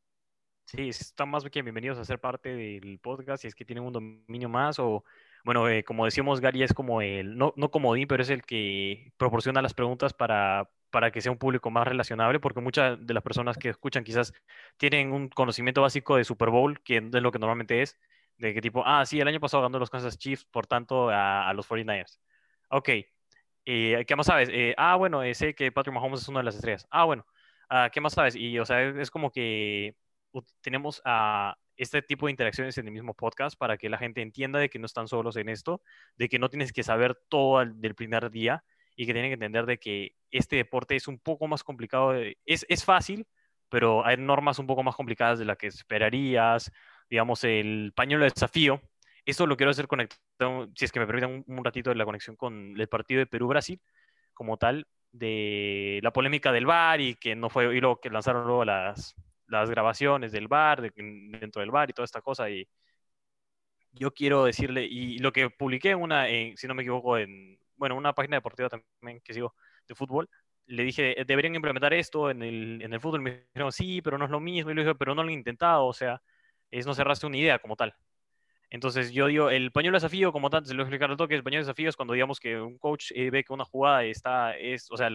Sí, 0.64 0.88
están 0.88 1.30
más 1.30 1.44
que 1.44 1.62
bienvenidos 1.62 1.96
a 1.96 2.04
ser 2.04 2.18
parte 2.18 2.48
del 2.56 2.98
podcast 2.98 3.42
si 3.42 3.46
es 3.46 3.54
que 3.54 3.64
tienen 3.64 3.84
un 3.84 3.92
dominio 3.92 4.48
más 4.48 4.80
o, 4.80 5.04
bueno, 5.44 5.68
eh, 5.68 5.84
como 5.84 6.04
decíamos, 6.06 6.40
Gary 6.40 6.64
es 6.64 6.74
como 6.74 7.02
el, 7.02 7.38
no, 7.38 7.54
no 7.56 7.70
comodín, 7.70 8.08
pero 8.08 8.24
es 8.24 8.30
el 8.30 8.42
que 8.42 9.12
proporciona 9.16 9.62
las 9.62 9.74
preguntas 9.74 10.12
para, 10.14 10.68
para 10.90 11.12
que 11.12 11.20
sea 11.20 11.30
un 11.30 11.38
público 11.38 11.70
más 11.70 11.86
relacionable, 11.86 12.40
porque 12.40 12.60
muchas 12.60 12.98
de 13.06 13.14
las 13.14 13.22
personas 13.22 13.56
que 13.58 13.68
escuchan 13.68 14.02
quizás 14.02 14.34
tienen 14.76 15.12
un 15.12 15.28
conocimiento 15.28 15.82
básico 15.82 16.16
de 16.16 16.24
Super 16.24 16.50
Bowl, 16.50 16.80
que 16.80 16.96
es 16.96 17.22
lo 17.22 17.30
que 17.30 17.38
normalmente 17.38 17.80
es, 17.82 17.96
de 18.38 18.54
qué 18.54 18.60
tipo, 18.60 18.82
ah, 18.86 19.04
sí, 19.04 19.20
el 19.20 19.28
año 19.28 19.40
pasado 19.40 19.64
ganó 19.64 19.78
los 19.78 19.90
Kansas 19.90 20.16
Chiefs, 20.16 20.44
por 20.44 20.66
tanto, 20.66 21.10
a, 21.10 21.52
los 21.54 21.68
49ers. 21.68 22.18
Ok. 22.70 22.88
Eh, 23.64 24.04
¿Qué 24.06 24.16
más 24.16 24.26
sabes? 24.26 24.48
Eh, 24.50 24.74
ah, 24.78 24.96
bueno, 24.96 25.22
eh, 25.22 25.34
sé 25.34 25.54
que 25.54 25.72
Patrick 25.72 25.94
Mahomes 25.94 26.22
es 26.22 26.28
una 26.28 26.40
de 26.40 26.44
las 26.44 26.54
estrellas. 26.54 26.86
Ah, 26.90 27.04
bueno. 27.04 27.26
Ah, 27.68 27.90
¿Qué 27.92 28.00
más 28.00 28.14
sabes? 28.14 28.34
Y, 28.36 28.58
o 28.58 28.64
sea, 28.64 28.82
es, 28.82 29.10
como 29.10 29.30
que 29.30 29.94
tenemos 30.62 31.02
a 31.04 31.56
este 31.76 32.00
tipo 32.02 32.26
de 32.26 32.32
interacciones 32.32 32.78
en 32.78 32.86
el 32.86 32.92
mismo 32.92 33.14
podcast 33.14 33.58
para 33.58 33.76
que 33.76 33.88
la 33.88 33.98
gente 33.98 34.22
entienda 34.22 34.58
de 34.58 34.68
que 34.70 34.78
no 34.78 34.86
están 34.86 35.08
solos 35.08 35.36
en 35.36 35.48
esto, 35.48 35.82
de 36.16 36.28
que 36.28 36.38
no 36.38 36.48
tienes 36.48 36.72
que 36.72 36.82
saber 36.82 37.18
todo 37.28 37.64
del 37.64 37.94
primer 37.94 38.30
día 38.30 38.64
y 38.96 39.06
que 39.06 39.12
tienen 39.12 39.30
que 39.30 39.34
entender 39.34 39.66
de 39.66 39.78
que 39.78 40.12
este 40.30 40.56
deporte 40.56 40.96
es 40.96 41.08
un 41.08 41.18
poco 41.18 41.46
más 41.48 41.62
complicado. 41.64 42.14
es, 42.14 42.66
es 42.68 42.84
fácil, 42.84 43.26
pero 43.68 44.04
hay 44.06 44.16
normas 44.16 44.58
un 44.58 44.66
poco 44.66 44.82
más 44.82 44.96
complicadas 44.96 45.38
de 45.38 45.44
las 45.44 45.58
que 45.58 45.66
esperarías 45.68 46.72
digamos, 47.10 47.44
el 47.44 47.92
pañuelo 47.94 48.24
de 48.24 48.30
desafío. 48.30 48.80
Esto 49.24 49.46
lo 49.46 49.56
quiero 49.56 49.70
hacer 49.70 49.88
conectado, 49.88 50.68
si 50.74 50.84
es 50.84 50.92
que 50.92 51.00
me 51.00 51.06
permiten 51.06 51.44
un, 51.46 51.64
ratito 51.64 51.90
de 51.90 51.96
la 51.96 52.04
conexión 52.04 52.36
con 52.36 52.74
el 52.78 52.88
partido 52.88 53.20
de 53.20 53.26
Perú-Brasil, 53.26 53.80
como 54.34 54.56
tal, 54.56 54.86
de 55.12 56.00
la 56.02 56.12
polémica 56.12 56.52
del 56.52 56.66
VAR 56.66 57.00
y 57.00 57.14
que 57.16 57.34
no 57.36 57.50
fue, 57.50 57.76
y 57.76 57.80
luego 57.80 58.00
que 58.00 58.10
lanzaron 58.10 58.46
luego 58.46 58.64
las, 58.64 59.14
las 59.46 59.70
grabaciones 59.70 60.32
del 60.32 60.48
VAR, 60.48 60.92
dentro 60.94 61.60
del 61.60 61.70
VAR 61.70 61.90
y 61.90 61.92
toda 61.92 62.04
esta 62.04 62.22
cosa. 62.22 62.48
Y 62.50 62.68
yo 63.92 64.12
quiero 64.12 64.44
decirle, 64.44 64.84
y 64.84 65.18
lo 65.18 65.32
que 65.32 65.50
publiqué 65.50 65.90
en 65.90 66.02
una, 66.02 66.26
si 66.26 66.66
no 66.66 66.74
me 66.74 66.82
equivoco, 66.82 67.18
en, 67.18 67.58
bueno, 67.76 67.96
una 67.96 68.14
página 68.14 68.36
deportiva 68.36 68.68
también 68.68 69.20
que 69.22 69.34
sigo 69.34 69.54
de 69.86 69.94
fútbol, 69.94 70.28
le 70.68 70.84
dije, 70.84 71.16
deberían 71.26 71.54
implementar 71.54 71.94
esto 71.94 72.30
en 72.30 72.42
el, 72.42 72.82
en 72.82 72.92
el 72.92 73.00
fútbol. 73.00 73.22
Me 73.22 73.46
dijeron, 73.54 73.72
sí, 73.72 74.02
pero 74.02 74.18
no 74.18 74.26
es 74.26 74.30
lo 74.30 74.40
mismo. 74.40 74.70
Y 74.70 74.74
le 74.74 74.82
dije, 74.82 74.94
pero 74.94 75.14
no 75.14 75.22
lo 75.22 75.30
he 75.30 75.32
intentado. 75.32 75.86
O 75.86 75.94
sea, 75.94 76.20
es 76.70 76.86
no 76.86 76.94
cerraste 76.94 77.26
una 77.26 77.36
idea 77.36 77.58
como 77.58 77.76
tal. 77.76 77.94
Entonces 78.70 79.12
yo 79.12 79.26
digo, 79.28 79.50
el 79.50 79.72
pañuelo 79.72 79.96
de 79.96 80.02
desafío, 80.02 80.32
como 80.32 80.50
tanto, 80.50 80.68
se 80.68 80.74
lo 80.74 80.82
explicar 80.82 81.10
al 81.10 81.16
toque, 81.16 81.34
el 81.34 81.42
pañuelo 81.42 81.64
de 81.64 81.68
desafío 81.68 81.88
es 81.88 81.96
cuando 81.96 82.14
digamos 82.14 82.38
que 82.38 82.60
un 82.60 82.78
coach 82.78 83.12
eh, 83.14 83.30
ve 83.30 83.44
que 83.44 83.52
una 83.52 83.64
jugada 83.64 84.04
está, 84.04 84.56
es, 84.56 84.90
o 84.90 84.96
sea, 84.96 85.10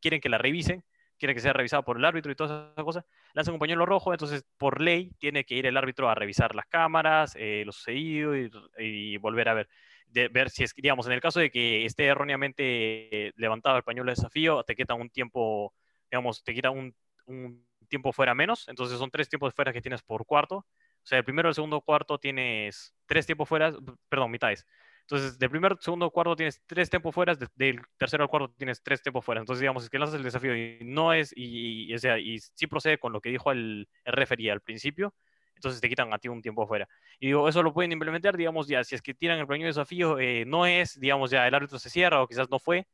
quieren 0.00 0.20
que 0.20 0.28
la 0.28 0.38
revisen, 0.38 0.84
quieren 1.16 1.36
que 1.36 1.40
sea 1.40 1.52
revisada 1.52 1.82
por 1.82 1.98
el 1.98 2.04
árbitro 2.04 2.32
y 2.32 2.34
todas 2.34 2.72
esas 2.72 2.84
cosas, 2.84 3.04
lanzan 3.32 3.54
un 3.54 3.60
pañuelo 3.60 3.86
rojo, 3.86 4.12
entonces 4.12 4.44
por 4.56 4.80
ley 4.80 5.12
tiene 5.18 5.44
que 5.44 5.54
ir 5.54 5.66
el 5.66 5.76
árbitro 5.76 6.08
a 6.08 6.14
revisar 6.16 6.54
las 6.54 6.66
cámaras, 6.66 7.36
eh, 7.36 7.62
lo 7.64 7.72
sucedido 7.72 8.34
y, 8.36 9.16
volver 9.18 9.48
a 9.50 9.54
ver, 9.54 9.68
de, 10.06 10.28
ver 10.28 10.50
si 10.50 10.64
es, 10.64 10.74
digamos, 10.74 11.06
en 11.06 11.12
el 11.12 11.20
caso 11.20 11.38
de 11.38 11.50
que 11.50 11.84
esté 11.84 12.06
erróneamente 12.06 13.32
levantado 13.36 13.76
el 13.76 13.84
pañuelo 13.84 14.10
de 14.10 14.16
desafío, 14.16 14.64
te 14.64 14.74
quita 14.74 14.94
un 14.94 15.10
tiempo, 15.10 15.74
digamos, 16.10 16.42
te 16.42 16.54
quita 16.54 16.70
un, 16.70 16.92
un 17.26 17.64
tiempo 17.90 18.12
fuera 18.12 18.34
menos, 18.34 18.66
entonces 18.68 18.98
son 18.98 19.10
tres 19.10 19.28
tiempos 19.28 19.52
fuera 19.54 19.72
que 19.74 19.82
tienes 19.82 20.02
por 20.02 20.24
cuarto, 20.24 20.56
o 21.02 21.06
sea, 21.06 21.18
el 21.18 21.24
primero, 21.24 21.48
el 21.48 21.54
segundo, 21.54 21.80
cuarto 21.80 22.18
tienes 22.18 22.94
tres 23.06 23.26
tiempos 23.26 23.48
fuera, 23.48 23.72
perdón, 24.08 24.30
mitades. 24.30 24.66
Entonces, 25.02 25.38
del 25.38 25.50
primer, 25.50 25.76
segundo, 25.80 26.10
cuarto 26.10 26.36
tienes 26.36 26.62
tres 26.66 26.88
tiempos 26.88 27.14
fuera, 27.14 27.34
del 27.56 27.80
tercero 27.98 28.22
al 28.22 28.30
cuarto 28.30 28.54
tienes 28.56 28.82
tres 28.82 29.02
tiempos 29.02 29.24
fuera. 29.24 29.40
Entonces, 29.40 29.60
digamos, 29.60 29.82
es 29.82 29.90
que 29.90 29.98
lanzas 29.98 30.16
el 30.16 30.22
desafío 30.22 30.54
y 30.56 30.78
no 30.84 31.12
es, 31.12 31.32
y, 31.34 31.92
o 31.92 31.98
sea, 31.98 32.18
y 32.18 32.38
sí 32.38 32.66
procede 32.68 32.98
con 32.98 33.12
lo 33.12 33.20
que 33.20 33.30
dijo 33.30 33.50
el, 33.50 33.88
el 34.04 34.12
referee 34.12 34.50
al 34.52 34.60
principio, 34.60 35.14
entonces 35.56 35.80
te 35.80 35.88
quitan 35.88 36.12
a 36.14 36.18
ti 36.18 36.28
un 36.28 36.42
tiempo 36.42 36.66
fuera. 36.66 36.88
Y 37.18 37.28
digo, 37.28 37.48
eso 37.48 37.62
lo 37.62 37.72
pueden 37.74 37.92
implementar, 37.92 38.36
digamos, 38.36 38.68
ya, 38.68 38.84
si 38.84 38.94
es 38.94 39.02
que 39.02 39.14
tiran 39.14 39.38
el 39.38 39.46
de 39.46 39.64
desafío, 39.66 40.18
eh, 40.18 40.44
no 40.46 40.64
es, 40.66 40.98
digamos, 40.98 41.30
ya 41.30 41.46
el 41.46 41.54
árbitro 41.54 41.78
se 41.78 41.90
cierra 41.90 42.22
o 42.22 42.28
quizás 42.28 42.48
no 42.50 42.58
fue, 42.58 42.86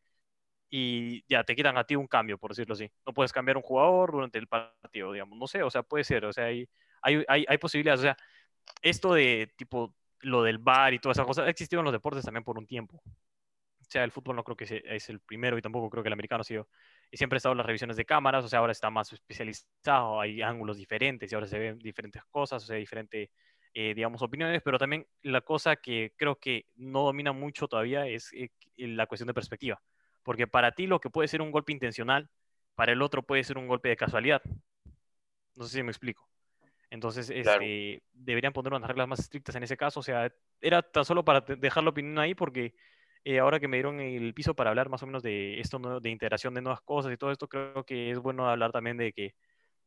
y 0.70 1.24
ya 1.28 1.44
te 1.44 1.54
quitan 1.56 1.78
a 1.78 1.84
ti 1.84 1.96
un 1.96 2.06
cambio, 2.06 2.38
por 2.38 2.50
decirlo 2.50 2.74
así. 2.74 2.90
No 3.06 3.12
puedes 3.12 3.32
cambiar 3.32 3.56
un 3.56 3.62
jugador 3.62 4.12
durante 4.12 4.38
el 4.38 4.48
partido, 4.48 5.12
digamos, 5.12 5.38
no 5.38 5.46
sé, 5.46 5.62
o 5.62 5.70
sea, 5.70 5.82
puede 5.82 6.04
ser, 6.04 6.24
o 6.24 6.32
sea, 6.32 6.46
hay 6.46 6.68
hay, 7.06 7.24
hay, 7.28 7.44
hay 7.48 7.58
posibilidades. 7.58 8.00
O 8.00 8.02
sea, 8.02 8.16
esto 8.82 9.14
de 9.14 9.52
tipo 9.56 9.94
lo 10.20 10.42
del 10.42 10.58
bar 10.58 10.94
y 10.94 10.98
todas 10.98 11.16
esas 11.16 11.26
cosas, 11.26 11.46
ha 11.46 11.50
existido 11.50 11.80
en 11.80 11.84
los 11.84 11.92
deportes 11.92 12.24
también 12.24 12.44
por 12.44 12.58
un 12.58 12.66
tiempo. 12.66 13.00
O 13.04 13.88
sea, 13.88 14.02
el 14.02 14.10
fútbol 14.10 14.34
no 14.34 14.42
creo 14.42 14.56
que 14.56 14.82
es 14.84 15.08
el 15.08 15.20
primero 15.20 15.56
y 15.56 15.62
tampoco 15.62 15.88
creo 15.88 16.02
que 16.02 16.08
el 16.08 16.12
americano 16.12 16.40
ha 16.40 16.44
sido. 16.44 16.68
Y 17.10 17.16
siempre 17.16 17.36
ha 17.36 17.38
estado 17.38 17.54
las 17.54 17.66
revisiones 17.66 17.96
de 17.96 18.04
cámaras, 18.04 18.44
o 18.44 18.48
sea, 18.48 18.58
ahora 18.58 18.72
está 18.72 18.90
más 18.90 19.12
especializado, 19.12 20.20
hay 20.20 20.42
ángulos 20.42 20.76
diferentes 20.76 21.30
y 21.30 21.34
ahora 21.34 21.46
se 21.46 21.58
ven 21.58 21.78
diferentes 21.78 22.24
cosas, 22.24 22.64
o 22.64 22.66
sea, 22.66 22.76
diferentes, 22.76 23.30
eh, 23.74 23.94
digamos, 23.94 24.20
opiniones, 24.22 24.60
pero 24.64 24.78
también 24.78 25.06
la 25.22 25.40
cosa 25.42 25.76
que 25.76 26.12
creo 26.16 26.36
que 26.36 26.66
no 26.74 27.04
domina 27.04 27.30
mucho 27.32 27.68
todavía 27.68 28.08
es 28.08 28.32
eh, 28.32 28.50
la 28.76 29.06
cuestión 29.06 29.28
de 29.28 29.34
perspectiva. 29.34 29.80
Porque 30.26 30.48
para 30.48 30.72
ti 30.72 30.88
lo 30.88 30.98
que 30.98 31.08
puede 31.08 31.28
ser 31.28 31.40
un 31.40 31.52
golpe 31.52 31.70
intencional, 31.70 32.28
para 32.74 32.90
el 32.90 33.00
otro 33.00 33.22
puede 33.22 33.44
ser 33.44 33.58
un 33.58 33.68
golpe 33.68 33.90
de 33.90 33.96
casualidad. 33.96 34.42
No 35.54 35.64
sé 35.64 35.76
si 35.76 35.82
me 35.84 35.92
explico. 35.92 36.28
Entonces, 36.90 37.30
este, 37.30 38.02
deberían 38.12 38.52
poner 38.52 38.72
unas 38.72 38.88
reglas 38.88 39.06
más 39.06 39.20
estrictas 39.20 39.54
en 39.54 39.62
ese 39.62 39.76
caso. 39.76 40.00
O 40.00 40.02
sea, 40.02 40.28
era 40.60 40.82
tan 40.82 41.04
solo 41.04 41.24
para 41.24 41.42
dejar 41.42 41.84
la 41.84 41.90
opinión 41.90 42.18
ahí 42.18 42.34
porque 42.34 42.74
eh, 43.22 43.38
ahora 43.38 43.60
que 43.60 43.68
me 43.68 43.76
dieron 43.76 44.00
el 44.00 44.34
piso 44.34 44.54
para 44.54 44.70
hablar 44.70 44.88
más 44.88 45.00
o 45.04 45.06
menos 45.06 45.22
de 45.22 45.60
esto, 45.60 45.78
de 46.00 46.10
integración 46.10 46.54
de 46.54 46.62
nuevas 46.62 46.80
cosas 46.80 47.12
y 47.12 47.16
todo 47.16 47.30
esto, 47.30 47.46
creo 47.46 47.84
que 47.84 48.10
es 48.10 48.18
bueno 48.18 48.50
hablar 48.50 48.72
también 48.72 48.96
de 48.96 49.12
que 49.12 49.36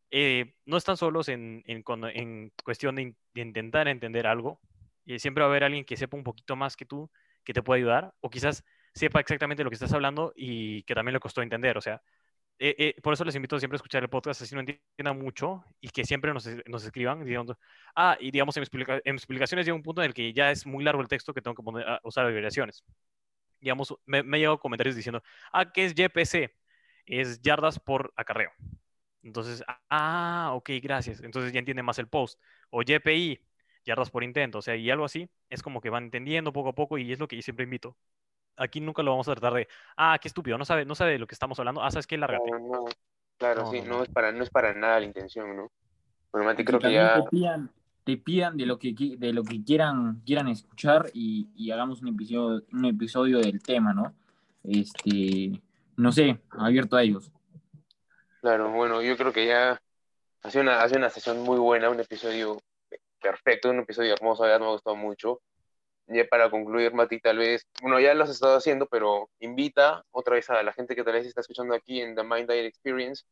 eh, 0.10 0.56
no 0.66 0.78
están 0.78 0.96
solos 0.96 1.28
en, 1.28 1.66
en, 1.68 1.84
en 2.14 2.54
cuestión 2.64 2.96
de, 2.96 3.14
intentar 3.34 3.90
entender 3.90 4.26
algo. 4.26 4.62
y 5.04 5.20
siempre 5.20 5.42
va 5.42 5.48
a 5.48 5.52
haber 5.52 5.66
alguien 5.66 5.84
que 5.84 5.98
sepa 5.98 6.16
un 6.16 6.24
poquito 6.24 6.56
más 6.56 6.78
que 6.78 6.86
tú, 6.86 7.12
que 7.44 7.52
te 7.52 7.62
pueda 7.62 7.78
ayudar, 7.78 8.14
o 8.22 8.30
quizás 8.30 8.64
sepa 8.94 9.20
exactamente 9.20 9.64
lo 9.64 9.70
que 9.70 9.76
estás 9.76 9.94
hablando 9.94 10.34
y 10.36 10.84
que 10.84 10.96
también 10.96 11.14
le 11.14 11.20
costó 11.20 11.42
entender. 11.42 11.78
O 11.78 11.82
sea, 11.82 12.02
eh, 12.60 12.96
por 13.02 13.14
eso 13.14 13.26
les 13.26 13.36
invito 13.36 13.60
siempre 13.60 13.76
a 13.76 13.80
escuchar 13.80 14.04
el 14.04 14.10
podcast, 14.10 14.42
así 14.42 14.56
no 14.56 14.62
entiendan 14.62 15.18
mucho 15.20 15.64
y 15.82 15.90
que 15.90 16.06
siempre 16.06 16.34
nos, 16.34 16.48
nos 16.68 16.84
escriban 16.86 17.24
diciendo, 17.24 17.58
ah, 17.96 18.18
y 18.20 18.32
digamos 18.32 18.58
en, 18.58 18.64
en 19.06 19.16
explicaciones 19.16 19.66
llega 19.66 19.76
un 19.76 19.84
punto 19.84 20.02
en 20.02 20.08
el 20.08 20.14
que 20.14 20.34
ya 20.34 20.52
es 20.52 20.66
muy 20.66 20.84
largo 20.84 21.02
el 21.02 21.08
texto 21.08 21.34
que 21.34 21.42
tengo 21.42 21.56
que 21.56 21.64
poner, 21.64 21.86
usar 22.04 22.26
variaciones 22.26 22.84
digamos, 23.60 23.94
me, 24.06 24.24
me 24.24 24.38
llegado 24.40 24.60
comentarios 24.60 24.96
diciendo, 24.96 25.22
ah, 25.52 25.72
¿qué 25.72 25.86
es 25.86 25.94
YPC? 25.96 26.56
Es 27.06 27.42
yardas 27.42 27.80
por 27.80 28.14
acarreo. 28.16 28.52
Entonces, 29.24 29.64
ah, 29.90 30.52
ok, 30.54 30.70
gracias. 30.82 31.22
Entonces 31.22 31.52
ya 31.54 31.60
entiende 31.60 31.84
más 31.84 32.00
el 32.00 32.08
post. 32.08 32.40
O 32.70 32.82
YPI, 32.84 33.40
yardas 33.86 34.10
por 34.12 34.24
intento. 34.24 34.60
O 34.60 34.62
sea, 34.62 34.76
y 34.76 34.90
algo 34.92 35.06
así, 35.06 35.30
es 35.50 35.62
como 35.64 35.82
que 35.82 35.90
van 35.90 36.06
entendiendo 36.06 36.54
poco 36.54 36.70
a 36.70 36.76
poco 36.76 36.98
y 36.98 37.12
es 37.12 37.20
lo 37.20 37.28
que 37.28 37.36
yo 37.36 37.42
siempre 37.42 37.66
invito. 37.66 37.98
Aquí 38.60 38.82
nunca 38.82 39.02
lo 39.02 39.12
vamos 39.12 39.28
a 39.28 39.34
tratar 39.34 39.54
de, 39.54 39.68
ah, 39.98 40.18
qué 40.22 40.28
estúpido, 40.28 40.58
no 40.58 40.66
sabe, 40.66 40.86
no 40.86 40.96
sabe 40.96 41.14
de 41.14 41.20
lo 41.20 41.28
que 41.28 41.36
estamos 41.36 41.58
hablando. 41.60 41.82
Ah, 41.82 41.92
sabes 41.92 42.08
qué, 42.08 42.18
lárgate. 42.18 42.52
Claro, 43.38 43.72
sí, 43.72 43.82
no, 43.82 44.04
es 44.04 44.10
para, 44.10 44.32
no 44.32 44.44
es 44.44 44.50
para 44.50 44.74
nada 44.74 45.00
la 45.00 45.06
intención, 45.06 45.56
¿no? 45.56 45.72
Normalmente 46.34 46.66
creo 46.66 46.80
que 46.80 46.92
ya 46.92 47.24
te 48.04 48.18
pidan 48.18 48.58
de 48.58 48.66
lo 48.66 48.80
que, 48.80 48.94
de 48.94 49.34
lo 49.34 49.44
que 49.44 49.64
quieran, 49.64 50.22
quieran 50.26 50.48
escuchar 50.48 51.10
y, 51.14 51.72
hagamos 51.72 52.02
un 52.02 52.10
episodio, 52.10 52.64
un 52.74 52.86
episodio 52.86 53.40
del 53.40 53.62
tema, 53.62 53.94
¿no? 53.94 54.14
Este, 54.64 55.62
no 55.96 56.12
sé, 56.12 56.40
abierto 56.52 56.98
a 56.98 57.04
ellos. 57.04 57.32
Claro, 58.42 58.72
bueno, 58.72 59.02
yo 59.02 59.16
creo 59.16 59.32
que 59.32 59.46
ya 59.46 59.80
hace 60.42 60.60
una, 60.60 60.82
hace 60.82 60.98
una 60.98 61.10
sesión 61.10 61.40
muy 61.42 61.60
buena, 61.60 61.90
un 61.90 62.00
episodio 62.00 62.58
perfecto, 63.22 63.70
un 63.70 63.80
episodio 63.80 64.14
hermoso, 64.14 64.48
ya 64.48 64.60
me 64.60 64.66
ha 64.66 64.70
gustado 64.70 64.96
mucho. 64.96 65.42
Ya 66.12 66.26
para 66.26 66.50
concluir, 66.50 66.94
Mati, 66.94 67.20
tal 67.20 67.38
vez, 67.38 67.68
bueno, 67.82 68.00
ya 68.00 68.14
lo 68.14 68.24
has 68.24 68.32
estado 68.32 68.58
haciendo, 68.58 68.88
pero 68.88 69.30
invita 69.40 70.04
otra 70.12 70.36
vez 70.36 70.50
a 70.50 70.64
la 70.64 70.74
gente 70.74 70.96
que 70.96 71.04
tal 71.04 71.14
vez 71.14 71.28
está 71.28 71.42
escuchando 71.42 71.76
aquí 71.76 72.02
en 72.02 72.16
The 72.16 72.24
Mind 72.24 72.50
Diet 72.50 72.66
Experience 72.66 73.26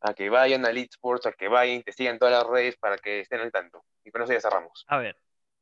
a 0.00 0.14
que 0.14 0.28
vayan 0.28 0.66
a 0.66 0.70
Sports, 0.70 1.26
a 1.26 1.32
que 1.32 1.48
vayan, 1.48 1.82
te 1.82 1.92
sigan 1.92 2.18
todas 2.18 2.34
las 2.34 2.46
redes 2.46 2.76
para 2.76 2.98
que 2.98 3.20
estén 3.20 3.40
al 3.40 3.52
tanto. 3.52 3.84
Y 4.04 4.10
con 4.10 4.22
eso 4.22 4.32
ya 4.32 4.40
cerramos. 4.40 4.84
A 4.88 4.98
ver, 4.98 5.16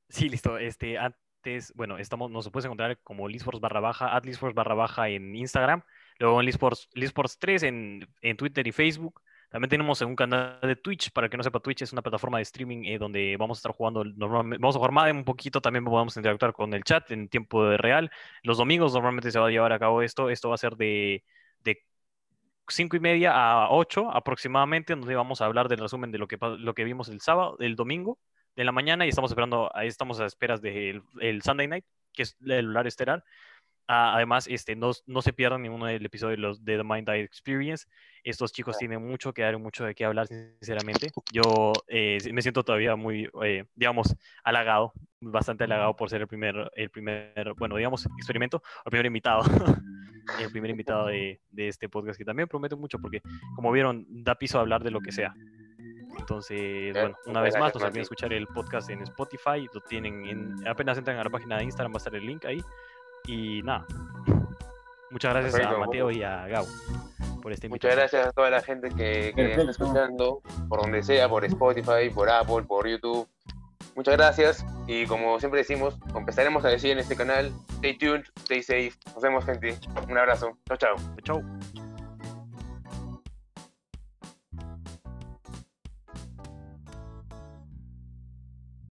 sí, 0.09 0.29
listo. 0.29 0.59
Este, 0.59 0.99
antes, 0.99 1.73
bueno, 1.75 1.99
estamos, 1.99 2.31
nos 2.31 2.51
puedes 2.51 2.64
encontrar 2.64 2.99
como 3.03 3.29
Sports 3.29 3.61
barra 3.61 3.81
baja, 3.81 4.16
at 4.16 4.27
Sports 4.27 4.55
barra 4.55 4.75
baja 4.75 5.09
en 5.09 5.37
Instagram, 5.37 5.83
luego 6.18 6.41
en 6.41 6.49
Sports, 6.49 6.89
Sports 6.95 7.39
3 7.39 7.62
en, 7.64 8.09
en 8.20 8.37
Twitter 8.37 8.66
y 8.66 8.73
Facebook. 8.73 9.23
También 9.53 9.69
tenemos 9.69 10.01
un 10.01 10.17
canal 10.17 10.59
de 10.63 10.77
Twitch, 10.77 11.13
para 11.13 11.29
que 11.29 11.37
no 11.37 11.43
sepa, 11.43 11.61
Twitch 11.61 11.83
es 11.83 11.93
una 11.93 12.01
plataforma 12.01 12.39
de 12.39 12.43
streaming 12.43 12.85
eh, 12.87 12.99
donde 12.99 13.37
vamos 13.37 13.59
a 13.59 13.61
estar 13.61 13.73
jugando 13.73 14.03
normalmente, 14.03 14.63
vamos 14.63 14.77
a 14.77 14.79
jugar 14.79 14.93
más 14.93 15.13
un 15.13 15.25
poquito, 15.25 15.61
también 15.61 15.85
podemos 15.85 16.17
interactuar 16.17 16.55
con 16.55 16.73
el 16.73 16.83
chat 16.85 17.11
en 17.11 17.29
tiempo 17.29 17.77
real. 17.77 18.11
Los 18.43 18.57
domingos 18.57 18.95
normalmente 18.95 19.31
se 19.31 19.39
va 19.39 19.49
a 19.49 19.51
llevar 19.51 19.73
a 19.75 19.79
cabo 19.79 20.01
esto, 20.01 20.31
esto 20.31 20.49
va 20.49 20.55
a 20.55 20.59
ser 20.59 20.77
de, 20.77 21.23
de 21.63 21.85
5 22.67 22.97
y 22.97 23.01
media 23.01 23.33
a 23.35 23.71
8 23.71 24.11
aproximadamente, 24.11 24.95
donde 24.95 25.15
vamos 25.15 25.43
a 25.43 25.45
hablar 25.45 25.69
del 25.69 25.81
resumen 25.81 26.11
de 26.13 26.19
lo 26.19 26.27
que, 26.27 26.39
lo 26.41 26.75
que 26.75 26.85
vimos 26.85 27.11
el 27.11 27.21
sábado, 27.21 27.57
el 27.61 27.77
domingo 27.77 28.19
de 28.57 28.65
la 28.65 28.73
mañana 28.73 29.05
y 29.05 29.11
estamos 29.11 29.31
esperando, 29.31 29.71
ahí 29.75 29.89
estamos 29.89 30.19
a 30.21 30.27
esperas 30.27 30.63
del 30.63 31.03
el 31.21 31.43
Sunday 31.43 31.69
Night, 31.69 31.85
que 32.15 32.23
es 32.23 32.37
el 32.47 32.71
horario 32.71 32.89
estelar. 32.89 33.23
Ah, 33.89 34.14
además, 34.14 34.47
este, 34.49 34.76
no, 34.76 34.93
no, 35.07 35.22
se 35.22 35.33
pierdan 35.33 35.62
ninguno 35.62 35.87
del 35.87 36.05
episodio 36.05 36.33
de, 36.33 36.37
los, 36.37 36.64
de 36.64 36.76
The 36.76 36.85
Mind 36.85 37.09
Eye 37.09 37.24
Experience. 37.24 37.87
Estos 38.22 38.53
chicos 38.53 38.78
tienen 38.78 39.07
mucho 39.07 39.33
que 39.33 39.43
dar, 39.43 39.59
mucho 39.59 39.85
de 39.85 39.95
qué 39.95 40.05
hablar, 40.05 40.28
sinceramente. 40.28 41.11
Yo 41.33 41.72
eh, 41.89 42.18
me 42.33 42.43
siento 42.43 42.62
todavía 42.62 42.95
muy, 42.97 43.28
eh, 43.45 43.64
digamos, 43.74 44.14
halagado, 44.45 44.93
bastante 45.20 45.64
halagado 45.64 45.97
por 45.97 46.11
ser 46.11 46.22
el 46.22 46.28
primer, 46.28 46.70
el 46.76 46.91
primer, 46.91 47.55
bueno, 47.59 47.76
digamos, 47.76 48.07
experimento, 48.16 48.62
el 48.85 48.91
primer 48.91 49.07
invitado, 49.07 49.43
el 50.41 50.51
primer 50.51 50.70
invitado 50.70 51.07
de, 51.07 51.41
de 51.51 51.68
este 51.68 51.89
podcast, 51.89 52.16
que 52.16 52.24
también 52.24 52.49
promete 52.49 52.76
mucho 52.76 52.99
porque, 52.99 53.20
como 53.57 53.72
vieron, 53.72 54.07
da 54.09 54.37
piso 54.37 54.59
a 54.59 54.61
hablar 54.61 54.85
de 54.85 54.91
lo 54.91 55.01
que 55.01 55.12
sea. 55.12 55.35
Entonces, 56.18 56.93
bueno, 56.93 57.16
una 57.26 57.41
vez 57.41 57.59
más, 57.59 57.74
no 57.74 57.80
se 57.80 57.87
olviden 57.87 58.03
escuchar 58.03 58.33
el 58.33 58.47
podcast 58.47 58.91
en 58.91 59.03
Spotify, 59.03 59.66
lo 59.72 59.80
tienen 59.80 60.26
en, 60.26 60.68
apenas 60.68 60.99
entran 60.99 61.18
a 61.18 61.24
la 61.24 61.30
página 61.30 61.59
de 61.59 61.64
Instagram, 61.64 61.93
va 61.93 61.97
a 61.97 61.99
estar 61.99 62.14
el 62.14 62.26
link 62.26 62.45
ahí. 62.45 62.62
Y 63.27 63.62
nada, 63.62 63.87
muchas 65.11 65.35
gracias 65.35 65.66
a 65.66 65.79
Mateo 65.79 66.11
y 66.11 66.23
a 66.23 66.47
Gabo 66.47 66.68
por 67.43 67.53
este 67.53 67.68
Muchas 67.68 67.95
gracias 67.95 68.29
a 68.29 68.33
toda 68.33 68.49
la 68.49 68.62
gente 68.62 68.89
que, 68.89 69.33
que 69.35 69.51
está 69.51 69.70
escuchando, 69.70 70.41
por 70.68 70.81
donde 70.81 71.03
sea, 71.03 71.29
por 71.29 71.45
Spotify, 71.45 72.09
por 72.14 72.31
Apple, 72.31 72.62
por 72.62 72.89
YouTube. 72.89 73.29
Muchas 73.95 74.16
gracias 74.16 74.64
y 74.87 75.05
como 75.07 75.39
siempre 75.39 75.59
decimos, 75.59 75.99
empezaremos 76.14 76.64
a 76.64 76.68
decir 76.68 76.93
en 76.93 76.99
este 77.01 77.14
canal, 77.14 77.53
stay 77.75 77.99
tuned, 77.99 78.25
stay 78.45 78.62
safe. 78.62 78.93
Nos 79.12 79.23
vemos 79.23 79.45
gente. 79.45 79.77
Un 80.09 80.16
abrazo. 80.16 80.57
Chao, 80.66 80.79
chao. 80.79 80.97
Chao. 81.25 81.43